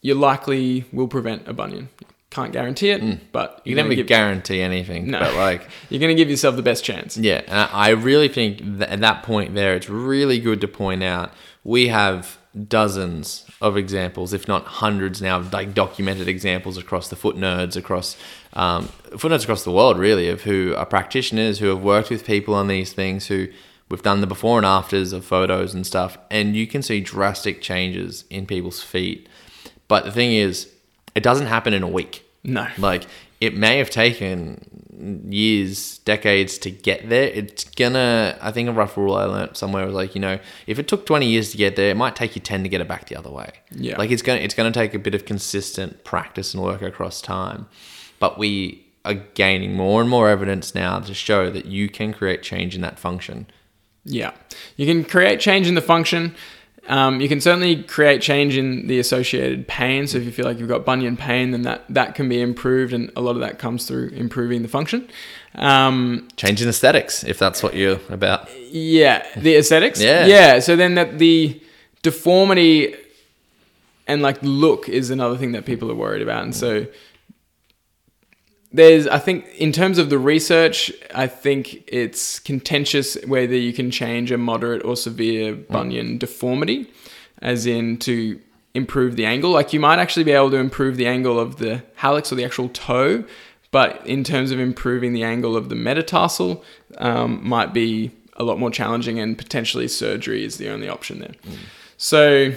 you 0.00 0.14
likely 0.14 0.84
will 0.92 1.08
prevent 1.08 1.46
a 1.48 1.52
bunion. 1.52 1.88
Can't 2.30 2.52
guarantee 2.52 2.90
it, 2.90 3.00
hmm. 3.00 3.14
but 3.32 3.62
You 3.64 3.74
can 3.74 3.84
never 3.84 3.94
give, 3.94 4.06
guarantee 4.06 4.60
anything, 4.60 5.10
No. 5.10 5.18
but 5.18 5.34
like, 5.34 5.68
you're 5.90 6.00
going 6.00 6.14
to 6.14 6.20
give 6.20 6.30
yourself 6.30 6.56
the 6.56 6.62
best 6.62 6.84
chance. 6.84 7.16
yeah, 7.16 7.42
and 7.46 7.70
I 7.72 7.90
really 7.90 8.28
think 8.28 8.60
that 8.78 8.90
at 8.90 9.00
that 9.00 9.22
point 9.22 9.54
there, 9.54 9.74
it's 9.74 9.88
really 9.88 10.38
good 10.38 10.60
to 10.60 10.68
point 10.68 11.02
out 11.02 11.32
we 11.64 11.88
have 11.88 12.38
dozens 12.68 13.46
of 13.60 13.76
examples, 13.76 14.32
if 14.32 14.46
not 14.46 14.64
hundreds 14.64 15.22
now, 15.22 15.38
of 15.38 15.52
like 15.52 15.74
documented 15.74 16.28
examples 16.28 16.76
across 16.76 17.08
the 17.08 17.16
foot 17.16 17.36
nerds, 17.36 17.76
across 17.76 18.16
um, 18.52 18.86
foot 19.16 19.32
nerds 19.32 19.42
across 19.42 19.64
the 19.64 19.72
world, 19.72 19.98
really, 19.98 20.28
of 20.28 20.42
who 20.42 20.74
are 20.76 20.86
practitioners 20.86 21.58
who 21.58 21.66
have 21.66 21.82
worked 21.82 22.10
with 22.10 22.26
people 22.26 22.54
on 22.54 22.68
these 22.68 22.92
things, 22.92 23.26
who 23.26 23.48
we've 23.88 24.02
done 24.02 24.20
the 24.20 24.26
before 24.26 24.58
and 24.58 24.66
afters 24.66 25.12
of 25.12 25.24
photos 25.24 25.74
and 25.74 25.86
stuff, 25.86 26.18
and 26.30 26.56
you 26.56 26.66
can 26.66 26.82
see 26.82 27.00
drastic 27.00 27.60
changes 27.60 28.24
in 28.30 28.46
people's 28.46 28.82
feet. 28.82 29.28
But 29.86 30.04
the 30.04 30.12
thing 30.12 30.32
is, 30.32 30.70
it 31.14 31.22
doesn't 31.22 31.46
happen 31.46 31.72
in 31.72 31.82
a 31.82 31.88
week. 31.88 32.24
No. 32.44 32.68
Like 32.78 33.06
it 33.40 33.56
may 33.56 33.78
have 33.78 33.90
taken 33.90 35.24
years, 35.28 35.98
decades 35.98 36.58
to 36.58 36.70
get 36.70 37.08
there. 37.08 37.28
It's 37.28 37.64
gonna. 37.64 38.36
I 38.40 38.50
think 38.50 38.68
a 38.68 38.72
rough 38.72 38.96
rule 38.96 39.14
I 39.14 39.24
learned 39.24 39.56
somewhere 39.56 39.86
was 39.86 39.94
like, 39.94 40.14
you 40.14 40.20
know, 40.20 40.38
if 40.66 40.78
it 40.78 40.88
took 40.88 41.06
twenty 41.06 41.26
years 41.26 41.50
to 41.52 41.56
get 41.56 41.76
there, 41.76 41.90
it 41.90 41.96
might 41.96 42.16
take 42.16 42.34
you 42.34 42.42
ten 42.42 42.62
to 42.62 42.68
get 42.68 42.80
it 42.80 42.88
back 42.88 43.06
the 43.06 43.16
other 43.16 43.30
way. 43.30 43.50
Yeah. 43.70 43.96
Like 43.96 44.10
it's 44.10 44.22
gonna 44.22 44.40
it's 44.40 44.54
gonna 44.54 44.72
take 44.72 44.94
a 44.94 44.98
bit 44.98 45.14
of 45.14 45.24
consistent 45.24 46.04
practice 46.04 46.54
and 46.54 46.62
work 46.62 46.82
across 46.82 47.20
time, 47.22 47.66
but 48.18 48.38
we 48.38 48.84
are 49.04 49.14
gaining 49.14 49.74
more 49.74 50.00
and 50.00 50.10
more 50.10 50.28
evidence 50.28 50.74
now 50.74 51.00
to 51.00 51.14
show 51.14 51.50
that 51.50 51.66
you 51.66 51.88
can 51.88 52.12
create 52.12 52.42
change 52.42 52.74
in 52.74 52.80
that 52.82 52.98
function. 52.98 53.46
Yeah. 54.04 54.32
You 54.76 54.86
can 54.86 55.04
create 55.04 55.40
change 55.40 55.66
in 55.68 55.74
the 55.74 55.82
function. 55.82 56.34
Um, 56.88 57.20
you 57.20 57.28
can 57.28 57.40
certainly 57.40 57.82
create 57.82 58.22
change 58.22 58.56
in 58.56 58.86
the 58.86 58.98
associated 58.98 59.68
pain. 59.68 60.06
So 60.06 60.16
if 60.16 60.24
you 60.24 60.32
feel 60.32 60.46
like 60.46 60.58
you've 60.58 60.70
got 60.70 60.86
bunion 60.86 61.18
pain, 61.18 61.50
then 61.50 61.62
that, 61.62 61.84
that 61.90 62.14
can 62.14 62.30
be 62.30 62.40
improved, 62.40 62.94
and 62.94 63.10
a 63.14 63.20
lot 63.20 63.32
of 63.32 63.40
that 63.40 63.58
comes 63.58 63.86
through 63.86 64.08
improving 64.08 64.62
the 64.62 64.68
function. 64.68 65.06
Um, 65.54 66.28
Change 66.36 66.62
in 66.62 66.68
aesthetics, 66.68 67.24
if 67.24 67.38
that's 67.38 67.62
what 67.62 67.74
you're 67.74 68.00
about. 68.08 68.48
Yeah, 68.70 69.26
the 69.36 69.56
aesthetics. 69.56 70.00
Yeah. 70.00 70.24
yeah. 70.24 70.58
So 70.60 70.76
then 70.76 70.94
that 70.94 71.18
the 71.18 71.60
deformity 72.02 72.94
and 74.06 74.22
like 74.22 74.38
look 74.40 74.88
is 74.88 75.10
another 75.10 75.36
thing 75.36 75.52
that 75.52 75.66
people 75.66 75.90
are 75.90 75.94
worried 75.94 76.22
about, 76.22 76.42
and 76.42 76.56
so 76.56 76.86
there's 78.72 79.06
I 79.06 79.18
think 79.18 79.46
in 79.56 79.72
terms 79.72 79.98
of 79.98 80.10
the 80.10 80.18
research, 80.18 80.92
I 81.14 81.26
think 81.26 81.84
it's 81.86 82.38
contentious 82.38 83.16
whether 83.26 83.56
you 83.56 83.72
can 83.72 83.90
change 83.90 84.30
a 84.30 84.38
moderate 84.38 84.84
or 84.84 84.96
severe 84.96 85.54
bunion 85.54 86.18
deformity, 86.18 86.90
as 87.40 87.66
in 87.66 87.96
to 87.98 88.38
improve 88.74 89.16
the 89.16 89.24
angle. 89.24 89.50
Like 89.50 89.72
you 89.72 89.80
might 89.80 89.98
actually 89.98 90.24
be 90.24 90.32
able 90.32 90.50
to 90.50 90.58
improve 90.58 90.96
the 90.96 91.06
angle 91.06 91.40
of 91.40 91.56
the 91.56 91.82
hallux 91.98 92.30
or 92.30 92.34
the 92.34 92.44
actual 92.44 92.68
toe, 92.68 93.24
but 93.70 94.06
in 94.06 94.22
terms 94.22 94.50
of 94.50 94.60
improving 94.60 95.14
the 95.14 95.22
angle 95.22 95.56
of 95.56 95.70
the 95.70 95.74
metatarsal, 95.74 96.62
um, 96.98 97.46
might 97.46 97.72
be 97.72 98.10
a 98.36 98.44
lot 98.44 98.58
more 98.58 98.70
challenging, 98.70 99.18
and 99.18 99.36
potentially 99.36 99.88
surgery 99.88 100.44
is 100.44 100.58
the 100.58 100.68
only 100.68 100.88
option 100.88 101.20
there. 101.20 101.34
So 101.96 102.52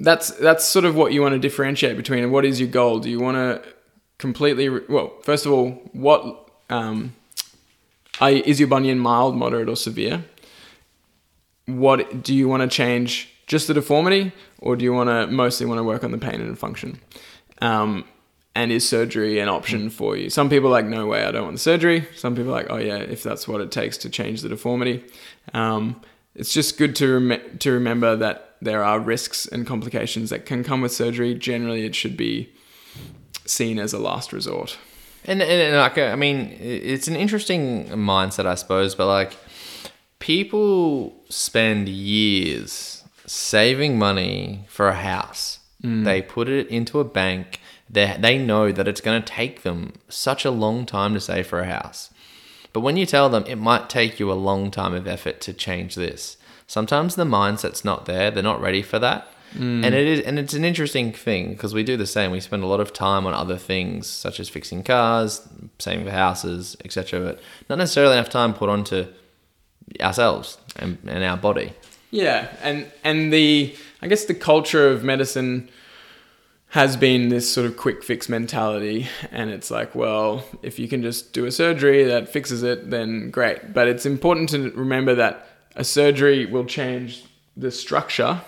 that's 0.00 0.30
that's 0.30 0.64
sort 0.64 0.84
of 0.84 0.94
what 0.94 1.12
you 1.12 1.22
want 1.22 1.32
to 1.32 1.38
differentiate 1.38 1.96
between. 1.96 2.22
And 2.22 2.32
what 2.32 2.44
is 2.44 2.60
your 2.60 2.68
goal? 2.68 3.00
Do 3.00 3.10
you 3.10 3.18
want 3.20 3.36
to 3.36 3.62
completely 4.18 4.68
re- 4.68 4.84
well? 4.88 5.12
First 5.22 5.46
of 5.46 5.52
all, 5.52 5.70
what 5.92 6.50
um, 6.70 7.14
are, 8.20 8.30
is 8.30 8.60
your 8.60 8.68
bunion 8.68 8.98
mild, 8.98 9.36
moderate, 9.36 9.68
or 9.68 9.76
severe? 9.76 10.24
What 11.66 12.22
do 12.22 12.34
you 12.34 12.48
want 12.48 12.62
to 12.62 12.68
change? 12.68 13.32
Just 13.46 13.66
the 13.66 13.74
deformity, 13.74 14.32
or 14.58 14.76
do 14.76 14.84
you 14.84 14.92
want 14.92 15.08
to 15.08 15.26
mostly 15.26 15.66
want 15.66 15.78
to 15.78 15.84
work 15.84 16.04
on 16.04 16.10
the 16.10 16.18
pain 16.18 16.40
and 16.40 16.58
function? 16.58 17.00
Um, 17.62 18.04
and 18.54 18.72
is 18.72 18.86
surgery 18.88 19.38
an 19.38 19.48
option 19.48 19.88
for 19.88 20.16
you? 20.16 20.28
Some 20.30 20.50
people 20.50 20.68
are 20.68 20.72
like, 20.72 20.84
no 20.84 21.06
way, 21.06 21.24
I 21.24 21.30
don't 21.30 21.44
want 21.44 21.54
the 21.54 21.60
surgery. 21.60 22.08
Some 22.16 22.34
people 22.34 22.50
are 22.50 22.56
like, 22.56 22.66
oh 22.70 22.76
yeah, 22.76 22.96
if 22.96 23.22
that's 23.22 23.46
what 23.46 23.60
it 23.60 23.70
takes 23.70 23.96
to 23.98 24.10
change 24.10 24.42
the 24.42 24.48
deformity. 24.48 25.04
Um, 25.54 26.00
it's 26.34 26.52
just 26.52 26.76
good 26.76 26.96
to 26.96 27.20
rem- 27.20 27.58
to 27.58 27.72
remember 27.72 28.16
that 28.16 28.56
there 28.60 28.82
are 28.82 28.98
risks 28.98 29.46
and 29.46 29.66
complications 29.66 30.30
that 30.30 30.44
can 30.44 30.64
come 30.64 30.80
with 30.80 30.92
surgery. 30.92 31.34
Generally, 31.34 31.84
it 31.84 31.94
should 31.94 32.16
be 32.16 32.52
seen 33.48 33.78
as 33.78 33.92
a 33.92 33.98
last 33.98 34.32
resort. 34.32 34.78
And, 35.24 35.42
and, 35.42 35.50
and 35.50 35.76
like, 35.76 35.98
uh, 35.98 36.06
I 36.06 36.16
mean, 36.16 36.56
it's 36.60 37.08
an 37.08 37.16
interesting 37.16 37.86
mindset, 37.88 38.46
I 38.46 38.54
suppose, 38.54 38.94
but 38.94 39.06
like, 39.06 39.36
people 40.18 41.14
spend 41.28 41.88
years 41.88 43.04
saving 43.26 43.98
money 43.98 44.64
for 44.68 44.88
a 44.88 44.94
house. 44.94 45.60
Mm. 45.82 46.04
They 46.04 46.22
put 46.22 46.48
it 46.48 46.68
into 46.68 46.98
a 47.00 47.04
bank. 47.04 47.60
They, 47.90 48.16
they 48.18 48.38
know 48.38 48.72
that 48.72 48.88
it's 48.88 49.00
going 49.00 49.20
to 49.22 49.32
take 49.32 49.62
them 49.62 49.94
such 50.08 50.44
a 50.44 50.50
long 50.50 50.86
time 50.86 51.14
to 51.14 51.20
save 51.20 51.46
for 51.46 51.60
a 51.60 51.66
house. 51.66 52.10
But 52.72 52.80
when 52.80 52.96
you 52.96 53.06
tell 53.06 53.28
them 53.28 53.44
it 53.46 53.56
might 53.56 53.88
take 53.88 54.20
you 54.20 54.30
a 54.30 54.34
long 54.34 54.70
time 54.70 54.94
of 54.94 55.06
effort 55.06 55.40
to 55.42 55.52
change 55.52 55.94
this, 55.94 56.36
sometimes 56.66 57.14
the 57.14 57.24
mindset's 57.24 57.84
not 57.84 58.06
there. 58.06 58.30
They're 58.30 58.42
not 58.42 58.60
ready 58.60 58.82
for 58.82 58.98
that. 58.98 59.26
Mm. 59.54 59.84
And 59.84 59.94
it 59.94 60.06
is, 60.06 60.20
and 60.20 60.38
it's 60.38 60.54
an 60.54 60.64
interesting 60.64 61.12
thing 61.12 61.50
because 61.52 61.74
we 61.74 61.82
do 61.82 61.96
the 61.96 62.06
same. 62.06 62.30
We 62.30 62.40
spend 62.40 62.62
a 62.62 62.66
lot 62.66 62.80
of 62.80 62.92
time 62.92 63.26
on 63.26 63.34
other 63.34 63.56
things 63.56 64.06
such 64.06 64.40
as 64.40 64.48
fixing 64.48 64.82
cars, 64.82 65.46
saving 65.78 66.04
for 66.04 66.10
houses, 66.10 66.76
etc. 66.84 67.20
But 67.20 67.40
not 67.68 67.78
necessarily 67.78 68.14
enough 68.14 68.28
time 68.28 68.54
put 68.54 68.68
onto 68.68 69.06
ourselves 70.00 70.58
and, 70.76 70.98
and 71.06 71.24
our 71.24 71.36
body. 71.36 71.72
Yeah, 72.10 72.48
and 72.62 72.90
and 73.04 73.32
the 73.32 73.74
I 74.02 74.08
guess 74.08 74.24
the 74.24 74.34
culture 74.34 74.88
of 74.88 75.02
medicine 75.02 75.68
has 76.70 76.96
been 76.96 77.30
this 77.30 77.50
sort 77.50 77.66
of 77.66 77.76
quick 77.76 78.04
fix 78.04 78.28
mentality 78.28 79.08
and 79.30 79.48
it's 79.48 79.70
like 79.70 79.94
well 79.94 80.44
if 80.62 80.78
you 80.78 80.86
can 80.86 81.00
just 81.00 81.32
do 81.32 81.46
a 81.46 81.50
surgery 81.50 82.04
that 82.04 82.28
fixes 82.28 82.62
it 82.62 82.90
then 82.90 83.30
great 83.30 83.72
but 83.72 83.88
it's 83.88 84.04
important 84.04 84.50
to 84.50 84.70
remember 84.72 85.14
that 85.14 85.48
a 85.76 85.82
surgery 85.82 86.44
will 86.44 86.66
change 86.66 87.24
the 87.56 87.70
structure 87.70 88.42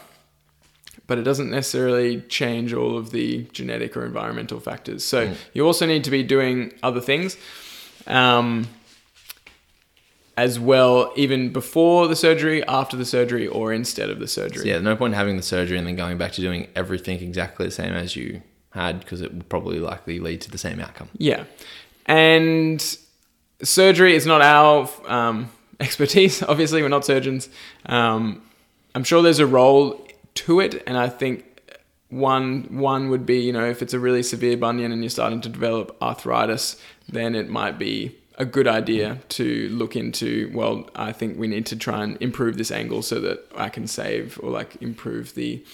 but 1.10 1.18
it 1.18 1.22
doesn't 1.22 1.50
necessarily 1.50 2.20
change 2.28 2.72
all 2.72 2.96
of 2.96 3.10
the 3.10 3.42
genetic 3.52 3.96
or 3.96 4.06
environmental 4.06 4.60
factors 4.60 5.04
so 5.04 5.34
you 5.52 5.66
also 5.66 5.84
need 5.84 6.04
to 6.04 6.10
be 6.10 6.22
doing 6.22 6.72
other 6.84 7.00
things 7.00 7.36
um, 8.06 8.68
as 10.36 10.60
well 10.60 11.12
even 11.16 11.52
before 11.52 12.06
the 12.06 12.14
surgery 12.14 12.64
after 12.68 12.96
the 12.96 13.04
surgery 13.04 13.48
or 13.48 13.72
instead 13.72 14.08
of 14.08 14.20
the 14.20 14.28
surgery 14.28 14.68
Yeah, 14.68 14.78
no 14.78 14.94
point 14.94 15.14
having 15.14 15.36
the 15.36 15.42
surgery 15.42 15.78
and 15.78 15.86
then 15.86 15.96
going 15.96 16.16
back 16.16 16.30
to 16.32 16.40
doing 16.40 16.68
everything 16.76 17.20
exactly 17.20 17.66
the 17.66 17.72
same 17.72 17.92
as 17.92 18.14
you 18.14 18.42
had 18.70 19.00
because 19.00 19.20
it 19.20 19.34
will 19.34 19.42
probably 19.42 19.80
likely 19.80 20.20
lead 20.20 20.40
to 20.42 20.50
the 20.50 20.58
same 20.58 20.80
outcome. 20.80 21.08
Yeah. 21.18 21.44
And 22.06 22.80
surgery 23.62 24.14
is 24.14 24.26
not 24.26 24.42
our 24.42 24.88
um, 25.06 25.50
expertise. 25.80 26.42
Obviously, 26.42 26.82
we're 26.82 26.88
not 26.88 27.04
surgeons. 27.04 27.48
Um, 27.86 28.42
I'm 28.94 29.04
sure 29.04 29.22
there's 29.22 29.38
a 29.38 29.46
role 29.46 30.06
to 30.46 30.60
it, 30.60 30.82
and 30.86 30.96
I 30.98 31.08
think 31.08 31.44
one 32.08 32.66
one 32.70 33.08
would 33.10 33.24
be 33.24 33.38
you 33.38 33.52
know 33.52 33.64
if 33.64 33.82
it's 33.82 33.94
a 33.94 34.00
really 34.00 34.22
severe 34.22 34.56
bunion 34.56 34.90
and 34.92 35.02
you're 35.02 35.10
starting 35.10 35.40
to 35.42 35.48
develop 35.48 35.96
arthritis, 36.02 36.76
then 37.08 37.34
it 37.34 37.48
might 37.48 37.78
be 37.78 38.16
a 38.36 38.44
good 38.44 38.66
idea 38.66 39.18
to 39.28 39.68
look 39.68 39.96
into. 39.96 40.50
Well, 40.54 40.88
I 40.94 41.12
think 41.12 41.38
we 41.38 41.46
need 41.46 41.66
to 41.66 41.76
try 41.76 42.02
and 42.02 42.16
improve 42.20 42.56
this 42.56 42.70
angle 42.70 43.02
so 43.02 43.20
that 43.20 43.46
I 43.54 43.68
can 43.68 43.86
save 43.86 44.40
or 44.42 44.50
like 44.50 44.80
improve 44.80 45.34
the 45.34 45.64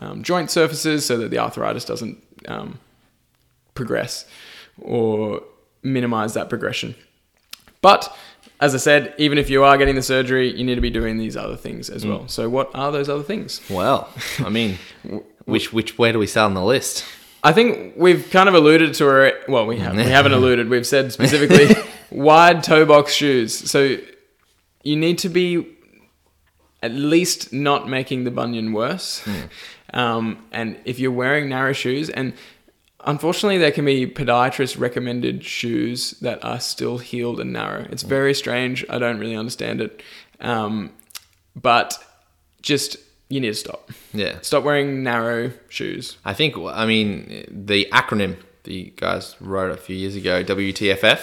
um, 0.00 0.22
joint 0.22 0.50
surfaces 0.50 1.06
so 1.06 1.16
that 1.18 1.30
the 1.30 1.38
arthritis 1.38 1.84
doesn't 1.84 2.22
um, 2.46 2.78
progress 3.74 4.26
or 4.80 5.42
minimize 5.82 6.34
that 6.34 6.48
progression. 6.48 6.94
But 7.80 8.14
as 8.60 8.74
I 8.74 8.78
said, 8.78 9.14
even 9.18 9.38
if 9.38 9.48
you 9.50 9.62
are 9.62 9.78
getting 9.78 9.94
the 9.94 10.02
surgery, 10.02 10.54
you 10.54 10.64
need 10.64 10.74
to 10.74 10.80
be 10.80 10.90
doing 10.90 11.16
these 11.16 11.36
other 11.36 11.56
things 11.56 11.88
as 11.88 12.04
well. 12.04 12.26
So, 12.26 12.48
what 12.48 12.70
are 12.74 12.90
those 12.90 13.08
other 13.08 13.22
things? 13.22 13.60
Well, 13.70 14.08
I 14.40 14.48
mean, 14.48 14.78
which 15.44 15.72
which 15.72 15.96
where 15.96 16.12
do 16.12 16.18
we 16.18 16.26
start 16.26 16.46
on 16.46 16.54
the 16.54 16.64
list? 16.64 17.04
I 17.44 17.52
think 17.52 17.94
we've 17.96 18.28
kind 18.30 18.48
of 18.48 18.54
alluded 18.56 18.94
to 18.94 19.22
it. 19.22 19.48
Well, 19.48 19.64
we, 19.64 19.78
have, 19.78 19.96
we 19.96 20.02
haven't 20.02 20.32
alluded. 20.40 20.68
We've 20.68 20.86
said 20.86 21.12
specifically 21.12 21.76
wide 22.10 22.64
toe 22.64 22.84
box 22.84 23.12
shoes. 23.12 23.54
So, 23.70 23.98
you 24.82 24.96
need 24.96 25.18
to 25.18 25.28
be 25.28 25.76
at 26.82 26.92
least 26.92 27.52
not 27.52 27.88
making 27.88 28.24
the 28.24 28.30
bunion 28.30 28.72
worse. 28.72 29.26
Um, 29.92 30.44
and 30.52 30.78
if 30.84 30.98
you're 30.98 31.12
wearing 31.12 31.48
narrow 31.48 31.72
shoes, 31.72 32.10
and 32.10 32.34
unfortunately, 33.08 33.58
there 33.58 33.72
can 33.72 33.84
be 33.84 34.06
podiatrist 34.06 34.78
recommended 34.78 35.42
shoes 35.44 36.12
that 36.20 36.44
are 36.44 36.60
still 36.60 36.98
heeled 36.98 37.40
and 37.40 37.52
narrow. 37.52 37.86
It's 37.90 38.02
very 38.04 38.34
strange. 38.34 38.84
I 38.88 38.98
don't 38.98 39.18
really 39.18 39.34
understand 39.36 39.80
it. 39.80 40.02
Um, 40.40 40.92
but 41.56 41.98
just, 42.62 42.96
you 43.28 43.40
need 43.40 43.48
to 43.48 43.54
stop. 43.54 43.90
Yeah. 44.12 44.38
Stop 44.42 44.62
wearing 44.62 45.02
narrow 45.02 45.52
shoes. 45.68 46.18
I 46.24 46.34
think, 46.34 46.56
I 46.56 46.86
mean, 46.86 47.44
the 47.50 47.88
acronym 47.92 48.36
the 48.64 48.92
guys 48.96 49.34
wrote 49.40 49.70
a 49.70 49.76
few 49.78 49.96
years 49.96 50.14
ago, 50.14 50.44
WTFF, 50.44 51.20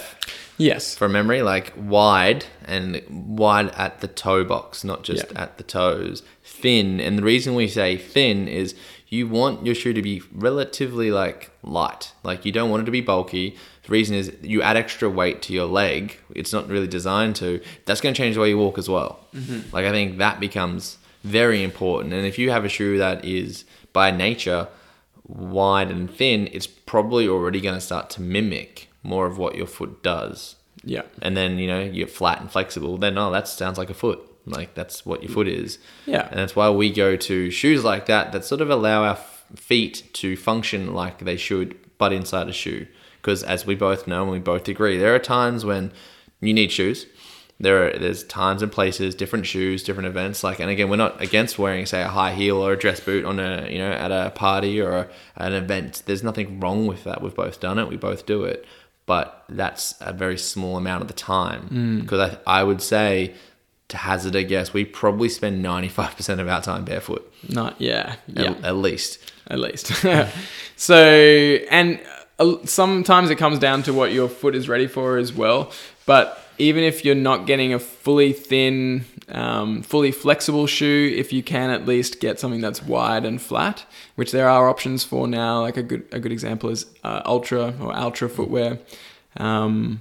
Yes. 0.58 0.96
from 0.96 1.12
memory, 1.12 1.42
like 1.42 1.72
wide 1.76 2.44
and 2.64 3.00
wide 3.08 3.68
at 3.76 4.00
the 4.00 4.08
toe 4.08 4.42
box, 4.42 4.82
not 4.82 5.04
just 5.04 5.26
Yeah. 5.30 5.42
at 5.42 5.56
the 5.56 5.62
toes. 5.62 6.24
Thin. 6.42 6.98
And 7.00 7.16
the 7.16 7.22
reason 7.22 7.54
we 7.54 7.68
say 7.68 7.96
thin 7.96 8.48
is 8.48 8.74
you 9.08 9.28
want 9.28 9.64
your 9.64 9.74
shoe 9.74 9.92
to 9.92 10.02
be 10.02 10.22
relatively 10.32 11.10
like 11.10 11.50
light. 11.62 12.12
Like 12.22 12.44
you 12.44 12.52
don't 12.52 12.70
want 12.70 12.82
it 12.82 12.86
to 12.86 12.90
be 12.90 13.00
bulky. 13.00 13.56
The 13.84 13.92
reason 13.92 14.16
is 14.16 14.32
you 14.42 14.62
add 14.62 14.76
extra 14.76 15.08
weight 15.08 15.42
to 15.42 15.52
your 15.52 15.66
leg. 15.66 16.18
It's 16.34 16.52
not 16.52 16.68
really 16.68 16.88
designed 16.88 17.36
to. 17.36 17.60
That's 17.84 18.00
going 18.00 18.14
to 18.14 18.18
change 18.18 18.34
the 18.34 18.40
way 18.40 18.48
you 18.48 18.58
walk 18.58 18.78
as 18.78 18.88
well. 18.88 19.24
Mm-hmm. 19.34 19.74
Like 19.74 19.84
I 19.84 19.92
think 19.92 20.18
that 20.18 20.40
becomes 20.40 20.98
very 21.22 21.62
important. 21.62 22.14
And 22.14 22.26
if 22.26 22.38
you 22.38 22.50
have 22.50 22.64
a 22.64 22.68
shoe 22.68 22.98
that 22.98 23.24
is 23.24 23.64
by 23.92 24.10
nature 24.10 24.68
wide 25.26 25.90
and 25.90 26.10
thin, 26.10 26.48
it's 26.52 26.66
probably 26.66 27.28
already 27.28 27.60
going 27.60 27.74
to 27.74 27.80
start 27.80 28.10
to 28.10 28.22
mimic 28.22 28.88
more 29.02 29.26
of 29.26 29.38
what 29.38 29.54
your 29.54 29.66
foot 29.66 30.02
does. 30.02 30.56
Yeah. 30.84 31.02
And 31.22 31.36
then, 31.36 31.58
you 31.58 31.66
know, 31.66 31.80
you're 31.80 32.06
flat 32.06 32.40
and 32.40 32.50
flexible, 32.50 32.96
then, 32.96 33.18
oh, 33.18 33.30
that 33.32 33.48
sounds 33.48 33.78
like 33.78 33.90
a 33.90 33.94
foot. 33.94 34.20
Like, 34.46 34.74
that's 34.74 35.04
what 35.04 35.22
your 35.22 35.32
foot 35.32 35.48
is. 35.48 35.78
Yeah. 36.06 36.28
And 36.28 36.38
that's 36.38 36.54
why 36.54 36.70
we 36.70 36.92
go 36.92 37.16
to 37.16 37.50
shoes 37.50 37.84
like 37.84 38.06
that 38.06 38.32
that 38.32 38.44
sort 38.44 38.60
of 38.60 38.70
allow 38.70 39.02
our 39.02 39.10
f- 39.10 39.44
feet 39.56 40.08
to 40.14 40.36
function 40.36 40.94
like 40.94 41.18
they 41.18 41.36
should, 41.36 41.76
but 41.98 42.12
inside 42.12 42.48
a 42.48 42.52
shoe. 42.52 42.86
Because 43.20 43.42
as 43.42 43.66
we 43.66 43.74
both 43.74 44.06
know 44.06 44.22
and 44.22 44.30
we 44.30 44.38
both 44.38 44.68
agree, 44.68 44.98
there 44.98 45.14
are 45.14 45.18
times 45.18 45.64
when 45.64 45.92
you 46.40 46.54
need 46.54 46.70
shoes. 46.70 47.06
There 47.58 47.88
are 47.88 47.98
there's 47.98 48.22
times 48.22 48.62
and 48.62 48.70
places, 48.70 49.14
different 49.14 49.46
shoes, 49.46 49.82
different 49.82 50.06
events. 50.08 50.44
Like, 50.44 50.60
and 50.60 50.70
again, 50.70 50.90
we're 50.90 50.96
not 50.96 51.20
against 51.22 51.58
wearing, 51.58 51.86
say, 51.86 52.02
a 52.02 52.08
high 52.08 52.34
heel 52.34 52.58
or 52.58 52.74
a 52.74 52.78
dress 52.78 53.00
boot 53.00 53.24
on 53.24 53.40
a 53.40 53.66
you 53.70 53.78
know 53.78 53.90
at 53.90 54.12
a 54.12 54.30
party 54.30 54.80
or 54.80 54.92
a, 54.92 55.08
an 55.36 55.54
event. 55.54 56.02
There's 56.06 56.22
nothing 56.22 56.60
wrong 56.60 56.86
with 56.86 57.04
that. 57.04 57.22
We've 57.22 57.34
both 57.34 57.58
done 57.58 57.78
it. 57.78 57.88
We 57.88 57.96
both 57.96 58.26
do 58.26 58.44
it, 58.44 58.66
but 59.06 59.44
that's 59.48 59.94
a 60.00 60.12
very 60.12 60.36
small 60.36 60.76
amount 60.76 61.02
of 61.02 61.08
the 61.08 61.14
time. 61.14 61.68
Mm. 61.70 62.00
Because 62.02 62.38
I, 62.46 62.60
I 62.60 62.62
would 62.62 62.82
say, 62.82 63.34
to 63.88 63.96
hazard 63.96 64.34
a 64.34 64.42
guess, 64.42 64.72
we 64.72 64.84
probably 64.84 65.28
spend 65.28 65.64
95% 65.64 66.40
of 66.40 66.48
our 66.48 66.60
time 66.60 66.84
barefoot, 66.84 67.32
Not, 67.48 67.80
yeah. 67.80 68.16
at, 68.36 68.44
Yeah. 68.44 68.54
at 68.64 68.76
least. 68.76 69.18
at 69.48 69.58
least. 69.60 69.92
so, 70.76 70.96
and 71.70 72.00
uh, 72.38 72.56
sometimes 72.64 73.30
it 73.30 73.36
comes 73.36 73.58
down 73.58 73.82
to 73.84 73.92
what 73.92 74.12
your 74.12 74.28
foot 74.28 74.54
is 74.54 74.68
ready 74.68 74.86
for 74.86 75.16
as 75.18 75.32
well. 75.32 75.70
But 76.04 76.42
even 76.58 76.82
if 76.84 77.04
you're 77.04 77.14
not 77.14 77.46
getting 77.46 77.72
a 77.74 77.78
fully 77.78 78.32
thin, 78.32 79.04
um, 79.28 79.82
fully 79.82 80.10
flexible 80.10 80.66
shoe, 80.66 81.14
if 81.16 81.32
you 81.32 81.42
can 81.42 81.70
at 81.70 81.86
least 81.86 82.20
get 82.20 82.40
something 82.40 82.60
that's 82.60 82.82
wide 82.82 83.24
and 83.24 83.40
flat, 83.40 83.84
which 84.16 84.32
there 84.32 84.48
are 84.48 84.68
options 84.68 85.04
for 85.04 85.26
now. 85.28 85.60
Like 85.60 85.76
a 85.76 85.82
good 85.82 86.04
a 86.12 86.18
good 86.20 86.32
example 86.32 86.70
is 86.70 86.86
uh, 87.04 87.22
Ultra 87.24 87.74
or 87.80 87.94
Ultra 87.96 88.28
footwear. 88.28 88.78
Um, 89.36 90.00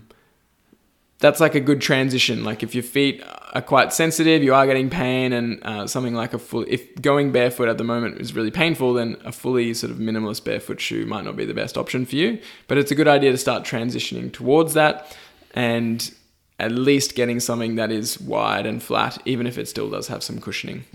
that's 1.26 1.40
like 1.40 1.56
a 1.56 1.60
good 1.60 1.82
transition. 1.82 2.44
Like 2.44 2.62
if 2.62 2.76
your 2.76 2.84
feet 2.84 3.24
are 3.54 3.62
quite 3.62 3.92
sensitive, 3.92 4.44
you 4.44 4.54
are 4.54 4.68
getting 4.68 4.92
pain, 4.92 5.34
and 5.34 5.64
uh, 5.64 5.88
something 5.88 6.14
like 6.14 6.36
a 6.36 6.40
full, 6.40 6.66
if 6.68 7.02
going 7.02 7.32
barefoot 7.32 7.68
at 7.68 7.80
the 7.80 7.84
moment 7.84 8.22
is 8.22 8.36
really 8.36 8.52
painful, 8.52 8.94
then 8.94 9.18
a 9.26 9.32
fully 9.32 9.74
sort 9.74 9.92
of 9.92 9.98
minimalist 9.98 10.44
barefoot 10.44 10.80
shoe 10.80 11.06
might 11.08 11.26
not 11.26 11.36
be 11.36 11.46
the 11.46 11.54
best 11.54 11.78
option 11.78 12.06
for 12.06 12.16
you. 12.16 12.40
But 12.68 12.78
it's 12.78 12.92
a 12.92 12.96
good 12.96 13.08
idea 13.08 13.32
to 13.32 13.38
start 13.40 13.64
transitioning 13.64 14.32
towards 14.32 14.76
that, 14.76 15.18
and 15.56 16.14
at 16.60 16.72
least 16.72 17.16
getting 17.16 17.40
something 17.40 17.76
that 17.76 17.92
is 17.92 18.22
wide 18.22 18.68
and 18.68 18.82
flat, 18.84 19.18
even 19.26 19.48
if 19.48 19.58
it 19.58 19.68
still 19.68 19.90
does 19.90 20.08
have 20.08 20.22
some 20.24 20.40
cushioning. 20.40 20.86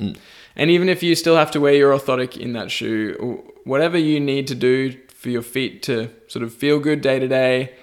And 0.57 0.71
even 0.71 0.89
if 0.89 1.03
you 1.03 1.15
still 1.17 1.37
have 1.37 1.51
to 1.51 1.61
wear 1.61 1.75
your 1.75 1.93
orthotic 1.93 2.37
in 2.37 2.53
that 2.53 2.71
shoe, 2.71 3.43
whatever 3.65 3.99
you 3.99 4.21
need 4.21 4.47
to 4.47 4.55
do 4.55 4.97
for 5.09 5.29
your 5.29 5.43
feet 5.43 5.83
to 5.83 6.09
sort 6.29 6.45
of 6.45 6.55
feel 6.55 6.79
good 6.79 7.01
day 7.03 7.19
to 7.19 7.29
day, 7.29 7.75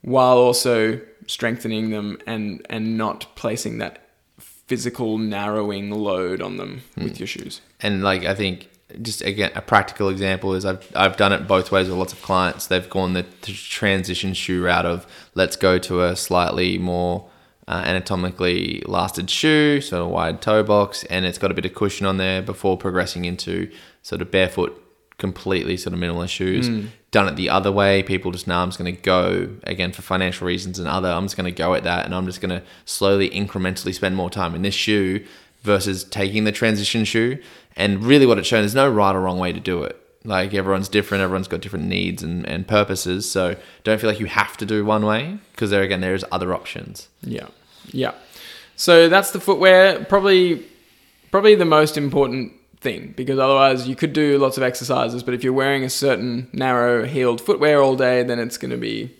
while 0.00 0.38
also 0.38 1.00
strengthening 1.28 1.90
them 1.90 2.18
and 2.26 2.66
and 2.68 2.98
not 2.98 3.26
placing 3.36 3.78
that 3.78 4.00
physical 4.40 5.16
narrowing 5.16 5.90
load 5.90 6.42
on 6.42 6.56
them 6.56 6.82
with 6.96 7.20
your 7.20 7.26
shoes. 7.26 7.60
and 7.80 8.02
like 8.02 8.24
I 8.24 8.34
think 8.34 8.68
just 9.02 9.22
again 9.22 9.50
a 9.54 9.60
practical 9.60 10.08
example 10.08 10.54
is 10.54 10.64
I've 10.64 10.90
I've 10.96 11.16
done 11.16 11.32
it 11.32 11.46
both 11.46 11.70
ways 11.70 11.88
with 11.88 11.96
lots 11.96 12.12
of 12.12 12.22
clients. 12.22 12.66
They've 12.66 12.88
gone 12.88 13.12
the 13.12 13.24
transition 13.42 14.34
shoe 14.34 14.64
route 14.64 14.86
of 14.86 15.06
let's 15.34 15.56
go 15.56 15.78
to 15.78 16.02
a 16.02 16.16
slightly 16.16 16.78
more 16.78 17.28
uh, 17.68 17.84
anatomically 17.86 18.82
lasted 18.86 19.28
shoe, 19.28 19.82
sort 19.82 20.02
of 20.02 20.08
wide 20.08 20.40
toe 20.40 20.62
box, 20.62 21.04
and 21.04 21.26
it's 21.26 21.36
got 21.36 21.50
a 21.50 21.54
bit 21.54 21.66
of 21.66 21.74
cushion 21.74 22.06
on 22.06 22.16
there 22.16 22.40
before 22.40 22.78
progressing 22.78 23.26
into 23.26 23.70
sort 24.02 24.22
of 24.22 24.30
barefoot, 24.30 24.82
completely 25.18 25.76
sort 25.76 25.92
of 25.92 26.00
minimalist 26.00 26.30
shoes. 26.30 26.68
Hmm. 26.68 26.86
Done 27.10 27.28
it 27.28 27.36
the 27.36 27.50
other 27.50 27.72
way, 27.72 28.02
people 28.02 28.30
just 28.30 28.46
know 28.46 28.58
I'm 28.58 28.68
just 28.68 28.78
going 28.78 28.94
to 28.94 29.00
go 29.00 29.56
again 29.64 29.92
for 29.92 30.02
financial 30.02 30.46
reasons 30.46 30.78
and 30.78 30.86
other. 30.86 31.08
I'm 31.08 31.24
just 31.24 31.36
going 31.36 31.52
to 31.52 31.56
go 31.56 31.74
at 31.74 31.84
that, 31.84 32.04
and 32.04 32.14
I'm 32.14 32.26
just 32.26 32.40
going 32.40 32.50
to 32.50 32.62
slowly, 32.84 33.30
incrementally 33.30 33.94
spend 33.94 34.14
more 34.14 34.30
time 34.30 34.54
in 34.54 34.62
this 34.62 34.74
shoe 34.74 35.24
versus 35.62 36.04
taking 36.04 36.44
the 36.44 36.52
transition 36.52 37.04
shoe. 37.04 37.38
And 37.76 38.04
really, 38.04 38.26
what 38.26 38.38
it's 38.38 38.48
shown 38.48 38.64
is 38.64 38.74
no 38.74 38.88
right 38.90 39.14
or 39.14 39.20
wrong 39.20 39.38
way 39.38 39.52
to 39.52 39.60
do 39.60 39.82
it. 39.82 40.00
Like 40.24 40.52
everyone's 40.52 40.88
different, 40.88 41.22
everyone's 41.22 41.48
got 41.48 41.60
different 41.60 41.86
needs 41.86 42.22
and, 42.22 42.46
and 42.46 42.66
purposes. 42.66 43.30
So 43.30 43.56
don't 43.84 44.00
feel 44.00 44.10
like 44.10 44.20
you 44.20 44.26
have 44.26 44.56
to 44.58 44.66
do 44.66 44.84
one 44.84 45.06
way 45.06 45.38
because 45.52 45.70
there 45.70 45.82
again, 45.82 46.00
there's 46.00 46.24
other 46.30 46.52
options. 46.52 47.08
Yeah. 47.22 47.46
Yeah. 47.86 48.14
So 48.76 49.08
that's 49.08 49.30
the 49.30 49.40
footwear, 49.40 50.04
probably 50.04 50.66
probably 51.30 51.54
the 51.54 51.64
most 51.64 51.96
important 51.96 52.52
thing 52.80 53.12
because 53.16 53.38
otherwise 53.38 53.88
you 53.88 53.96
could 53.96 54.12
do 54.12 54.38
lots 54.38 54.56
of 54.56 54.62
exercises, 54.62 55.22
but 55.22 55.34
if 55.34 55.42
you're 55.42 55.52
wearing 55.52 55.84
a 55.84 55.90
certain 55.90 56.48
narrow 56.52 57.04
heeled 57.04 57.40
footwear 57.40 57.80
all 57.82 57.96
day, 57.96 58.22
then 58.22 58.38
it's 58.38 58.56
going 58.58 58.70
to 58.70 58.76
be 58.76 59.14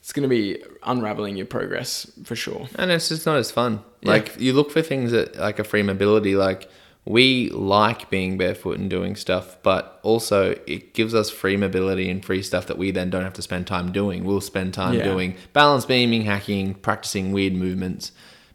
it's 0.00 0.12
going 0.12 0.24
to 0.24 0.28
be 0.28 0.60
unraveling 0.82 1.36
your 1.36 1.46
progress 1.46 2.10
for 2.24 2.34
sure. 2.34 2.68
And 2.74 2.90
it's 2.90 3.08
just 3.08 3.24
not 3.24 3.36
as 3.36 3.50
fun. 3.52 3.80
Like 4.02 4.38
you 4.40 4.52
look 4.52 4.70
for 4.72 4.82
things 4.82 5.12
that 5.12 5.36
like 5.36 5.58
a 5.60 5.64
free 5.64 5.82
mobility. 5.84 6.34
Like 6.34 6.68
we 7.04 7.50
like 7.50 8.10
being 8.10 8.36
barefoot 8.36 8.78
and 8.78 8.90
doing 8.90 9.14
stuff, 9.16 9.56
but 9.62 10.00
also 10.02 10.52
it 10.66 10.92
gives 10.94 11.14
us 11.14 11.30
free 11.30 11.56
mobility 11.56 12.10
and 12.10 12.24
free 12.24 12.42
stuff 12.42 12.66
that 12.66 12.78
we 12.78 12.90
then 12.90 13.10
don't 13.10 13.22
have 13.22 13.32
to 13.34 13.42
spend 13.42 13.66
time 13.68 13.92
doing. 13.92 14.24
We'll 14.24 14.40
spend 14.40 14.74
time 14.74 14.94
Yeah. 14.94 15.04
doing 15.04 15.36
balance 15.52 15.84
beaming, 15.84 16.22
hacking, 16.22 16.74
practicing 16.74 17.32
weird 17.32 17.54
movements 17.54 18.12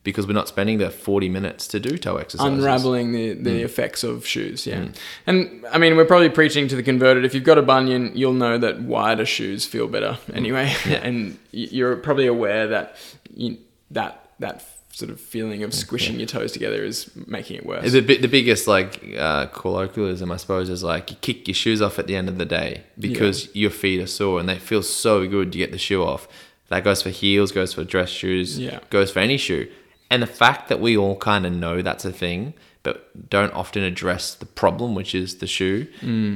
because 0.08 0.26
we're 0.26 0.32
not 0.32 0.48
spending 0.48 0.78
the 0.78 0.90
40 0.90 1.28
minutes 1.28 1.68
to 1.68 1.82
do 1.82 1.98
toe 1.98 2.16
exercises. 2.16 2.64
unraveling 2.64 3.12
the, 3.12 3.34
the 3.34 3.50
mm. 3.50 3.66
effects 3.66 4.06
of 4.06 4.26
shoes. 4.26 4.66
Yeah. 4.66 4.84
Mm. 4.84 4.96
And 5.28 5.66
I 5.70 5.78
mean, 5.78 5.98
we're 5.98 6.06
probably 6.06 6.30
preaching 6.30 6.70
to 6.70 6.78
the 6.78 6.82
converted. 6.82 7.26
If 7.26 7.34
you've 7.34 7.44
got 7.44 7.58
a 7.58 7.62
bunion, 7.62 8.14
you'll 8.16 8.32
know 8.32 8.58
that 8.58 8.80
wider 8.82 9.26
shoes 9.26 9.66
feel 9.66 9.90
better 9.90 10.18
anyway. 10.34 10.68
Mm. 10.68 11.04
and 11.04 11.40
you're 11.52 11.98
probably 11.98 12.26
aware 12.26 12.68
that 12.68 12.96
you, 13.36 13.58
that, 13.92 14.32
that 14.40 14.66
sort 14.94 15.12
of 15.12 15.20
feeling 15.20 15.62
of 15.62 15.74
squishing 15.74 16.18
your 16.20 16.26
toes 16.26 16.54
together 16.54 16.86
is 16.86 17.12
making 17.28 17.58
it 17.58 17.66
worse. 17.66 17.92
The, 17.92 18.00
the 18.00 18.28
biggest 18.30 18.66
like 18.66 19.14
uh, 19.18 19.48
colloquialism, 19.48 20.32
I 20.32 20.38
suppose, 20.38 20.70
is 20.70 20.84
like 20.84 21.12
you 21.12 21.18
kick 21.18 21.50
your 21.50 21.56
shoes 21.56 21.82
off 21.82 22.00
at 22.00 22.08
the 22.08 22.16
end 22.16 22.30
of 22.30 22.38
the 22.38 22.46
day 22.46 22.84
because 22.98 23.54
your 23.54 23.72
feet 23.72 24.00
are 24.00 24.08
sore 24.08 24.40
and 24.40 24.48
they 24.48 24.58
feel 24.58 24.82
so 24.82 25.28
good 25.28 25.52
to 25.52 25.58
get 25.58 25.74
the 25.74 25.78
shoe 25.78 26.02
off. 26.02 26.30
That 26.70 26.86
goes 26.86 27.02
for 27.02 27.10
heels, 27.10 27.52
goes 27.52 27.74
for 27.74 27.84
dress 27.84 28.10
shoes, 28.10 28.58
Yeah. 28.58 28.80
goes 28.90 29.12
for 29.12 29.20
any 29.20 29.38
shoe. 29.38 29.70
And 30.10 30.24
the 30.24 30.28
fact 30.28 30.70
that 30.70 30.80
we 30.80 30.98
all 30.98 31.18
kind 31.18 31.46
of 31.46 31.52
know 31.54 31.82
that's 31.82 32.06
a 32.06 32.12
thing, 32.12 32.54
but 32.84 33.30
don't 33.30 33.54
often 33.54 33.84
address 33.84 34.34
the 34.34 34.46
problem, 34.46 34.96
which 34.96 35.14
is 35.14 35.38
the 35.40 35.48
shoe, 35.48 35.88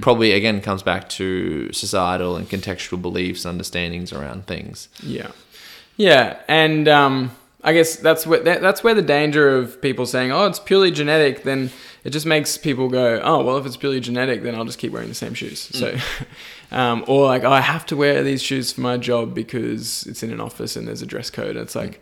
probably 0.02 0.34
again 0.34 0.60
comes 0.62 0.84
back 0.84 1.08
to 1.10 1.72
societal 1.72 2.36
and 2.36 2.50
contextual 2.50 3.02
beliefs, 3.02 3.46
understandings 3.46 4.12
around 4.12 4.48
things. 4.48 4.90
Yeah, 5.02 5.32
yeah, 5.96 6.40
and 6.50 6.88
um, 6.90 7.32
I 7.64 7.74
guess 7.74 7.96
that's 7.96 8.28
where 8.28 8.42
that, 8.44 8.62
that's 8.62 8.84
where 8.84 8.94
the 8.94 9.02
danger 9.02 9.56
of 9.58 9.82
people 9.82 10.06
saying, 10.06 10.32
"Oh, 10.32 10.46
it's 10.48 10.60
purely 10.60 10.92
genetic," 10.92 11.44
then 11.44 11.70
it 12.04 12.10
just 12.10 12.26
makes 12.26 12.58
people 12.58 12.90
go, 12.90 13.22
"Oh, 13.24 13.44
well, 13.44 13.58
if 13.58 13.66
it's 13.66 13.78
purely 13.78 14.00
genetic, 14.00 14.44
then 14.44 14.56
I'll 14.56 14.66
just 14.66 14.80
keep 14.80 14.92
wearing 14.92 15.10
the 15.10 15.16
same 15.16 15.34
shoes." 15.34 15.60
So, 15.60 15.96
um, 16.72 17.06
or 17.08 17.28
like, 17.28 17.44
oh, 17.44 17.52
"I 17.52 17.62
have 17.62 17.86
to 17.88 17.96
wear 17.96 18.24
these 18.24 18.42
shoes 18.42 18.74
for 18.74 18.82
my 18.82 18.98
job 18.98 19.34
because 19.34 20.06
it's 20.08 20.24
in 20.24 20.32
an 20.32 20.42
office 20.42 20.76
and 20.76 20.88
there's 20.88 21.02
a 21.02 21.06
dress 21.06 21.30
code." 21.30 21.56
It's 21.56 21.76
like 21.76 22.02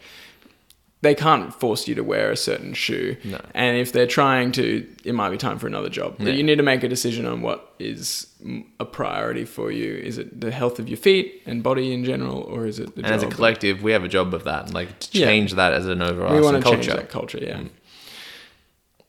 they 1.01 1.15
can't 1.15 1.53
force 1.53 1.87
you 1.87 1.95
to 1.95 2.03
wear 2.03 2.29
a 2.29 2.35
certain 2.35 2.73
shoe, 2.73 3.15
No. 3.23 3.39
and 3.53 3.77
if 3.77 3.93
they're 3.93 4.05
trying 4.07 4.51
to, 4.53 4.85
it 5.05 5.13
might 5.15 5.29
be 5.29 5.37
time 5.37 5.57
for 5.57 5.65
another 5.67 5.87
job. 5.89 6.15
But 6.17 6.27
Yeah. 6.27 6.33
you 6.33 6.43
need 6.43 6.57
to 6.57 6.63
make 6.63 6.83
a 6.83 6.89
decision 6.89 7.25
on 7.25 7.41
what 7.41 7.73
is 7.79 8.27
mm, 8.45 8.65
a 8.81 8.85
priority 8.85 9.45
for 9.45 9.71
you. 9.71 9.93
Is 9.95 10.17
it 10.17 10.41
the 10.41 10.51
health 10.51 10.77
of 10.77 10.89
your 10.89 10.97
feet 10.97 11.41
and 11.45 11.63
body 11.63 11.93
in 11.93 12.03
general, 12.03 12.39
or 12.41 12.65
is 12.67 12.79
it 12.79 12.95
the 12.95 13.03
And 13.05 13.13
as 13.13 13.23
a 13.23 13.27
collective, 13.27 13.81
we 13.81 13.93
have 13.93 14.03
a 14.03 14.09
job 14.09 14.33
of 14.33 14.43
that, 14.43 14.73
like 14.73 14.99
to 14.99 15.17
Yeah. 15.17 15.25
change 15.27 15.53
that 15.53 15.71
as 15.73 15.85
an 15.87 16.01
overall 16.01 16.27
culture. 16.29 16.35
we 16.35 16.41
want 16.41 16.57
to 16.57 16.61
culture. 16.63 16.81
change 16.83 16.95
that 16.99 17.09
culture. 17.09 17.39
Yeah. 17.41 17.61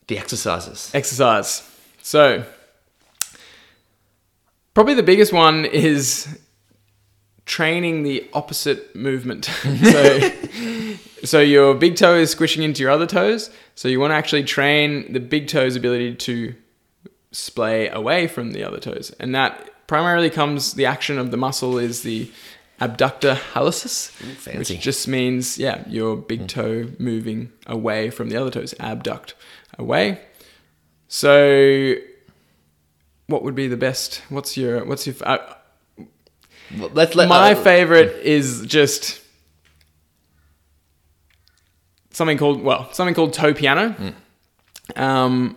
The 0.07 0.18
exercises. 0.18 0.91
Exercise. 0.95 1.62
So, 2.03 2.45
probably 4.74 4.95
the 4.95 5.03
biggest 5.03 5.32
one 5.32 5.64
is 5.64 6.28
training 7.51 8.05
the 8.05 8.24
opposite 8.32 8.94
movement. 8.94 9.46
so, 9.82 10.30
so 11.24 11.40
your 11.40 11.74
big 11.74 11.96
toe 11.96 12.14
is 12.14 12.30
squishing 12.30 12.62
into 12.62 12.80
your 12.80 12.92
other 12.92 13.09
toes. 13.09 13.51
So 13.74 13.88
you 13.88 13.98
want 13.98 14.12
to 14.12 14.14
actually 14.14 14.44
train 14.44 15.12
the 15.12 15.18
big 15.18 15.48
toe's 15.48 15.74
ability 15.74 16.14
to 16.14 16.55
splay 17.32 17.88
away 17.88 18.28
from 18.28 18.53
the 18.53 18.62
other 18.62 18.78
toes, 18.78 19.12
and 19.18 19.34
that 19.34 19.68
primarily 19.88 20.30
comes 20.30 20.74
the 20.74 20.86
action 20.86 21.18
of 21.18 21.32
the 21.32 21.36
muscle 21.36 21.76
is 21.76 22.03
the 22.03 22.30
abductor 22.78 23.34
hallucis, 23.53 24.11
fancy. 24.11 24.59
which 24.59 24.80
just 24.80 25.07
means 25.09 25.59
yeah 25.59 25.82
your 25.88 26.16
big 26.16 26.46
toe 26.48 26.88
moving 26.98 27.53
away 27.66 28.11
from 28.11 28.28
the 28.30 28.36
other 28.36 28.51
toes, 28.51 28.74
abduct 28.78 29.34
away. 29.76 30.20
So, 31.09 31.94
what 33.26 33.42
would 33.42 33.57
be 33.57 33.66
the 33.66 33.76
best? 33.76 34.22
What's 34.28 34.57
your 34.57 34.84
what's 34.84 35.05
your 35.07 35.16
uh, 35.22 35.38
let's 36.76 37.14
let 37.14 37.28
my 37.28 37.52
uh, 37.52 37.62
favorite 37.62 38.24
is 38.24 38.64
just 38.66 39.20
something 42.10 42.38
called 42.38 42.62
well 42.62 42.92
something 42.92 43.14
called 43.14 43.32
toe 43.32 43.54
piano. 43.54 44.14
Um, 44.96 45.56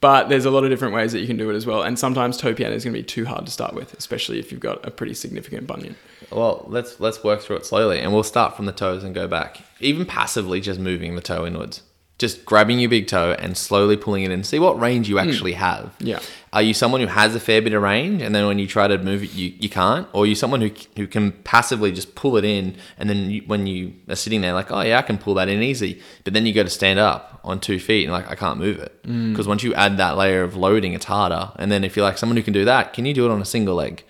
but 0.00 0.28
there's 0.28 0.44
a 0.44 0.50
lot 0.50 0.64
of 0.64 0.70
different 0.70 0.94
ways 0.94 1.12
that 1.12 1.20
you 1.20 1.28
can 1.28 1.36
do 1.36 1.48
it 1.48 1.54
as 1.54 1.64
well, 1.64 1.82
and 1.82 1.96
sometimes 1.96 2.36
toe 2.36 2.52
piano 2.52 2.74
is 2.74 2.84
going 2.84 2.92
to 2.92 2.98
be 2.98 3.04
too 3.04 3.24
hard 3.24 3.46
to 3.46 3.52
start 3.52 3.72
with, 3.72 3.94
especially 3.94 4.40
if 4.40 4.50
you've 4.50 4.60
got 4.60 4.84
a 4.84 4.90
pretty 4.90 5.14
significant 5.14 5.68
bunion. 5.68 5.94
Well, 6.30 6.64
let's 6.66 6.98
let's 6.98 7.22
work 7.22 7.40
through 7.40 7.56
it 7.56 7.66
slowly, 7.66 8.00
and 8.00 8.12
we'll 8.12 8.24
start 8.24 8.56
from 8.56 8.66
the 8.66 8.72
toes 8.72 9.04
and 9.04 9.14
go 9.14 9.28
back. 9.28 9.62
Even 9.78 10.04
passively, 10.04 10.60
just 10.60 10.80
moving 10.80 11.14
the 11.14 11.20
toe 11.20 11.46
inwards, 11.46 11.82
just 12.22 12.46
grabbing 12.46 12.78
your 12.78 12.88
big 12.88 13.06
toe 13.06 13.36
and 13.38 13.56
slowly 13.56 13.98
pulling 13.98 14.22
it 14.22 14.30
in. 14.30 14.42
See 14.44 14.58
what 14.58 14.80
range 14.80 15.10
you 15.10 15.18
hmm. 15.18 15.28
actually 15.28 15.52
have. 15.52 15.94
Yeah. 15.98 16.20
Are 16.54 16.62
you 16.62 16.72
someone 16.72 17.02
who 17.02 17.06
has 17.08 17.34
a 17.34 17.40
fair 17.40 17.60
bit 17.60 17.74
of 17.74 17.82
range, 17.82 18.22
and 18.22 18.34
then 18.34 18.46
when 18.46 18.58
you 18.58 18.66
try 18.66 18.88
to 18.88 18.96
move 18.96 19.22
it, 19.22 19.34
you, 19.34 19.52
you 19.58 19.68
can't? 19.68 20.08
Or 20.14 20.22
are 20.22 20.26
you 20.26 20.34
someone 20.34 20.62
who 20.62 20.70
who 20.96 21.06
can 21.06 21.32
passively 21.32 21.92
just 21.92 22.14
pull 22.14 22.38
it 22.38 22.44
in, 22.44 22.76
and 22.96 23.10
then 23.10 23.30
you, 23.30 23.42
when 23.46 23.66
you 23.66 23.92
are 24.08 24.16
sitting 24.16 24.40
there, 24.40 24.54
like, 24.54 24.70
oh 24.70 24.80
yeah, 24.80 24.98
I 24.98 25.02
can 25.02 25.18
pull 25.18 25.34
that 25.34 25.48
in 25.48 25.62
easy, 25.62 26.00
but 26.24 26.32
then 26.32 26.46
you 26.46 26.54
go 26.54 26.62
to 26.62 26.70
stand 26.70 26.98
up 26.98 27.40
on 27.44 27.60
two 27.60 27.78
feet, 27.78 28.04
and 28.04 28.12
like, 28.12 28.30
I 28.30 28.34
can't 28.34 28.58
move 28.58 28.78
it 28.78 28.98
hmm. 29.04 29.32
because 29.32 29.46
once 29.46 29.62
you 29.62 29.74
add 29.74 29.98
that 29.98 30.16
layer 30.16 30.42
of 30.42 30.56
loading, 30.56 30.94
it's 30.94 31.06
harder. 31.06 31.52
And 31.56 31.70
then 31.70 31.84
if 31.84 31.96
you're 31.96 32.06
like 32.06 32.18
someone 32.18 32.36
who 32.36 32.42
can 32.42 32.54
do 32.54 32.64
that, 32.64 32.94
can 32.94 33.04
you 33.04 33.12
do 33.12 33.26
it 33.26 33.30
on 33.30 33.42
a 33.42 33.46
single 33.46 33.74
leg? 33.74 34.04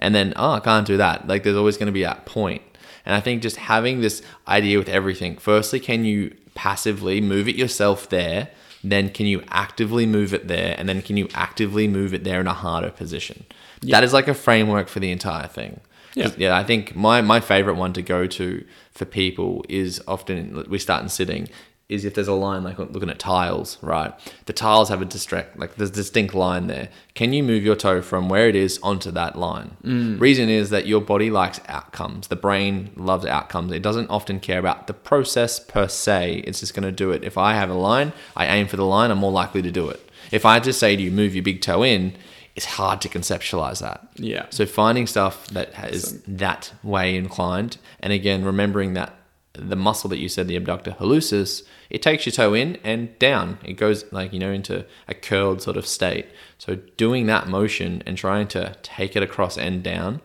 and 0.00 0.14
then 0.14 0.32
oh 0.34 0.52
i 0.52 0.60
can't 0.60 0.86
do 0.86 0.96
that 0.96 1.28
like 1.28 1.44
there's 1.44 1.56
always 1.56 1.76
going 1.76 1.86
to 1.86 1.92
be 1.92 2.02
that 2.02 2.26
point 2.26 2.62
and 3.04 3.14
i 3.14 3.20
think 3.20 3.40
just 3.42 3.56
having 3.56 4.00
this 4.00 4.22
idea 4.48 4.76
with 4.76 4.88
everything 4.88 5.36
firstly 5.36 5.78
can 5.78 6.04
you 6.04 6.34
passively 6.60 7.22
move 7.22 7.48
it 7.48 7.56
yourself 7.56 8.10
there 8.10 8.50
then 8.82 9.10
can 9.10 9.26
you 9.26 9.42
actively 9.48 10.06
move 10.06 10.32
it 10.32 10.48
there 10.48 10.74
and 10.78 10.88
then 10.88 11.02
can 11.02 11.16
you 11.16 11.28
actively 11.34 11.86
move 11.86 12.14
it 12.14 12.24
there 12.24 12.40
in 12.40 12.46
a 12.46 12.54
harder 12.54 12.90
position? 12.90 13.44
That 13.82 14.04
is 14.04 14.12
like 14.12 14.28
a 14.28 14.34
framework 14.34 14.88
for 14.88 15.00
the 15.00 15.10
entire 15.10 15.48
thing. 15.48 15.80
Yeah. 16.14 16.30
yeah 16.36 16.56
i 16.56 16.64
think 16.64 16.96
my 16.96 17.20
my 17.20 17.38
favorite 17.38 17.76
one 17.76 17.92
to 17.92 18.02
go 18.02 18.26
to 18.26 18.64
for 18.90 19.04
people 19.04 19.64
is 19.68 20.02
often 20.08 20.66
we 20.68 20.76
start 20.80 21.04
in 21.04 21.08
sitting 21.08 21.48
is 21.90 22.04
if 22.04 22.14
there's 22.14 22.28
a 22.28 22.32
line 22.32 22.62
like 22.62 22.78
looking 22.78 23.10
at 23.10 23.18
tiles, 23.18 23.76
right? 23.82 24.14
The 24.46 24.52
tiles 24.52 24.88
have 24.88 25.02
a 25.02 25.04
distract 25.04 25.58
like 25.58 25.74
there's 25.74 25.90
a 25.90 25.94
distinct 25.94 26.34
line 26.34 26.68
there. 26.68 26.88
Can 27.14 27.32
you 27.32 27.42
move 27.42 27.64
your 27.64 27.76
toe 27.76 28.00
from 28.00 28.28
where 28.28 28.48
it 28.48 28.56
is 28.56 28.78
onto 28.82 29.10
that 29.10 29.36
line? 29.36 29.76
Mm. 29.82 30.20
Reason 30.20 30.48
is 30.48 30.70
that 30.70 30.86
your 30.86 31.00
body 31.00 31.30
likes 31.30 31.60
outcomes. 31.68 32.28
The 32.28 32.36
brain 32.36 32.90
loves 32.96 33.26
outcomes. 33.26 33.72
It 33.72 33.82
doesn't 33.82 34.08
often 34.08 34.40
care 34.40 34.58
about 34.58 34.86
the 34.86 34.94
process 34.94 35.58
per 35.58 35.88
se. 35.88 36.44
It's 36.46 36.60
just 36.60 36.74
going 36.74 36.84
to 36.84 36.92
do 36.92 37.10
it. 37.10 37.24
If 37.24 37.36
I 37.36 37.54
have 37.54 37.70
a 37.70 37.74
line, 37.74 38.12
I 38.36 38.46
aim 38.46 38.68
for 38.68 38.76
the 38.76 38.84
line. 38.84 39.10
I'm 39.10 39.18
more 39.18 39.32
likely 39.32 39.62
to 39.62 39.72
do 39.72 39.88
it. 39.88 40.08
If 40.30 40.46
I 40.46 40.60
just 40.60 40.78
say 40.78 40.94
to 40.96 41.02
you, 41.02 41.10
move 41.10 41.34
your 41.34 41.42
big 41.42 41.60
toe 41.60 41.82
in, 41.82 42.14
it's 42.54 42.66
hard 42.66 43.00
to 43.00 43.08
conceptualize 43.08 43.80
that. 43.80 44.06
Yeah. 44.16 44.46
So 44.50 44.66
finding 44.66 45.06
stuff 45.06 45.46
that 45.48 45.72
is 45.92 46.22
that 46.22 46.72
way 46.82 47.16
inclined, 47.16 47.78
and 48.00 48.12
again 48.12 48.44
remembering 48.44 48.94
that 48.94 49.14
the 49.52 49.76
muscle 49.76 50.08
that 50.10 50.18
you 50.18 50.28
said, 50.28 50.48
the 50.48 50.56
abductor 50.56 50.92
hallucis, 50.92 51.62
it 51.88 52.02
takes 52.02 52.24
your 52.24 52.32
toe 52.32 52.54
in 52.54 52.76
and 52.84 53.18
down. 53.18 53.58
It 53.64 53.74
goes 53.74 54.10
like 54.12 54.32
you 54.32 54.38
know 54.38 54.52
into 54.52 54.84
a 55.08 55.14
curled 55.14 55.62
sort 55.62 55.76
of 55.76 55.86
state. 55.86 56.26
So 56.58 56.76
doing 56.96 57.26
that 57.26 57.48
motion 57.48 58.02
and 58.06 58.16
trying 58.16 58.48
to 58.48 58.76
take 58.82 59.16
it 59.16 59.22
across 59.22 59.58
and 59.58 59.82
down 59.82 60.20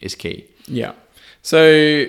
is 0.00 0.14
key. 0.14 0.46
Yeah. 0.66 0.92
So 1.42 2.06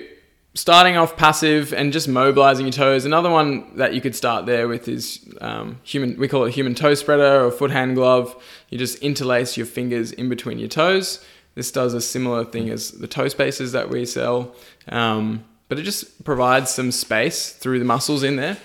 starting 0.54 0.96
off 0.96 1.16
passive 1.16 1.72
and 1.72 1.92
just 1.92 2.08
mobilizing 2.08 2.66
your 2.66 2.72
toes. 2.72 3.04
Another 3.04 3.30
one 3.30 3.76
that 3.76 3.94
you 3.94 4.00
could 4.00 4.14
start 4.14 4.46
there 4.46 4.68
with 4.68 4.88
is 4.88 5.20
um, 5.40 5.80
human. 5.82 6.18
We 6.18 6.28
call 6.28 6.44
it 6.44 6.54
human 6.54 6.74
toe 6.74 6.94
spreader 6.94 7.44
or 7.44 7.50
foot 7.50 7.70
hand 7.70 7.96
glove. 7.96 8.40
You 8.68 8.78
just 8.78 8.98
interlace 8.98 9.56
your 9.56 9.66
fingers 9.66 10.12
in 10.12 10.28
between 10.28 10.58
your 10.58 10.68
toes. 10.68 11.24
This 11.54 11.70
does 11.70 11.92
a 11.94 12.00
similar 12.00 12.44
thing 12.44 12.70
as 12.70 12.92
the 12.92 13.06
toe 13.06 13.28
spacers 13.28 13.72
that 13.72 13.90
we 13.90 14.06
sell, 14.06 14.54
um, 14.88 15.44
but 15.72 15.78
it 15.78 15.84
just 15.84 16.22
provides 16.22 16.70
some 16.70 16.92
space 16.92 17.50
through 17.50 17.78
the 17.78 17.84
muscles 17.86 18.22
in 18.22 18.36
there, 18.36 18.58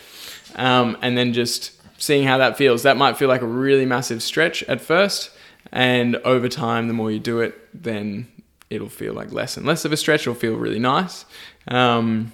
um, 0.56 0.98
and 1.02 1.18
then 1.18 1.32
just 1.32 1.72
seeing 1.98 2.28
how 2.28 2.38
that 2.38 2.58
feels. 2.58 2.84
That 2.84 2.98
might 2.98 3.16
feel 3.16 3.30
like 3.30 3.42
a 3.42 3.48
really 3.48 3.86
massive 3.86 4.22
stretch 4.22 4.62
at 4.64 4.82
first, 4.82 5.32
and 5.72 6.18
over 6.18 6.50
time, 6.50 6.90
the 6.90 6.94
more 6.94 7.10
you 7.10 7.20
do 7.20 7.40
it, 7.40 7.56
then 7.74 8.28
it'll 8.70 8.90
feel 8.90 9.14
like 9.14 9.32
less 9.32 9.56
and 9.56 9.66
less 9.66 9.86
of 9.86 9.94
a 9.94 9.96
stretch. 9.96 10.24
It'll 10.24 10.36
feel 10.36 10.56
really 10.56 10.80
nice. 10.80 11.24
Um, 11.70 12.34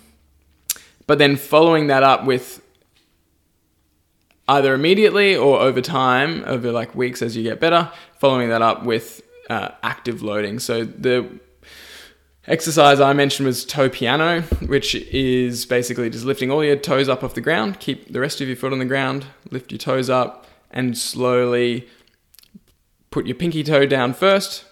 but 1.05 1.19
then 1.19 1.35
following 1.35 1.85
that 1.85 2.01
up 2.01 2.25
with 2.25 2.59
either 4.47 4.73
immediately 4.73 5.35
or 5.35 5.59
over 5.59 5.81
time, 5.81 6.43
over 6.47 6.71
like 6.71 6.95
weeks 6.95 7.21
as 7.21 7.37
you 7.37 7.43
get 7.43 7.59
better, 7.59 7.91
following 8.17 8.49
that 8.49 8.63
up 8.63 8.85
with 8.85 9.21
uh, 9.51 9.69
active 9.83 10.23
loading. 10.23 10.57
So 10.57 10.83
the 10.83 11.29
exercise 12.47 12.99
I 12.99 13.13
mentioned 13.13 13.45
was 13.45 13.65
toe 13.65 13.89
piano, 13.89 14.41
which 14.65 14.95
is 14.95 15.65
basically 15.65 16.09
just 16.09 16.25
lifting 16.25 16.51
all 16.51 16.63
your 16.63 16.75
toes 16.75 17.09
up 17.09 17.23
off 17.23 17.33
the 17.33 17.41
ground, 17.41 17.79
keep 17.79 18.11
the 18.11 18.19
rest 18.19 18.41
of 18.41 18.47
your 18.47 18.57
foot 18.57 18.73
on 18.73 18.79
the 18.79 18.85
ground, 18.85 19.25
lift 19.49 19.71
your 19.71 19.79
toes 19.79 20.09
up, 20.09 20.45
and 20.71 20.97
slowly 20.97 21.87
put 23.11 23.25
your 23.27 23.35
pinky 23.35 23.63
toe 23.63 23.85
down 23.85 24.13
first, 24.13 24.65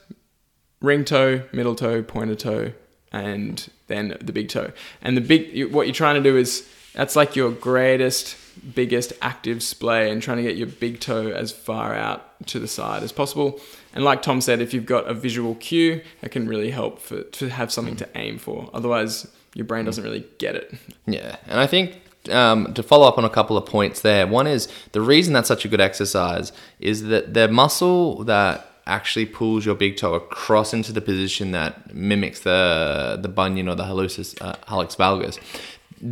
ring 0.81 1.05
toe, 1.05 1.43
middle 1.53 1.75
toe, 1.75 2.01
pointer 2.01 2.35
toe, 2.35 2.73
and 3.11 3.69
then 3.87 4.17
the 4.19 4.33
big 4.33 4.49
toe. 4.49 4.71
And 5.01 5.15
the 5.15 5.21
big, 5.21 5.71
what 5.71 5.85
you're 5.85 5.93
trying 5.93 6.21
to 6.21 6.29
do 6.29 6.37
is 6.37 6.67
that's 6.93 7.15
like 7.15 7.35
your 7.35 7.51
greatest, 7.51 8.35
biggest 8.75 9.13
active 9.21 9.63
splay, 9.63 10.11
and 10.11 10.21
trying 10.21 10.37
to 10.37 10.43
get 10.43 10.57
your 10.57 10.67
big 10.67 10.99
toe 10.99 11.29
as 11.29 11.51
far 11.51 11.93
out 11.93 12.47
to 12.47 12.59
the 12.59 12.67
side 12.67 13.03
as 13.03 13.11
possible. 13.11 13.61
And 13.93 14.03
like 14.03 14.21
Tom 14.21 14.41
said, 14.41 14.61
if 14.61 14.73
you've 14.73 14.85
got 14.85 15.07
a 15.07 15.13
visual 15.13 15.55
cue, 15.55 16.01
that 16.21 16.31
can 16.31 16.47
really 16.47 16.71
help 16.71 16.99
for 16.99 17.23
to 17.23 17.49
have 17.49 17.71
something 17.71 17.95
to 17.97 18.07
aim 18.15 18.37
for. 18.37 18.69
Otherwise, 18.73 19.27
your 19.53 19.65
brain 19.65 19.85
doesn't 19.85 20.03
really 20.03 20.25
get 20.37 20.55
it. 20.55 20.73
Yeah, 21.05 21.35
and 21.47 21.59
I 21.59 21.67
think 21.67 22.01
um, 22.29 22.73
to 22.73 22.83
follow 22.83 23.07
up 23.07 23.17
on 23.17 23.25
a 23.25 23.29
couple 23.29 23.57
of 23.57 23.65
points 23.65 24.01
there, 24.01 24.27
one 24.27 24.47
is 24.47 24.67
the 24.91 25.01
reason 25.01 25.33
that's 25.33 25.47
such 25.47 25.65
a 25.65 25.67
good 25.67 25.81
exercise 25.81 26.51
is 26.79 27.03
that 27.03 27.33
the 27.33 27.47
muscle 27.47 28.23
that 28.25 28.67
actually 28.87 29.25
pulls 29.25 29.65
your 29.65 29.75
big 29.75 29.97
toe 29.97 30.13
across 30.13 30.73
into 30.73 30.91
the 30.91 31.01
position 31.01 31.51
that 31.51 31.93
mimics 31.93 32.41
the 32.41 33.19
the 33.21 33.29
bunion 33.29 33.67
or 33.67 33.75
the 33.75 33.83
hallucis, 33.83 34.39
uh, 34.41 34.55
hallux 34.67 34.95
valgus. 34.95 35.37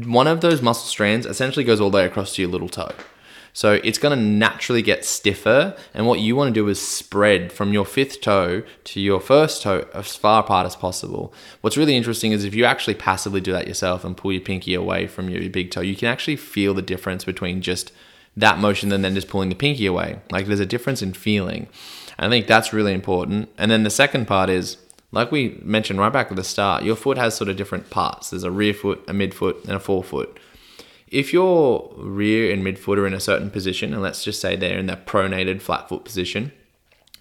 One 0.08 0.28
of 0.28 0.42
those 0.42 0.62
muscle 0.62 0.86
strands 0.86 1.26
essentially 1.26 1.66
goes 1.66 1.82
all 1.82 1.90
the 1.90 1.98
way 1.98 2.06
across 2.06 2.36
to 2.36 2.42
your 2.42 2.52
little 2.52 2.70
toe. 2.70 2.92
So 3.54 3.74
it's 3.84 3.98
going 3.98 4.18
to 4.18 4.24
naturally 4.24 4.82
get 4.82 5.06
stiffer. 5.06 5.76
And 5.94 6.08
what 6.08 6.20
you 6.20 6.36
want 6.36 6.54
to 6.54 6.60
do 6.60 6.68
is 6.68 6.86
spread 6.86 7.52
from 7.52 7.74
your 7.74 7.86
fifth 7.86 8.22
toe 8.22 8.64
to 8.86 9.00
your 9.02 9.20
first 9.20 9.62
toe 9.64 9.88
as 9.94 10.16
far 10.16 10.42
apart 10.42 10.66
as 10.66 10.76
possible. 10.76 11.34
What's 11.62 11.78
really 11.78 11.96
interesting 11.96 12.32
is 12.32 12.44
if 12.44 12.56
you 12.56 12.66
actually 12.66 12.96
passively 12.96 13.42
do 13.42 13.52
that 13.52 13.68
yourself 13.68 14.04
and 14.04 14.16
pull 14.16 14.32
your 14.32 14.42
pinky 14.42 14.74
away 14.74 15.08
from 15.08 15.30
your 15.30 15.50
big 15.50 15.72
toe, 15.72 15.82
you 15.82 15.96
can 15.96 16.08
actually 16.08 16.36
feel 16.36 16.74
the 16.74 16.82
difference 16.82 17.26
between 17.26 17.62
just 17.62 17.92
that 18.38 18.60
motion 18.60 18.92
and 18.92 19.04
then 19.04 19.16
just 19.16 19.28
pulling 19.28 19.50
the 19.50 19.56
pinky 19.56 19.86
away. 19.86 20.20
Like 20.32 20.46
there's 20.46 20.60
a 20.60 20.66
difference 20.66 21.02
in 21.02 21.14
feeling. 21.14 21.68
I 22.18 22.30
think 22.30 22.48
that's 22.48 22.74
really 22.74 22.94
important. 22.94 23.50
And 23.58 23.72
then 23.72 23.84
the 23.84 23.90
second 23.90 24.28
part 24.28 24.50
is, 24.50 24.78
like 25.12 25.32
we 25.32 25.60
mentioned 25.64 26.00
right 26.00 26.14
back 26.14 26.30
at 26.30 26.36
the 26.36 26.44
start, 26.44 26.84
your 26.84 26.96
foot 26.96 27.18
has 27.18 27.36
sort 27.36 27.50
of 27.50 27.58
different 27.58 27.90
parts. 27.90 28.30
There's 28.30 28.44
a 28.44 28.52
rear 28.52 28.74
foot, 28.74 29.04
a 29.08 29.14
midfoot, 29.14 29.64
and 29.64 29.74
a 29.74 29.80
forefoot. 29.80 30.40
If 31.12 31.34
your 31.34 31.92
rear 31.98 32.54
and 32.54 32.64
midfoot 32.64 32.98
are 32.98 33.08
in 33.08 33.14
a 33.14 33.20
certain 33.20 33.50
position, 33.50 33.94
and 33.94 34.02
let's 34.02 34.24
just 34.24 34.40
say 34.40 34.56
they're 34.56 34.78
in 34.78 34.86
that 34.88 35.06
pronated 35.06 35.62
flat 35.62 35.90
foot 35.90 36.06
position, 36.06 36.52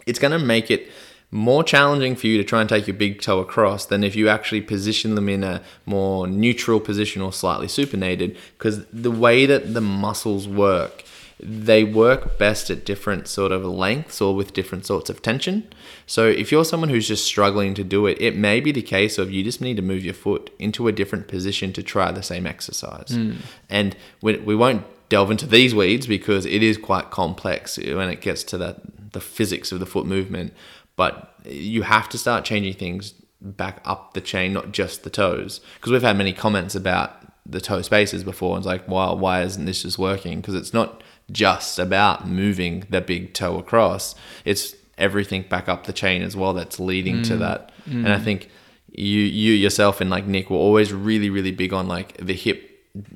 it's 0.06 0.18
going 0.18 0.32
to 0.32 0.38
make 0.38 0.70
it 0.70 0.88
more 1.30 1.62
challenging 1.62 2.16
for 2.16 2.26
you 2.26 2.38
to 2.38 2.44
try 2.44 2.60
and 2.60 2.68
take 2.68 2.86
your 2.86 2.96
big 2.96 3.20
toe 3.20 3.40
across 3.40 3.84
than 3.84 4.02
if 4.02 4.16
you 4.16 4.28
actually 4.28 4.62
position 4.62 5.14
them 5.14 5.28
in 5.28 5.44
a 5.44 5.62
more 5.84 6.26
neutral 6.26 6.80
position 6.80 7.20
or 7.20 7.32
slightly 7.32 7.66
supinated 7.66 8.34
because 8.56 8.86
the 8.86 9.10
way 9.10 9.44
that 9.44 9.74
the 9.74 9.80
muscles 9.80 10.48
work 10.48 11.04
they 11.40 11.84
work 11.84 12.36
best 12.38 12.68
at 12.68 12.84
different 12.84 13.28
sort 13.28 13.52
of 13.52 13.64
lengths 13.64 14.20
or 14.20 14.34
with 14.34 14.52
different 14.52 14.84
sorts 14.84 15.08
of 15.08 15.22
tension. 15.22 15.68
So 16.06 16.26
if 16.26 16.50
you're 16.50 16.64
someone 16.64 16.88
who's 16.88 17.06
just 17.06 17.24
struggling 17.24 17.74
to 17.74 17.84
do 17.84 18.06
it, 18.06 18.20
it 18.20 18.36
may 18.36 18.60
be 18.60 18.72
the 18.72 18.82
case 18.82 19.18
of 19.18 19.30
you 19.30 19.44
just 19.44 19.60
need 19.60 19.76
to 19.76 19.82
move 19.82 20.04
your 20.04 20.14
foot 20.14 20.50
into 20.58 20.88
a 20.88 20.92
different 20.92 21.28
position 21.28 21.72
to 21.74 21.82
try 21.82 22.10
the 22.10 22.22
same 22.22 22.46
exercise. 22.46 23.10
Mm. 23.10 23.36
And 23.70 23.96
we, 24.20 24.38
we 24.38 24.56
won't 24.56 24.84
delve 25.08 25.30
into 25.30 25.46
these 25.46 25.74
weeds 25.74 26.06
because 26.06 26.44
it 26.44 26.62
is 26.62 26.76
quite 26.76 27.10
complex 27.10 27.78
when 27.78 28.10
it 28.10 28.20
gets 28.20 28.42
to 28.44 28.58
that 28.58 29.12
the 29.12 29.20
physics 29.20 29.70
of 29.72 29.80
the 29.80 29.86
foot 29.86 30.06
movement. 30.06 30.52
But 30.96 31.34
you 31.44 31.82
have 31.82 32.08
to 32.08 32.18
start 32.18 32.44
changing 32.44 32.74
things 32.74 33.14
back 33.40 33.80
up 33.84 34.14
the 34.14 34.20
chain, 34.20 34.52
not 34.52 34.72
just 34.72 35.04
the 35.04 35.10
toes. 35.10 35.60
Because 35.76 35.92
we've 35.92 36.02
had 36.02 36.18
many 36.18 36.32
comments 36.32 36.74
about 36.74 37.14
the 37.46 37.60
toe 37.60 37.82
spacers 37.82 38.24
before. 38.24 38.56
And 38.56 38.64
it's 38.64 38.66
like, 38.66 38.88
wow, 38.88 39.14
why 39.14 39.42
isn't 39.42 39.64
this 39.64 39.82
just 39.82 39.98
working? 39.98 40.40
Because 40.40 40.56
it's 40.56 40.74
not 40.74 41.02
just 41.30 41.78
about 41.78 42.26
moving 42.26 42.86
the 42.90 43.00
big 43.00 43.34
toe 43.34 43.58
across. 43.58 44.14
It's 44.44 44.74
everything 44.96 45.42
back 45.42 45.68
up 45.68 45.84
the 45.84 45.92
chain 45.92 46.22
as 46.22 46.36
well 46.36 46.52
that's 46.52 46.80
leading 46.80 47.18
mm. 47.18 47.26
to 47.28 47.36
that. 47.36 47.70
Mm. 47.88 48.04
And 48.04 48.12
I 48.12 48.18
think 48.18 48.50
you 48.90 49.20
you 49.20 49.52
yourself 49.52 50.00
and 50.00 50.10
like 50.10 50.26
Nick 50.26 50.50
were 50.50 50.56
always 50.56 50.92
really 50.92 51.30
really 51.30 51.52
big 51.52 51.72
on 51.72 51.86
like 51.86 52.16
the 52.16 52.32
hip 52.32 52.68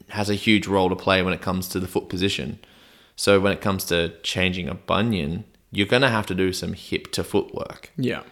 has 0.09 0.31
a 0.31 0.35
huge 0.35 0.67
role 0.67 0.89
to 0.89 0.97
play 0.97 1.23
when 1.23 1.33
it 1.33 1.41
comes 1.41 1.69
to 1.69 1.81
the 1.81 1.89
foot 1.89 2.09
position. 2.09 2.59
So 3.17 3.41
when 3.41 3.53
it 3.53 3.61
comes 3.61 3.85
to 3.85 4.15
changing 4.23 4.69
a 4.69 4.75
bunion, 4.75 5.45
you're 5.71 5.87
going 5.87 6.03
to 6.03 6.09
have 6.09 6.27
to 6.27 6.35
do 6.35 6.53
some 6.53 6.73
hip 6.73 7.11
to 7.13 7.25
foot 7.25 7.55
work. 7.55 7.91
Yeah. 7.97 8.23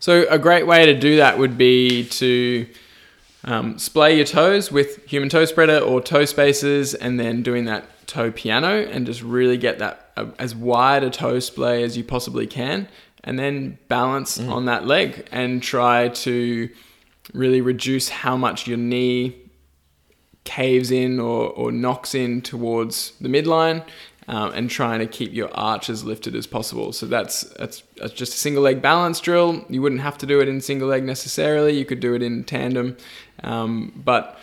So 0.00 0.26
a 0.28 0.38
great 0.38 0.66
way 0.66 0.86
to 0.86 0.98
do 0.98 1.16
that 1.16 1.38
would 1.38 1.56
be 1.56 2.04
to 2.08 2.66
um, 3.44 3.78
splay 3.78 4.16
your 4.16 4.24
toes 4.24 4.70
with 4.70 5.04
human 5.06 5.28
toe 5.28 5.44
spreader 5.44 5.78
or 5.78 6.00
toe 6.00 6.24
spacers, 6.24 6.94
and 6.94 7.18
then 7.18 7.42
doing 7.42 7.64
that 7.66 8.01
toe 8.06 8.30
piano 8.30 8.82
and 8.82 9.06
just 9.06 9.22
really 9.22 9.56
get 9.56 9.78
that 9.78 10.10
uh, 10.16 10.26
as 10.38 10.54
wide 10.54 11.04
a 11.04 11.10
toe 11.10 11.38
splay 11.38 11.82
as 11.82 11.96
you 11.96 12.04
possibly 12.04 12.46
can, 12.46 12.88
and 13.24 13.38
then 13.38 13.78
balance 13.88 14.38
mm. 14.38 14.50
on 14.50 14.66
that 14.66 14.86
leg 14.86 15.26
and 15.32 15.62
try 15.62 16.08
to 16.08 16.68
really 17.32 17.60
reduce 17.60 18.08
how 18.08 18.36
much 18.36 18.66
your 18.66 18.78
knee 18.78 19.36
caves 20.44 20.90
in 20.90 21.20
or, 21.20 21.50
or 21.50 21.70
knocks 21.70 22.14
in 22.14 22.42
towards 22.42 23.12
the 23.20 23.28
midline 23.28 23.84
um, 24.28 24.52
and 24.52 24.70
trying 24.70 24.98
to 24.98 25.06
keep 25.06 25.32
your 25.32 25.50
arch 25.54 25.88
as 25.88 26.04
lifted 26.04 26.34
as 26.34 26.46
possible. 26.46 26.92
So 26.92 27.06
that's, 27.06 27.42
that's, 27.58 27.82
that's 27.96 28.12
just 28.12 28.34
a 28.34 28.36
single 28.36 28.62
leg 28.62 28.82
balance 28.82 29.20
drill. 29.20 29.64
You 29.68 29.82
wouldn't 29.82 30.00
have 30.00 30.18
to 30.18 30.26
do 30.26 30.40
it 30.40 30.48
in 30.48 30.60
single 30.60 30.88
leg 30.88 31.04
necessarily. 31.04 31.78
You 31.78 31.84
could 31.84 32.00
do 32.00 32.14
it 32.14 32.22
in 32.22 32.44
tandem, 32.44 32.96
um, 33.44 33.92
but 34.04 34.38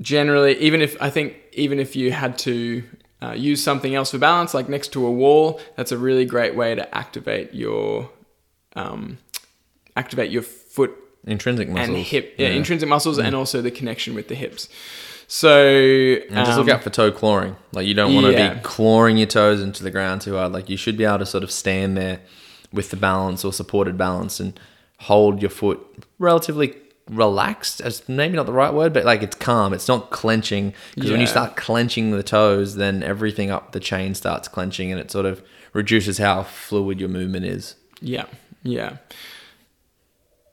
generally, 0.00 0.56
even 0.58 0.80
if 0.80 1.00
I 1.00 1.10
think 1.10 1.36
even 1.58 1.78
if 1.78 1.96
you 1.96 2.12
had 2.12 2.38
to 2.38 2.82
uh, 3.20 3.32
use 3.32 3.62
something 3.62 3.94
else 3.94 4.12
for 4.12 4.18
balance, 4.18 4.54
like 4.54 4.68
next 4.68 4.92
to 4.92 5.04
a 5.06 5.10
wall, 5.10 5.60
that's 5.76 5.92
a 5.92 5.98
really 5.98 6.24
great 6.24 6.54
way 6.54 6.74
to 6.74 6.96
activate 6.96 7.52
your 7.52 8.10
um, 8.76 9.18
activate 9.96 10.30
your 10.30 10.42
foot 10.42 10.94
intrinsic 11.24 11.68
muscles 11.68 11.88
and 11.88 11.98
hip, 11.98 12.34
yeah, 12.38 12.48
yeah. 12.48 12.54
intrinsic 12.54 12.88
muscles, 12.88 13.18
mm. 13.18 13.24
and 13.24 13.34
also 13.34 13.60
the 13.60 13.70
connection 13.70 14.14
with 14.14 14.28
the 14.28 14.34
hips. 14.34 14.68
So 15.26 15.58
and 15.58 16.46
just 16.46 16.56
look 16.56 16.68
um, 16.68 16.76
out 16.76 16.82
for 16.82 16.90
toe 16.90 17.12
clawing. 17.12 17.56
Like 17.72 17.86
you 17.86 17.94
don't 17.94 18.14
want 18.14 18.26
to 18.26 18.32
yeah. 18.32 18.54
be 18.54 18.60
clawing 18.60 19.18
your 19.18 19.26
toes 19.26 19.60
into 19.60 19.82
the 19.82 19.90
ground 19.90 20.22
too 20.22 20.36
hard. 20.36 20.52
Like 20.52 20.70
you 20.70 20.76
should 20.76 20.96
be 20.96 21.04
able 21.04 21.18
to 21.18 21.26
sort 21.26 21.44
of 21.44 21.50
stand 21.50 21.98
there 21.98 22.20
with 22.72 22.90
the 22.90 22.96
balance 22.96 23.44
or 23.44 23.52
supported 23.52 23.98
balance 23.98 24.40
and 24.40 24.58
hold 25.00 25.42
your 25.42 25.50
foot 25.50 25.80
relatively 26.18 26.74
relaxed 27.08 27.80
as 27.80 28.06
maybe 28.08 28.36
not 28.36 28.46
the 28.46 28.52
right 28.52 28.72
word 28.72 28.92
but 28.92 29.04
like 29.04 29.22
it's 29.22 29.36
calm. 29.36 29.72
It's 29.72 29.88
not 29.88 30.10
clenching 30.10 30.74
because 30.94 31.10
yeah. 31.10 31.14
when 31.14 31.20
you 31.20 31.26
start 31.26 31.56
clenching 31.56 32.10
the 32.10 32.22
toes 32.22 32.76
then 32.76 33.02
everything 33.02 33.50
up 33.50 33.72
the 33.72 33.80
chain 33.80 34.14
starts 34.14 34.48
clenching 34.48 34.90
and 34.90 35.00
it 35.00 35.10
sort 35.10 35.26
of 35.26 35.42
reduces 35.72 36.18
how 36.18 36.42
fluid 36.42 37.00
your 37.00 37.08
movement 37.08 37.44
is. 37.44 37.74
Yeah 38.00 38.26
yeah. 38.62 38.96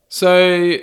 So 0.10 0.78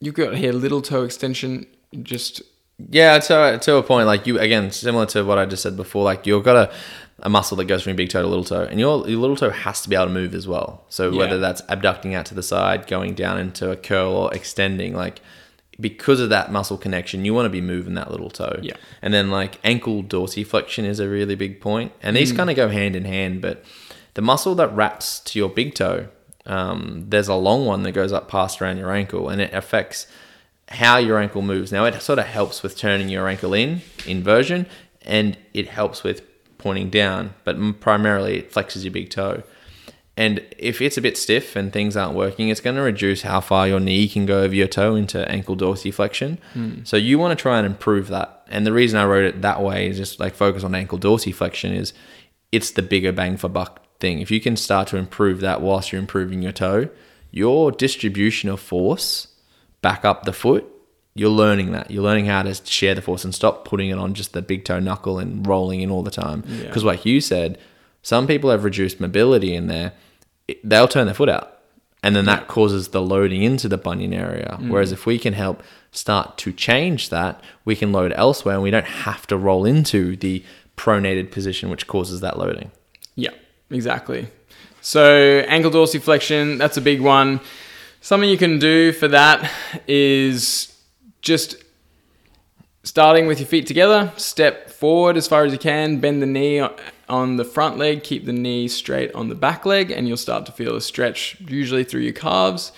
you've 0.00 0.14
got 0.14 0.34
here 0.36 0.52
little 0.52 0.80
toe 0.80 1.04
extension 1.04 1.66
just 2.02 2.42
yeah 2.90 3.18
to, 3.18 3.58
to 3.60 3.76
a 3.76 3.82
point 3.82 4.06
like 4.06 4.26
you 4.26 4.38
again 4.38 4.70
similar 4.70 5.04
to 5.04 5.24
what 5.24 5.36
i 5.36 5.44
just 5.44 5.64
said 5.64 5.76
before 5.76 6.04
like 6.04 6.28
you've 6.28 6.44
got 6.44 6.52
to 6.52 6.74
a 7.20 7.28
muscle 7.28 7.56
that 7.56 7.64
goes 7.64 7.82
from 7.82 7.90
your 7.90 7.96
big 7.96 8.10
toe 8.10 8.22
to 8.22 8.28
little 8.28 8.44
toe, 8.44 8.62
and 8.62 8.78
your, 8.78 9.08
your 9.08 9.18
little 9.18 9.36
toe 9.36 9.50
has 9.50 9.82
to 9.82 9.88
be 9.88 9.96
able 9.96 10.06
to 10.06 10.12
move 10.12 10.34
as 10.34 10.46
well. 10.46 10.84
So 10.88 11.10
yeah. 11.10 11.18
whether 11.18 11.38
that's 11.38 11.62
abducting 11.68 12.14
out 12.14 12.26
to 12.26 12.34
the 12.34 12.42
side, 12.42 12.86
going 12.86 13.14
down 13.14 13.38
into 13.38 13.70
a 13.70 13.76
curl, 13.76 14.12
or 14.12 14.34
extending, 14.34 14.94
like 14.94 15.20
because 15.80 16.20
of 16.20 16.28
that 16.30 16.50
muscle 16.50 16.76
connection, 16.76 17.24
you 17.24 17.34
want 17.34 17.46
to 17.46 17.50
be 17.50 17.60
moving 17.60 17.94
that 17.94 18.10
little 18.10 18.30
toe. 18.30 18.58
Yeah. 18.62 18.76
And 19.00 19.14
then 19.14 19.30
like 19.30 19.58
ankle 19.64 20.02
dorsiflexion 20.02 20.84
is 20.84 21.00
a 21.00 21.08
really 21.08 21.34
big 21.34 21.60
point, 21.60 21.92
and 22.02 22.16
these 22.16 22.32
mm. 22.32 22.36
kind 22.36 22.50
of 22.50 22.56
go 22.56 22.68
hand 22.68 22.94
in 22.96 23.04
hand. 23.04 23.42
But 23.42 23.64
the 24.14 24.22
muscle 24.22 24.54
that 24.56 24.74
wraps 24.74 25.20
to 25.20 25.38
your 25.38 25.48
big 25.48 25.74
toe, 25.74 26.08
um, 26.46 27.04
there's 27.08 27.28
a 27.28 27.34
long 27.34 27.66
one 27.66 27.82
that 27.82 27.92
goes 27.92 28.12
up 28.12 28.28
past 28.28 28.62
around 28.62 28.78
your 28.78 28.92
ankle, 28.92 29.28
and 29.28 29.40
it 29.40 29.52
affects 29.52 30.06
how 30.68 30.98
your 30.98 31.18
ankle 31.18 31.42
moves. 31.42 31.72
Now 31.72 31.84
it 31.84 32.00
sort 32.02 32.18
of 32.18 32.26
helps 32.26 32.62
with 32.62 32.76
turning 32.76 33.08
your 33.08 33.28
ankle 33.28 33.54
in 33.54 33.82
inversion, 34.06 34.66
and 35.02 35.36
it 35.54 35.68
helps 35.68 36.02
with 36.02 36.22
pointing 36.58 36.90
down, 36.90 37.34
but 37.44 37.80
primarily 37.80 38.38
it 38.38 38.52
flexes 38.52 38.84
your 38.84 38.92
big 38.92 39.10
toe. 39.10 39.42
And 40.16 40.44
if 40.58 40.82
it's 40.82 40.98
a 40.98 41.00
bit 41.00 41.16
stiff 41.16 41.54
and 41.54 41.72
things 41.72 41.96
aren't 41.96 42.16
working, 42.16 42.48
it's 42.48 42.60
going 42.60 42.74
to 42.74 42.82
reduce 42.82 43.22
how 43.22 43.40
far 43.40 43.68
your 43.68 43.78
knee 43.78 44.08
can 44.08 44.26
go 44.26 44.42
over 44.42 44.54
your 44.54 44.66
toe 44.66 44.96
into 44.96 45.26
ankle 45.30 45.56
dorsiflexion. 45.56 46.38
Mm. 46.54 46.84
So 46.84 46.96
you 46.96 47.20
want 47.20 47.38
to 47.38 47.40
try 47.40 47.58
and 47.58 47.64
improve 47.64 48.08
that. 48.08 48.44
And 48.48 48.66
the 48.66 48.72
reason 48.72 48.98
I 48.98 49.06
wrote 49.06 49.24
it 49.24 49.42
that 49.42 49.62
way 49.62 49.88
is 49.88 49.96
just 49.96 50.18
like 50.18 50.34
focus 50.34 50.64
on 50.64 50.74
ankle 50.74 50.98
dorsiflexion 50.98 51.72
is 51.72 51.92
it's 52.50 52.72
the 52.72 52.82
bigger 52.82 53.12
bang 53.12 53.36
for 53.36 53.48
buck 53.48 53.86
thing. 54.00 54.18
If 54.18 54.32
you 54.32 54.40
can 54.40 54.56
start 54.56 54.88
to 54.88 54.96
improve 54.96 55.38
that 55.40 55.60
whilst 55.60 55.92
you're 55.92 56.00
improving 56.00 56.42
your 56.42 56.50
toe, 56.50 56.88
your 57.30 57.70
distribution 57.70 58.48
of 58.48 58.58
force 58.58 59.28
back 59.82 60.04
up 60.04 60.24
the 60.24 60.32
foot 60.32 60.66
you're 61.18 61.30
learning 61.30 61.72
that. 61.72 61.90
You're 61.90 62.02
learning 62.02 62.26
how 62.26 62.42
to 62.42 62.54
share 62.54 62.94
the 62.94 63.02
force 63.02 63.24
and 63.24 63.34
stop 63.34 63.64
putting 63.64 63.90
it 63.90 63.98
on 63.98 64.14
just 64.14 64.32
the 64.32 64.42
big 64.42 64.64
toe 64.64 64.78
knuckle 64.78 65.18
and 65.18 65.46
rolling 65.46 65.80
in 65.80 65.90
all 65.90 66.02
the 66.02 66.10
time. 66.10 66.42
Because, 66.42 66.82
yeah. 66.82 66.88
like 66.88 67.04
you 67.04 67.20
said, 67.20 67.58
some 68.02 68.26
people 68.26 68.50
have 68.50 68.64
reduced 68.64 69.00
mobility 69.00 69.54
in 69.54 69.66
there. 69.66 69.92
They'll 70.62 70.88
turn 70.88 71.06
their 71.06 71.14
foot 71.14 71.28
out. 71.28 71.58
And 72.02 72.14
then 72.14 72.26
that 72.26 72.46
causes 72.46 72.88
the 72.88 73.02
loading 73.02 73.42
into 73.42 73.68
the 73.68 73.76
bunion 73.76 74.14
area. 74.14 74.56
Mm. 74.60 74.70
Whereas 74.70 74.92
if 74.92 75.04
we 75.04 75.18
can 75.18 75.32
help 75.32 75.64
start 75.90 76.38
to 76.38 76.52
change 76.52 77.08
that, 77.08 77.42
we 77.64 77.74
can 77.74 77.90
load 77.90 78.12
elsewhere 78.14 78.54
and 78.54 78.62
we 78.62 78.70
don't 78.70 78.86
have 78.86 79.26
to 79.26 79.36
roll 79.36 79.64
into 79.64 80.16
the 80.16 80.44
pronated 80.76 81.32
position, 81.32 81.70
which 81.70 81.88
causes 81.88 82.20
that 82.20 82.38
loading. 82.38 82.70
Yeah, 83.16 83.32
exactly. 83.70 84.28
So, 84.80 85.44
ankle 85.48 85.72
dorsiflexion, 85.72 86.56
that's 86.56 86.76
a 86.76 86.80
big 86.80 87.00
one. 87.00 87.40
Something 88.00 88.30
you 88.30 88.38
can 88.38 88.60
do 88.60 88.92
for 88.92 89.08
that 89.08 89.50
is 89.88 90.72
just 91.20 91.56
starting 92.84 93.26
with 93.26 93.38
your 93.38 93.46
feet 93.46 93.66
together, 93.66 94.12
step 94.16 94.70
forward 94.70 95.16
as 95.16 95.28
far 95.28 95.44
as 95.44 95.52
you 95.52 95.58
can, 95.58 95.98
bend 95.98 96.22
the 96.22 96.26
knee 96.26 96.64
on 97.08 97.36
the 97.36 97.44
front 97.44 97.76
leg, 97.76 98.02
keep 98.02 98.24
the 98.24 98.32
knee 98.32 98.68
straight 98.68 99.12
on 99.14 99.28
the 99.28 99.34
back 99.34 99.66
leg, 99.66 99.90
and 99.90 100.06
you'll 100.06 100.16
start 100.16 100.46
to 100.46 100.52
feel 100.52 100.76
a 100.76 100.80
stretch, 100.80 101.36
usually 101.40 101.84
through 101.84 102.00
your 102.00 102.12
calves, 102.12 102.72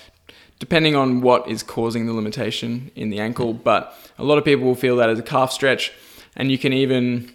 depending 0.58 0.96
on 0.96 1.20
what 1.20 1.46
is 1.48 1.62
causing 1.62 2.06
the 2.06 2.12
limitation 2.12 2.90
in 2.96 3.10
the 3.10 3.20
ankle. 3.20 3.52
But 3.52 3.94
a 4.18 4.24
lot 4.24 4.38
of 4.38 4.44
people 4.44 4.66
will 4.66 4.74
feel 4.74 4.96
that 4.96 5.10
as 5.10 5.18
a 5.18 5.22
calf 5.22 5.52
stretch, 5.52 5.92
and 6.34 6.50
you 6.50 6.58
can 6.58 6.72
even 6.72 7.32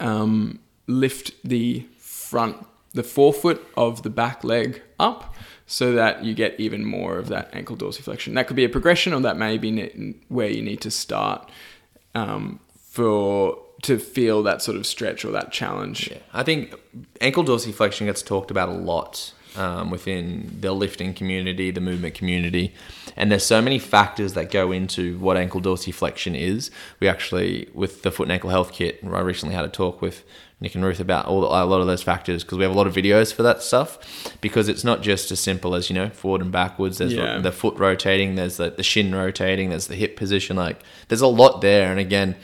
um, 0.00 0.58
lift 0.86 1.32
the 1.44 1.86
front, 1.98 2.66
the 2.92 3.02
forefoot 3.02 3.66
of 3.76 4.02
the 4.02 4.10
back 4.10 4.42
leg 4.42 4.82
up 4.98 5.35
so 5.66 5.92
that 5.92 6.24
you 6.24 6.34
get 6.34 6.58
even 6.58 6.84
more 6.84 7.18
of 7.18 7.28
that 7.28 7.50
ankle 7.52 7.76
dorsiflexion. 7.76 8.34
That 8.34 8.46
could 8.46 8.56
be 8.56 8.64
a 8.64 8.68
progression, 8.68 9.12
or 9.12 9.20
that 9.20 9.36
may 9.36 9.58
be 9.58 10.14
where 10.28 10.48
you 10.48 10.62
need 10.62 10.80
to 10.82 10.90
start 10.90 11.50
um, 12.14 12.60
for 12.78 13.58
to 13.86 13.98
feel 13.98 14.42
that 14.44 14.62
sort 14.62 14.76
of 14.76 14.86
stretch 14.86 15.24
or 15.24 15.30
that 15.32 15.50
challenge. 15.52 16.10
Yeah. 16.10 16.18
I 16.32 16.42
think 16.42 16.74
ankle 17.20 17.44
dorsiflexion 17.44 18.06
gets 18.06 18.22
talked 18.22 18.50
about 18.50 18.68
a 18.68 18.72
lot 18.72 19.32
um, 19.56 19.90
within 19.90 20.56
the 20.60 20.72
lifting 20.72 21.14
community, 21.14 21.70
the 21.70 21.80
movement 21.80 22.14
community, 22.14 22.74
and 23.16 23.30
there's 23.32 23.46
so 23.46 23.62
many 23.62 23.78
factors 23.78 24.34
that 24.34 24.50
go 24.50 24.70
into 24.72 25.16
what 25.18 25.36
ankle 25.38 25.60
dorsiflexion 25.62 26.38
is. 26.38 26.70
We 27.00 27.08
actually, 27.08 27.68
with 27.72 28.02
the 28.02 28.10
foot 28.10 28.24
and 28.24 28.32
ankle 28.32 28.50
health 28.50 28.72
kit, 28.72 29.00
I 29.02 29.20
recently 29.20 29.54
had 29.54 29.64
a 29.64 29.68
talk 29.68 30.02
with 30.02 30.22
Nick 30.60 30.74
and 30.74 30.84
Ruth 30.84 31.00
about 31.00 31.26
all 31.26 31.44
a 31.44 31.64
lot 31.64 31.80
of 31.80 31.86
those 31.86 32.02
factors 32.02 32.42
because 32.42 32.58
we 32.58 32.64
have 32.64 32.72
a 32.72 32.76
lot 32.76 32.86
of 32.86 32.94
videos 32.94 33.32
for 33.32 33.42
that 33.44 33.62
stuff. 33.62 33.98
Because 34.40 34.68
it's 34.68 34.84
not 34.84 35.00
just 35.02 35.30
as 35.30 35.38
simple 35.40 35.74
as 35.74 35.88
you 35.90 35.94
know 35.94 36.08
forward 36.10 36.40
and 36.42 36.50
backwards. 36.52 36.98
There's 36.98 37.12
Yeah. 37.14 37.38
the 37.38 37.52
foot 37.52 37.76
rotating. 37.78 38.34
There's 38.36 38.56
the, 38.58 38.70
the 38.70 38.82
shin 38.82 39.14
rotating. 39.14 39.70
There's 39.70 39.86
the 39.86 39.96
hip 39.96 40.16
position. 40.16 40.56
Like 40.56 40.82
there's 41.08 41.20
a 41.22 41.26
lot 41.26 41.60
there. 41.60 41.90
And 41.90 42.00
again, 42.00 42.36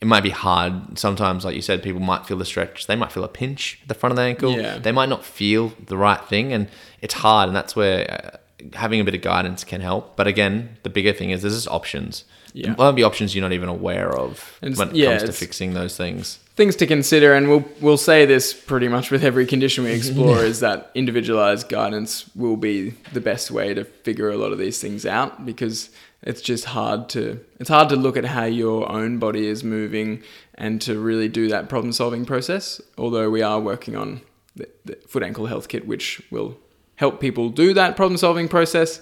it 0.00 0.06
might 0.06 0.22
be 0.22 0.30
hard. 0.30 0.98
Sometimes, 0.98 1.44
like 1.44 1.54
you 1.54 1.62
said, 1.62 1.82
people 1.82 2.00
might 2.00 2.24
feel 2.26 2.38
the 2.38 2.44
stretch. 2.44 2.86
They 2.86 2.96
might 2.96 3.12
feel 3.12 3.24
a 3.24 3.28
pinch 3.28 3.78
at 3.82 3.88
the 3.88 3.94
front 3.94 4.12
of 4.12 4.16
the 4.16 4.22
ankle. 4.22 4.52
Yeah. 4.58 4.78
They 4.78 4.92
might 4.92 5.08
not 5.10 5.24
feel 5.24 5.72
the 5.86 5.96
right 5.96 6.22
thing, 6.24 6.52
and 6.52 6.68
it's 7.02 7.14
hard. 7.14 7.48
And 7.48 7.56
that's 7.56 7.76
where 7.76 8.10
uh, 8.10 8.66
having 8.76 9.00
a 9.00 9.04
bit 9.04 9.14
of 9.14 9.20
guidance 9.22 9.62
can 9.64 9.80
help. 9.82 10.16
But 10.16 10.26
again, 10.26 10.78
the 10.84 10.90
bigger 10.90 11.12
thing 11.12 11.30
is 11.30 11.42
there's 11.42 11.54
just 11.54 11.68
options. 11.68 12.24
Yeah. 12.52 12.68
There 12.68 12.76
might 12.76 12.92
be 12.92 13.04
options 13.04 13.34
you're 13.34 13.42
not 13.42 13.52
even 13.52 13.68
aware 13.68 14.10
of 14.16 14.58
it's- 14.62 14.76
when 14.78 14.88
it 14.88 14.96
yeah, 14.96 15.18
comes 15.18 15.22
to 15.24 15.32
fixing 15.32 15.74
those 15.74 15.96
things. 15.96 16.38
things 16.56 16.74
to 16.76 16.86
consider, 16.86 17.32
and 17.34 17.48
we'll 17.48 17.64
we'll 17.80 17.96
say 17.96 18.24
this 18.26 18.52
pretty 18.54 18.88
much 18.88 19.10
with 19.10 19.22
every 19.22 19.46
condition 19.46 19.84
we 19.84 19.92
explore, 20.00 20.38
is 20.42 20.60
that 20.60 20.90
individualized 20.94 21.68
guidance 21.68 22.28
will 22.34 22.56
be 22.56 22.94
the 23.12 23.20
best 23.20 23.50
way 23.50 23.72
to 23.74 23.84
figure 23.84 24.30
a 24.30 24.36
lot 24.36 24.50
of 24.50 24.58
these 24.58 24.80
things 24.80 25.04
out 25.06 25.44
because 25.46 25.90
it's 26.22 26.42
just 26.42 26.66
hard 26.66 27.08
to 27.10 27.40
it's 27.58 27.70
hard 27.70 27.88
to 27.88 27.96
look 27.96 28.16
at 28.16 28.24
how 28.24 28.44
your 28.44 28.90
own 28.90 29.18
body 29.18 29.46
is 29.46 29.64
moving 29.64 30.22
and 30.54 30.80
to 30.82 30.98
really 30.98 31.28
do 31.28 31.48
that 31.48 31.68
problem 31.68 31.92
solving 31.92 32.24
process. 32.24 32.80
Although 32.98 33.30
we 33.30 33.42
are 33.42 33.60
working 33.60 33.96
on 33.96 34.20
the, 34.56 34.68
the 34.84 34.96
foot 35.08 35.22
ankle 35.22 35.46
health 35.46 35.68
kit, 35.68 35.86
which 35.86 36.22
will 36.30 36.58
help 36.96 37.20
people 37.20 37.48
do 37.48 37.72
that 37.74 37.96
problem 37.96 38.18
solving 38.18 38.48
process, 38.48 39.00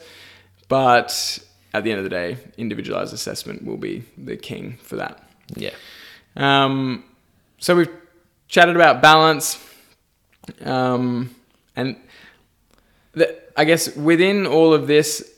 but 0.69 1.39
at 1.75 1.85
the 1.85 1.91
end 1.91 1.99
of 1.99 2.05
the 2.05 2.11
day, 2.11 2.39
individualized 2.57 3.13
assessment 3.13 3.65
will 3.65 3.77
be 3.77 4.05
the 4.17 4.37
king 4.37 4.79
for 4.83 4.97
that. 4.97 5.29
Yeah. 5.55 5.75
Um, 6.37 7.05
so 7.59 7.75
we've 7.75 7.91
chatted 8.47 8.77
about 8.77 9.03
balance, 9.03 9.59
um, 10.63 11.35
and 11.75 11.97
the, 13.13 13.37
I 13.57 13.65
guess 13.65 13.95
within 13.97 14.47
all 14.47 14.73
of 14.73 14.87
this, 14.87 15.35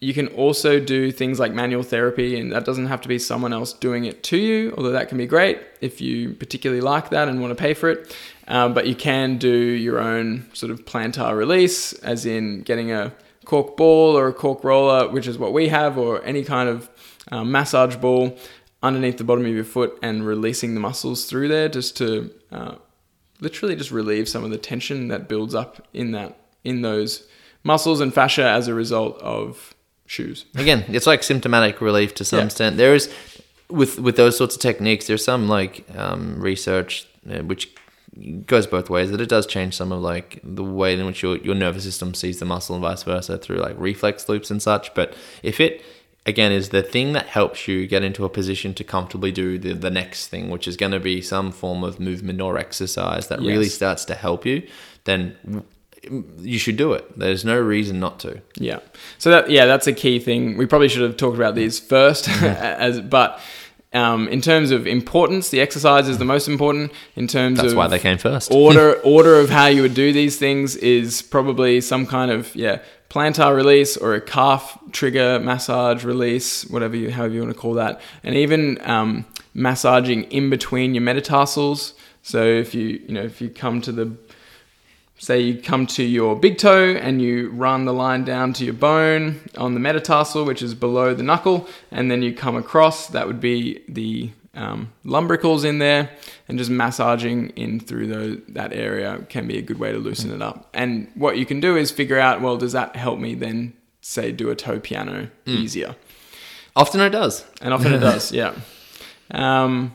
you 0.00 0.14
can 0.14 0.28
also 0.28 0.78
do 0.78 1.10
things 1.10 1.40
like 1.40 1.52
manual 1.52 1.82
therapy, 1.82 2.38
and 2.38 2.52
that 2.52 2.64
doesn't 2.64 2.86
have 2.86 3.00
to 3.00 3.08
be 3.08 3.18
someone 3.18 3.52
else 3.52 3.72
doing 3.72 4.04
it 4.04 4.22
to 4.24 4.36
you, 4.36 4.72
although 4.76 4.92
that 4.92 5.08
can 5.08 5.18
be 5.18 5.26
great 5.26 5.60
if 5.80 6.00
you 6.00 6.34
particularly 6.34 6.80
like 6.80 7.10
that 7.10 7.28
and 7.28 7.40
want 7.40 7.50
to 7.50 7.60
pay 7.60 7.74
for 7.74 7.90
it. 7.90 8.16
Um, 8.46 8.74
but 8.74 8.86
you 8.86 8.94
can 8.94 9.38
do 9.38 9.48
your 9.48 9.98
own 9.98 10.46
sort 10.52 10.70
of 10.70 10.84
plantar 10.84 11.36
release, 11.36 11.92
as 11.94 12.26
in 12.26 12.62
getting 12.62 12.92
a 12.92 13.12
cork 13.44 13.76
ball 13.76 14.16
or 14.16 14.28
a 14.28 14.32
cork 14.32 14.62
roller, 14.62 15.08
which 15.08 15.26
is 15.26 15.36
what 15.36 15.52
we 15.52 15.68
have, 15.68 15.98
or 15.98 16.22
any 16.24 16.44
kind 16.44 16.68
of 16.68 16.88
um, 17.32 17.50
massage 17.50 17.96
ball 17.96 18.38
underneath 18.82 19.18
the 19.18 19.24
bottom 19.24 19.44
of 19.44 19.52
your 19.52 19.64
foot 19.64 19.98
and 20.02 20.24
releasing 20.24 20.74
the 20.74 20.80
muscles 20.80 21.24
through 21.24 21.48
there 21.48 21.68
just 21.68 21.96
to 21.96 22.30
uh, 22.52 22.76
literally 23.40 23.74
just 23.74 23.90
relieve 23.90 24.28
some 24.28 24.44
of 24.44 24.50
the 24.50 24.58
tension 24.58 25.08
that 25.08 25.28
builds 25.28 25.54
up 25.54 25.86
in 25.92 26.12
that 26.12 26.38
in 26.62 26.82
those 26.82 27.26
muscles 27.64 28.00
and 28.00 28.14
fascia 28.14 28.46
as 28.48 28.68
a 28.68 28.74
result 28.74 29.20
of 29.20 29.74
shoes. 30.08 30.44
Again, 30.56 30.84
it's 30.88 31.06
like 31.06 31.22
symptomatic 31.22 31.80
relief 31.80 32.14
to 32.16 32.24
some 32.24 32.40
Yeah. 32.40 32.44
extent. 32.46 32.76
There 32.76 32.94
is 32.94 33.08
with 33.68 33.98
with 34.00 34.16
those 34.16 34.36
sorts 34.36 34.56
of 34.56 34.60
techniques. 34.62 35.06
There's 35.06 35.24
some 35.24 35.48
like 35.48 35.84
um, 35.96 36.40
research 36.40 37.06
uh, 37.30 37.38
which 37.42 37.68
goes 38.46 38.66
both 38.66 38.90
ways 38.90 39.10
that 39.12 39.20
it 39.20 39.28
does 39.28 39.46
change 39.46 39.74
some 39.76 39.92
of 39.92 40.00
like 40.00 40.40
the 40.42 40.64
way 40.64 40.98
in 40.98 41.06
which 41.06 41.22
your 41.22 41.36
your 41.38 41.54
nervous 41.54 41.84
system 41.84 42.14
sees 42.14 42.38
the 42.40 42.44
muscle 42.46 42.74
and 42.74 42.82
vice 42.82 43.02
versa 43.04 43.38
through 43.38 43.58
like 43.58 43.76
reflex 43.78 44.28
loops 44.28 44.50
and 44.50 44.60
such. 44.62 44.92
But 44.94 45.14
if 45.42 45.60
it 45.60 45.82
again 46.26 46.50
is 46.52 46.70
the 46.70 46.82
thing 46.82 47.12
that 47.12 47.26
helps 47.26 47.68
you 47.68 47.86
get 47.86 48.02
into 48.02 48.24
a 48.24 48.28
position 48.28 48.74
to 48.74 48.84
comfortably 48.84 49.30
do 49.30 49.58
the, 49.58 49.72
the 49.72 49.90
next 49.90 50.26
thing 50.28 50.50
which 50.50 50.66
is 50.66 50.76
going 50.76 50.92
to 50.92 51.00
be 51.00 51.22
some 51.22 51.52
form 51.52 51.84
of 51.84 52.00
movement 52.00 52.40
or 52.40 52.58
exercise 52.58 53.28
that 53.28 53.38
really 53.40 53.68
starts 53.68 54.04
to 54.04 54.14
help 54.14 54.44
you 54.44 54.66
then 55.04 55.36
you 56.38 56.58
should 56.58 56.76
do 56.76 56.92
it 56.92 57.18
there's 57.18 57.44
no 57.44 57.58
reason 57.58 57.98
not 57.98 58.18
to 58.20 58.40
Yeah. 58.56 58.80
So 59.18 59.30
that 59.30 59.50
yeah, 59.50 59.66
that's 59.66 59.86
a 59.86 59.92
key 59.92 60.18
thing. 60.18 60.56
We 60.56 60.66
probably 60.66 60.88
should 60.88 61.02
have 61.02 61.16
talked 61.16 61.36
about 61.36 61.54
these 61.54 61.78
first, 61.78 62.28
as 62.42 63.00
but 63.00 63.40
um, 63.92 64.28
in 64.28 64.40
terms 64.42 64.70
of 64.70 64.86
importance, 64.86 65.48
the 65.48 65.60
exercise 65.60 66.08
is 66.08 66.18
the 66.18 66.24
most 66.24 66.48
important. 66.48 66.92
In 67.16 67.26
terms 67.26 67.58
that's 67.58 67.72
of 67.72 67.76
why 67.76 67.86
they 67.88 67.98
came 67.98 68.18
first 68.18 68.52
order 68.52 68.94
order 69.04 69.40
of 69.40 69.50
how 69.50 69.66
you 69.66 69.82
would 69.82 69.94
do 69.94 70.12
these 70.12 70.38
things 70.38 70.76
is 70.76 71.22
probably 71.22 71.80
some 71.80 72.06
kind 72.06 72.30
of 72.30 72.54
yeah 72.54 72.80
plantar 73.08 73.56
release 73.56 73.96
or 73.96 74.14
a 74.14 74.20
calf 74.20 74.78
trigger 74.92 75.40
massage 75.40 76.04
release, 76.04 76.64
whatever 76.66 76.96
you 76.96 77.10
however 77.10 77.34
you 77.34 77.40
want 77.40 77.54
to 77.54 77.58
call 77.58 77.74
that, 77.74 78.00
and 78.22 78.34
even 78.34 78.78
um, 78.88 79.24
massaging 79.54 80.24
in 80.24 80.50
between 80.50 80.94
your 80.94 81.02
metatarsals. 81.02 81.94
So 82.22 82.44
if 82.44 82.74
you 82.74 83.00
you 83.06 83.14
know 83.14 83.22
if 83.22 83.40
you 83.40 83.48
come 83.48 83.80
to 83.82 83.92
the 83.92 84.16
say 85.18 85.40
you 85.40 85.60
come 85.60 85.86
to 85.88 86.02
your 86.02 86.36
big 86.36 86.58
toe 86.58 86.94
and 86.94 87.20
you 87.20 87.50
run 87.50 87.84
the 87.84 87.92
line 87.92 88.24
down 88.24 88.52
to 88.54 88.64
your 88.64 88.74
bone 88.74 89.40
on 89.56 89.74
the 89.74 89.80
metatarsal, 89.80 90.44
which 90.44 90.62
is 90.62 90.74
below 90.74 91.14
the 91.14 91.22
knuckle, 91.22 91.68
and 91.90 92.10
then 92.10 92.22
you 92.22 92.34
come 92.34 92.56
across, 92.56 93.08
that 93.08 93.26
would 93.26 93.40
be 93.40 93.82
the 93.88 94.30
um, 94.54 94.92
lumbricals 95.04 95.64
in 95.64 95.78
there, 95.78 96.10
and 96.48 96.58
just 96.58 96.70
massaging 96.70 97.50
in 97.50 97.80
through 97.80 98.06
those, 98.06 98.38
that 98.48 98.72
area 98.72 99.24
can 99.28 99.46
be 99.46 99.58
a 99.58 99.62
good 99.62 99.78
way 99.78 99.92
to 99.92 99.98
loosen 99.98 100.32
it 100.32 100.40
up. 100.42 100.68
And 100.72 101.10
what 101.14 101.36
you 101.36 101.46
can 101.46 101.60
do 101.60 101.76
is 101.76 101.90
figure 101.90 102.18
out, 102.18 102.40
well, 102.40 102.56
does 102.56 102.72
that 102.72 102.96
help 102.96 103.18
me 103.18 103.34
then, 103.34 103.74
say, 104.00 104.32
do 104.32 104.50
a 104.50 104.56
toe 104.56 104.80
piano 104.80 105.30
easier? 105.46 105.96
often 106.78 107.00
it 107.00 107.10
does 107.10 107.44
and 107.60 107.74
often 107.74 107.92
it 107.92 107.98
does 107.98 108.32
yeah 108.40 108.54
um, 109.32 109.92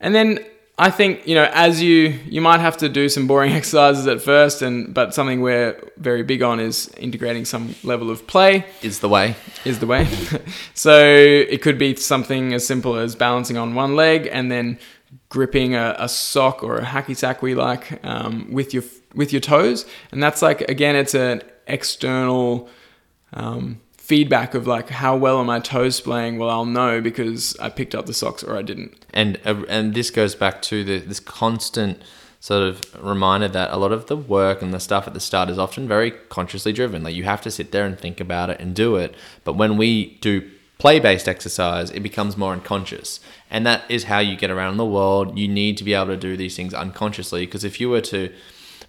and 0.00 0.14
then 0.14 0.38
i 0.78 0.90
think 0.90 1.26
you 1.26 1.34
know 1.34 1.48
as 1.52 1.82
you 1.82 2.18
you 2.26 2.40
might 2.40 2.60
have 2.60 2.76
to 2.76 2.88
do 2.88 3.08
some 3.08 3.26
boring 3.26 3.52
exercises 3.60 4.06
at 4.06 4.20
first 4.20 4.62
and 4.62 4.92
but 4.94 5.14
something 5.14 5.40
we're 5.40 5.78
very 5.96 6.22
big 6.22 6.42
on 6.42 6.60
is 6.60 6.88
integrating 6.98 7.44
some 7.44 7.74
level 7.82 8.10
of 8.10 8.26
play. 8.26 8.64
Is 8.82 9.00
the 9.00 9.08
way. 9.08 9.36
Is 9.64 9.78
the 9.78 9.86
way. 9.86 10.06
So 10.74 10.94
it 11.04 11.62
could 11.62 11.78
be 11.78 11.96
something 11.96 12.52
as 12.52 12.66
simple 12.66 12.96
as 12.96 13.14
balancing 13.14 13.56
on 13.56 13.74
one 13.74 13.96
leg 13.96 14.28
and 14.30 14.50
then 14.50 14.78
gripping 15.28 15.74
a, 15.74 15.94
a 15.98 16.08
sock 16.08 16.62
or 16.62 16.76
a 16.76 16.84
hacky 16.84 17.16
sack 17.16 17.42
we 17.42 17.54
like 17.54 18.04
um, 18.04 18.48
with 18.52 18.74
your 18.74 18.84
with 19.14 19.32
your 19.32 19.40
toes. 19.40 19.86
And 20.12 20.22
that's 20.22 20.42
like 20.42 20.60
again 20.62 20.96
it's 20.96 21.14
an 21.14 21.42
external 21.66 22.68
um, 23.32 23.80
feedback 24.04 24.52
of 24.54 24.66
like 24.66 24.90
how 24.90 25.16
well 25.16 25.38
are 25.38 25.44
my 25.44 25.58
toes 25.58 25.98
playing? 25.98 26.38
Well 26.38 26.50
i'll 26.50 26.66
know 26.66 27.00
because 27.00 27.56
i 27.58 27.70
picked 27.70 27.94
up 27.94 28.04
the 28.04 28.12
socks 28.12 28.44
or 28.44 28.54
i 28.56 28.60
didn't. 28.60 28.92
And 29.14 29.40
uh, 29.46 29.62
and 29.66 29.94
this 29.94 30.10
goes 30.10 30.34
back 30.34 30.60
to 30.62 30.84
the 30.84 30.98
this 30.98 31.20
constant 31.20 32.02
sort 32.38 32.68
of 32.68 33.02
reminder 33.02 33.48
that 33.48 33.70
a 33.70 33.78
lot 33.78 33.92
of 33.92 34.04
the 34.06 34.16
work 34.16 34.60
and 34.60 34.74
the 34.74 34.78
stuff 34.78 35.06
at 35.06 35.14
the 35.14 35.20
start 35.20 35.48
is 35.48 35.58
often 35.58 35.88
very 35.88 36.10
consciously 36.28 36.70
driven. 36.70 37.02
Like 37.02 37.14
you 37.14 37.24
have 37.24 37.40
to 37.42 37.50
sit 37.50 37.72
there 37.72 37.86
and 37.86 37.98
think 37.98 38.20
about 38.20 38.50
it 38.50 38.60
and 38.60 38.76
do 38.76 38.96
it. 38.96 39.14
But 39.42 39.54
when 39.54 39.78
we 39.78 40.18
do 40.20 40.50
play-based 40.76 41.26
exercise 41.26 41.90
it 41.90 42.00
becomes 42.00 42.36
more 42.36 42.52
unconscious. 42.52 43.20
And 43.50 43.64
that 43.66 43.84
is 43.88 44.04
how 44.04 44.18
you 44.18 44.36
get 44.36 44.50
around 44.50 44.76
the 44.76 44.84
world. 44.84 45.38
You 45.38 45.48
need 45.48 45.78
to 45.78 45.84
be 45.84 45.94
able 45.94 46.08
to 46.08 46.18
do 46.18 46.36
these 46.36 46.56
things 46.56 46.74
unconsciously. 46.74 47.46
Because 47.46 47.64
if 47.64 47.80
you 47.80 47.88
were 47.88 48.02
to 48.02 48.30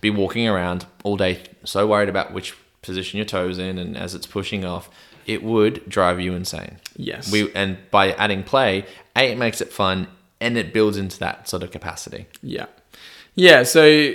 be 0.02 0.10
walking 0.10 0.46
around 0.46 0.86
all 1.06 1.16
day 1.16 1.44
so 1.64 1.88
worried 1.88 2.10
about 2.10 2.34
which 2.34 2.54
position 2.86 3.18
your 3.18 3.26
toes 3.26 3.58
in 3.58 3.78
and 3.78 3.98
as 3.98 4.16
it's 4.16 4.28
pushing 4.28 4.64
off 4.64 4.90
it 5.26 5.44
would 5.44 5.88
drive 5.90 6.20
you 6.20 6.34
insane 6.34 6.78
yes 6.96 7.32
we 7.32 7.52
and 7.54 7.78
by 7.90 8.12
adding 8.14 8.44
play, 8.44 8.86
a 9.16 9.24
it 9.32 9.38
makes 9.38 9.62
it 9.62 9.72
fun 9.72 10.08
and 10.42 10.58
it 10.58 10.74
builds 10.74 10.98
into 10.98 11.18
that 11.20 11.48
sort 11.48 11.64
of 11.64 11.72
capacity. 11.72 12.28
Yeah. 12.42 12.68
Yeah, 13.36 13.64
so 13.64 14.14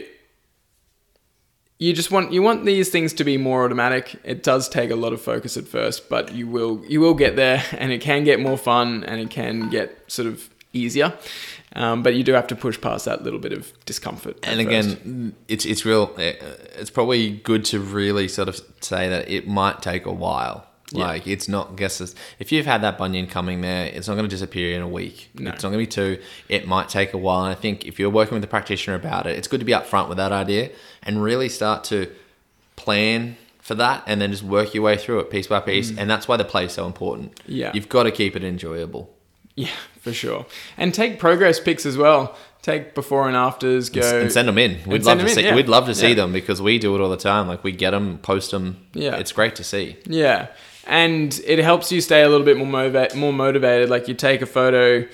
you 1.79 1.93
just 1.93 2.11
want 2.11 2.33
you 2.33 2.43
want 2.43 2.65
these 2.65 2.91
things 2.91 3.13
to 3.15 3.25
be 3.25 3.37
more 3.37 3.65
automatic. 3.65 4.17
It 4.25 4.43
does 4.43 4.69
take 4.69 4.91
a 4.91 4.97
lot 4.97 5.13
of 5.13 5.21
focus 5.21 5.57
at 5.57 5.67
first, 5.67 6.09
but 6.09 6.33
you 6.33 6.47
will 6.47 6.85
you 6.87 7.01
will 7.01 7.15
get 7.15 7.37
there 7.37 7.65
and 7.73 7.93
it 7.93 8.01
can 8.01 8.25
get 8.25 8.41
more 8.41 8.57
fun 8.57 9.05
and 9.05 9.21
it 9.21 9.31
can 9.31 9.71
get 9.71 10.11
sort 10.11 10.29
of 10.29 10.49
easier. 10.73 11.15
Um, 11.77 12.03
but 12.03 12.15
you 12.15 12.25
do 12.25 12.33
have 12.33 12.49
to 12.49 12.57
push 12.57 12.81
past 12.81 13.05
that 13.05 13.23
little 13.23 13.39
bit 13.39 13.53
of 13.53 13.73
discomfort. 13.87 14.39
And 14.43 14.57
first. 14.57 14.67
again, 14.67 15.35
it's 15.47 15.65
it's 15.65 15.85
real. 15.85 16.13
uh, 16.17 16.33
It's 16.79 16.91
probably 16.91 17.31
good 17.31 17.65
to 17.67 17.79
really 17.81 18.27
sort 18.29 18.49
of 18.49 18.61
say 18.81 19.09
that 19.09 19.29
it 19.29 19.47
might 19.47 19.81
take 19.83 20.05
a 20.07 20.13
while. 20.13 20.67
Yeah. 20.93 21.07
Like 21.07 21.29
it's 21.29 21.49
not 21.49 21.77
guesses. 21.77 22.17
If 22.41 22.51
you've 22.51 22.67
had 22.67 22.83
that 22.83 22.99
bunion 22.99 23.29
coming 23.29 23.61
there, 23.61 23.87
it's 23.87 24.09
not 24.09 24.15
going 24.15 24.25
to 24.25 24.31
disappear 24.31 24.75
in 24.75 24.83
a 24.83 24.89
week. 24.89 25.31
No. 25.35 25.53
It's 25.53 25.63
not 25.63 25.71
going 25.71 25.87
to 25.87 25.87
be 25.89 26.17
two. 26.17 26.21
It 26.49 26.67
might 26.67 26.89
take 26.89 27.15
a 27.15 27.19
while. 27.19 27.45
And 27.45 27.53
I 27.53 27.55
think 27.55 27.85
if 27.87 28.01
you're 28.01 28.11
working 28.11 28.35
with 28.35 28.43
a 28.43 28.49
practitioner 28.49 28.97
about 28.97 29.27
it, 29.29 29.39
it's 29.39 29.47
good 29.47 29.61
to 29.61 29.67
be 29.67 29.71
upfront 29.73 30.09
with 30.09 30.17
that 30.19 30.33
idea 30.33 30.71
and 31.05 31.23
really 31.23 31.49
start 31.49 31.85
to 31.85 32.11
plan 32.75 33.37
for 33.61 33.77
that, 33.77 34.03
and 34.07 34.21
then 34.21 34.33
just 34.33 34.43
work 34.43 34.75
your 34.75 34.83
way 34.83 34.97
through 34.97 35.21
it 35.21 35.31
piece 35.31 35.47
by 35.47 35.61
piece. 35.61 35.97
And 35.97 36.11
that's 36.11 36.27
why 36.27 36.37
the 36.37 36.45
play 36.45 36.65
is 36.65 36.73
so 36.73 36.87
important. 36.87 37.37
Mm. 37.37 37.43
Yeah. 37.47 37.71
you've 37.73 37.89
got 37.89 38.03
to 38.05 38.11
keep 38.11 38.35
it 38.35 38.43
enjoyable. 38.43 39.15
Yeah, 39.55 39.69
for 40.01 40.13
sure. 40.13 40.47
And 40.77 40.93
take 40.95 41.19
progress 41.19 41.61
pics 41.61 41.85
as 41.87 41.97
well. 41.97 42.37
Take 42.63 42.95
before 42.95 43.27
and 43.27 43.37
afters. 43.37 43.89
Go 43.89 44.01
and 44.21 44.31
send 44.31 44.47
them 44.47 44.59
in. 44.59 44.79
We'd 44.87 45.05
love 45.05 45.19
to 45.19 45.25
in, 45.25 45.31
see. 45.31 45.43
yeah. 45.45 45.55
We'd 45.55 45.69
love 45.69 45.87
to 45.87 45.95
see 45.95 46.09
Yeah. 46.11 46.15
them 46.15 46.33
because 46.33 46.61
we 46.61 46.79
do 46.79 46.95
it 46.95 47.01
all 47.01 47.09
the 47.09 47.17
time. 47.17 47.49
Like 47.49 47.65
we 47.65 47.73
get 47.73 47.93
them, 47.93 48.19
post 48.19 48.51
them. 48.51 48.77
Yeah. 48.93 49.17
it's 49.17 49.33
great 49.33 49.55
to 49.57 49.65
see. 49.65 49.97
Yeah, 50.05 50.49
and 50.87 51.41
it 51.47 51.59
helps 51.61 51.91
you 51.91 52.01
stay 52.03 52.23
a 52.23 52.29
little 52.29 52.45
bit 52.45 52.59
more 52.59 52.67
motiva- 52.67 53.15
more 53.15 53.33
motivated. 53.33 53.89
Like 53.89 54.09
you 54.09 54.15
take 54.15 54.43
a 54.43 54.47
photo, 54.47 55.07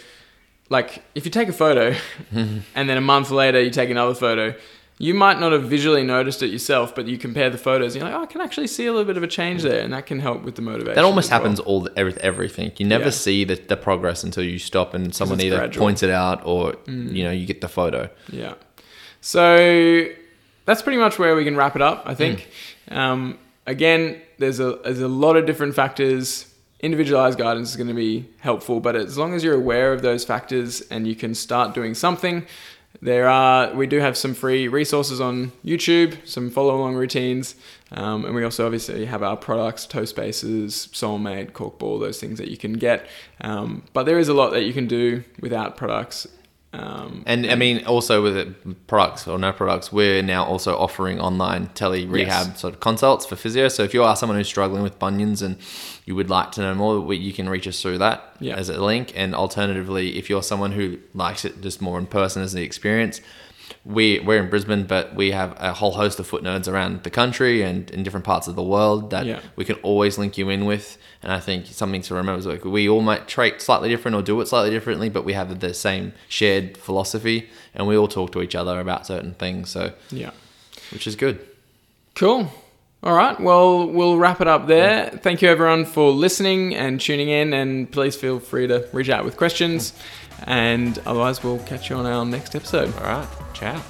like 0.70 1.04
if 1.14 1.24
you 1.24 1.30
take 1.30 1.48
a 1.48 1.52
photo, 1.52 1.94
and 2.32 2.88
then 2.88 2.96
a 2.96 3.00
month 3.00 3.30
later 3.30 3.60
you 3.60 3.70
take 3.70 3.90
another 3.90 4.14
photo, 4.14 4.52
you 4.98 5.12
might 5.12 5.38
not 5.38 5.52
have 5.52 5.64
visually 5.64 6.02
noticed 6.02 6.42
it 6.42 6.46
yourself, 6.48 6.94
but 6.94 7.06
you 7.06 7.18
compare 7.18 7.50
the 7.50 7.58
photos, 7.58 7.94
and 7.94 8.00
you're 8.02 8.10
like, 8.10 8.18
oh, 8.18 8.22
I 8.22 8.26
can 8.26 8.40
actually 8.40 8.66
see 8.66 8.86
a 8.86 8.90
little 8.92 9.04
bit 9.04 9.16
of 9.18 9.22
a 9.22 9.26
change 9.26 9.62
there, 9.62 9.82
and 9.82 9.92
that 9.92 10.06
can 10.06 10.20
help 10.20 10.42
with 10.42 10.54
the 10.54 10.62
motivation. 10.62 10.94
That 10.94 11.04
almost 11.04 11.30
well. 11.30 11.40
happens 11.40 11.60
all 11.60 11.82
the, 11.82 11.92
every, 11.96 12.14
everything. 12.20 12.72
You 12.78 12.86
never 12.86 13.04
Yeah. 13.04 13.10
see 13.10 13.44
the, 13.44 13.56
the 13.56 13.76
progress 13.76 14.24
until 14.24 14.42
you 14.42 14.58
stop 14.58 14.94
and 14.94 15.14
someone 15.14 15.40
either 15.40 15.58
gradual. 15.58 15.82
Mm. 15.82 15.86
points 15.86 16.02
it 16.02 16.10
out 16.10 16.46
or 16.46 16.76
you 16.86 17.24
know 17.24 17.30
you 17.30 17.44
get 17.46 17.60
the 17.60 17.68
photo. 17.68 18.08
Yeah. 18.30 18.54
So 19.20 20.06
that's 20.64 20.82
pretty 20.82 20.98
much 20.98 21.18
where 21.18 21.34
we 21.36 21.44
can 21.44 21.56
wrap 21.56 21.76
it 21.76 21.82
up, 21.82 22.02
I 22.06 22.14
think. 22.14 22.48
Um, 22.90 23.38
again, 23.66 24.20
there's 24.38 24.60
a 24.60 24.78
there's 24.84 25.00
a 25.00 25.08
lot 25.08 25.36
of 25.36 25.46
different 25.46 25.74
factors. 25.74 26.52
Individualized 26.80 27.38
guidance 27.38 27.70
is 27.70 27.76
going 27.76 27.88
to 27.88 27.94
be 27.94 28.28
helpful, 28.38 28.80
but 28.80 28.94
as 28.96 29.16
long 29.16 29.34
as 29.34 29.42
you're 29.42 29.54
aware 29.54 29.92
of 29.94 30.02
those 30.02 30.24
factors 30.24 30.82
and 30.90 31.06
you 31.06 31.16
can 31.16 31.34
start 31.34 31.74
doing 31.74 31.94
something, 31.94 32.46
there 33.02 33.28
are 33.28 33.74
we 33.74 33.86
do 33.86 33.98
have 33.98 34.16
some 34.16 34.34
free 34.34 34.68
resources 34.68 35.20
on 35.20 35.52
YouTube, 35.64 36.16
some 36.26 36.50
follow 36.50 36.76
along 36.76 36.94
routines, 36.94 37.54
um, 37.92 38.24
and 38.24 38.34
we 38.34 38.44
also 38.44 38.64
obviously 38.64 39.04
have 39.06 39.22
our 39.22 39.36
products, 39.36 39.86
Toe 39.86 40.04
Spacers, 40.04 40.88
Soulmate, 40.88 41.52
Corkball, 41.52 42.00
those 42.00 42.20
things 42.20 42.38
that 42.38 42.48
you 42.48 42.56
can 42.56 42.72
get. 42.74 43.06
Um, 43.40 43.82
but 43.92 44.04
there 44.04 44.18
is 44.18 44.28
a 44.28 44.34
lot 44.34 44.50
that 44.50 44.62
you 44.62 44.72
can 44.72 44.86
do 44.86 45.24
without 45.40 45.76
products. 45.76 46.26
Um, 46.78 47.22
And 47.26 47.46
I 47.46 47.54
mean, 47.54 47.84
also 47.86 48.22
with 48.22 48.36
it, 48.36 48.86
products 48.86 49.26
or 49.26 49.38
no 49.38 49.52
products, 49.52 49.92
we're 49.92 50.22
now 50.22 50.44
also 50.44 50.76
offering 50.76 51.20
online 51.20 51.68
tele 51.74 52.04
rehab 52.06 52.56
sort 52.56 52.74
of 52.74 52.80
consults 52.80 53.24
for 53.26 53.36
physio. 53.36 53.68
So 53.68 53.82
if 53.82 53.94
you 53.94 54.02
are 54.04 54.14
someone 54.16 54.36
who's 54.38 54.48
struggling 54.48 54.82
with 54.82 54.98
bunions 54.98 55.42
and 55.42 55.56
you 56.04 56.14
would 56.14 56.30
like 56.30 56.52
to 56.52 56.60
know 56.60 56.74
more, 56.74 57.14
you 57.14 57.32
can 57.32 57.48
reach 57.48 57.66
us 57.66 57.80
through 57.80 57.98
that 57.98 58.36
Yeah. 58.40 58.56
as 58.56 58.68
a 58.68 58.82
link. 58.84 59.12
And 59.16 59.34
alternatively, 59.34 60.18
if 60.18 60.28
you're 60.30 60.42
someone 60.42 60.72
who 60.72 60.98
likes 61.14 61.44
it 61.44 61.60
just 61.62 61.80
more 61.80 61.98
in 61.98 62.06
person 62.06 62.42
as 62.42 62.52
the 62.52 62.62
experience, 62.62 63.20
we 63.86 64.18
we're 64.20 64.42
in 64.42 64.50
Brisbane, 64.50 64.84
but 64.84 65.14
we 65.14 65.30
have 65.30 65.54
a 65.60 65.72
whole 65.72 65.92
host 65.92 66.18
of 66.18 66.26
foot 66.26 66.42
nerds 66.42 66.66
around 66.66 67.04
the 67.04 67.10
country 67.10 67.62
and 67.62 67.88
in 67.90 68.02
different 68.02 68.26
parts 68.26 68.48
of 68.48 68.56
the 68.56 68.62
world 68.62 69.10
that 69.10 69.24
Yeah. 69.26 69.40
we 69.54 69.64
can 69.64 69.76
always 69.76 70.18
link 70.18 70.36
you 70.36 70.48
in 70.50 70.64
with. 70.64 70.98
And 71.22 71.32
I 71.32 71.38
think 71.40 71.66
something 71.66 72.02
to 72.02 72.14
remember 72.14 72.38
is 72.40 72.46
like 72.46 72.64
we 72.64 72.88
all 72.88 73.00
might 73.00 73.28
trait 73.28 73.62
slightly 73.62 73.88
different 73.88 74.16
or 74.16 74.22
do 74.22 74.40
it 74.40 74.48
slightly 74.48 74.70
differently, 74.70 75.08
but 75.08 75.24
we 75.24 75.34
have 75.34 75.60
the 75.60 75.72
same 75.72 76.12
shared 76.28 76.76
philosophy, 76.76 77.48
and 77.74 77.86
we 77.86 77.96
all 77.96 78.08
talk 78.08 78.32
to 78.32 78.42
each 78.42 78.54
other 78.56 78.80
about 78.80 79.06
certain 79.06 79.34
things. 79.34 79.70
So, 79.70 79.92
yeah. 80.10 80.30
which 80.92 81.06
is 81.06 81.14
good. 81.16 81.38
Cool. 82.14 82.50
All 83.06 83.14
right. 83.14 83.38
Well, 83.38 83.86
we'll 83.86 84.18
wrap 84.18 84.40
it 84.40 84.48
up 84.48 84.66
there. 84.66 85.10
Thank 85.10 85.40
you, 85.40 85.48
everyone, 85.48 85.84
for 85.84 86.10
listening 86.10 86.74
and 86.74 87.00
tuning 87.00 87.28
in. 87.28 87.52
And 87.52 87.88
please 87.88 88.16
feel 88.16 88.40
free 88.40 88.66
to 88.66 88.88
reach 88.92 89.10
out 89.10 89.24
with 89.24 89.36
questions. 89.36 89.92
And 90.42 90.98
otherwise, 91.06 91.44
we'll 91.44 91.60
catch 91.60 91.88
you 91.88 91.94
on 91.94 92.04
our 92.04 92.26
next 92.26 92.56
episode. 92.56 92.92
All 92.96 93.04
right, 93.04 93.28
ciao. 93.54 93.80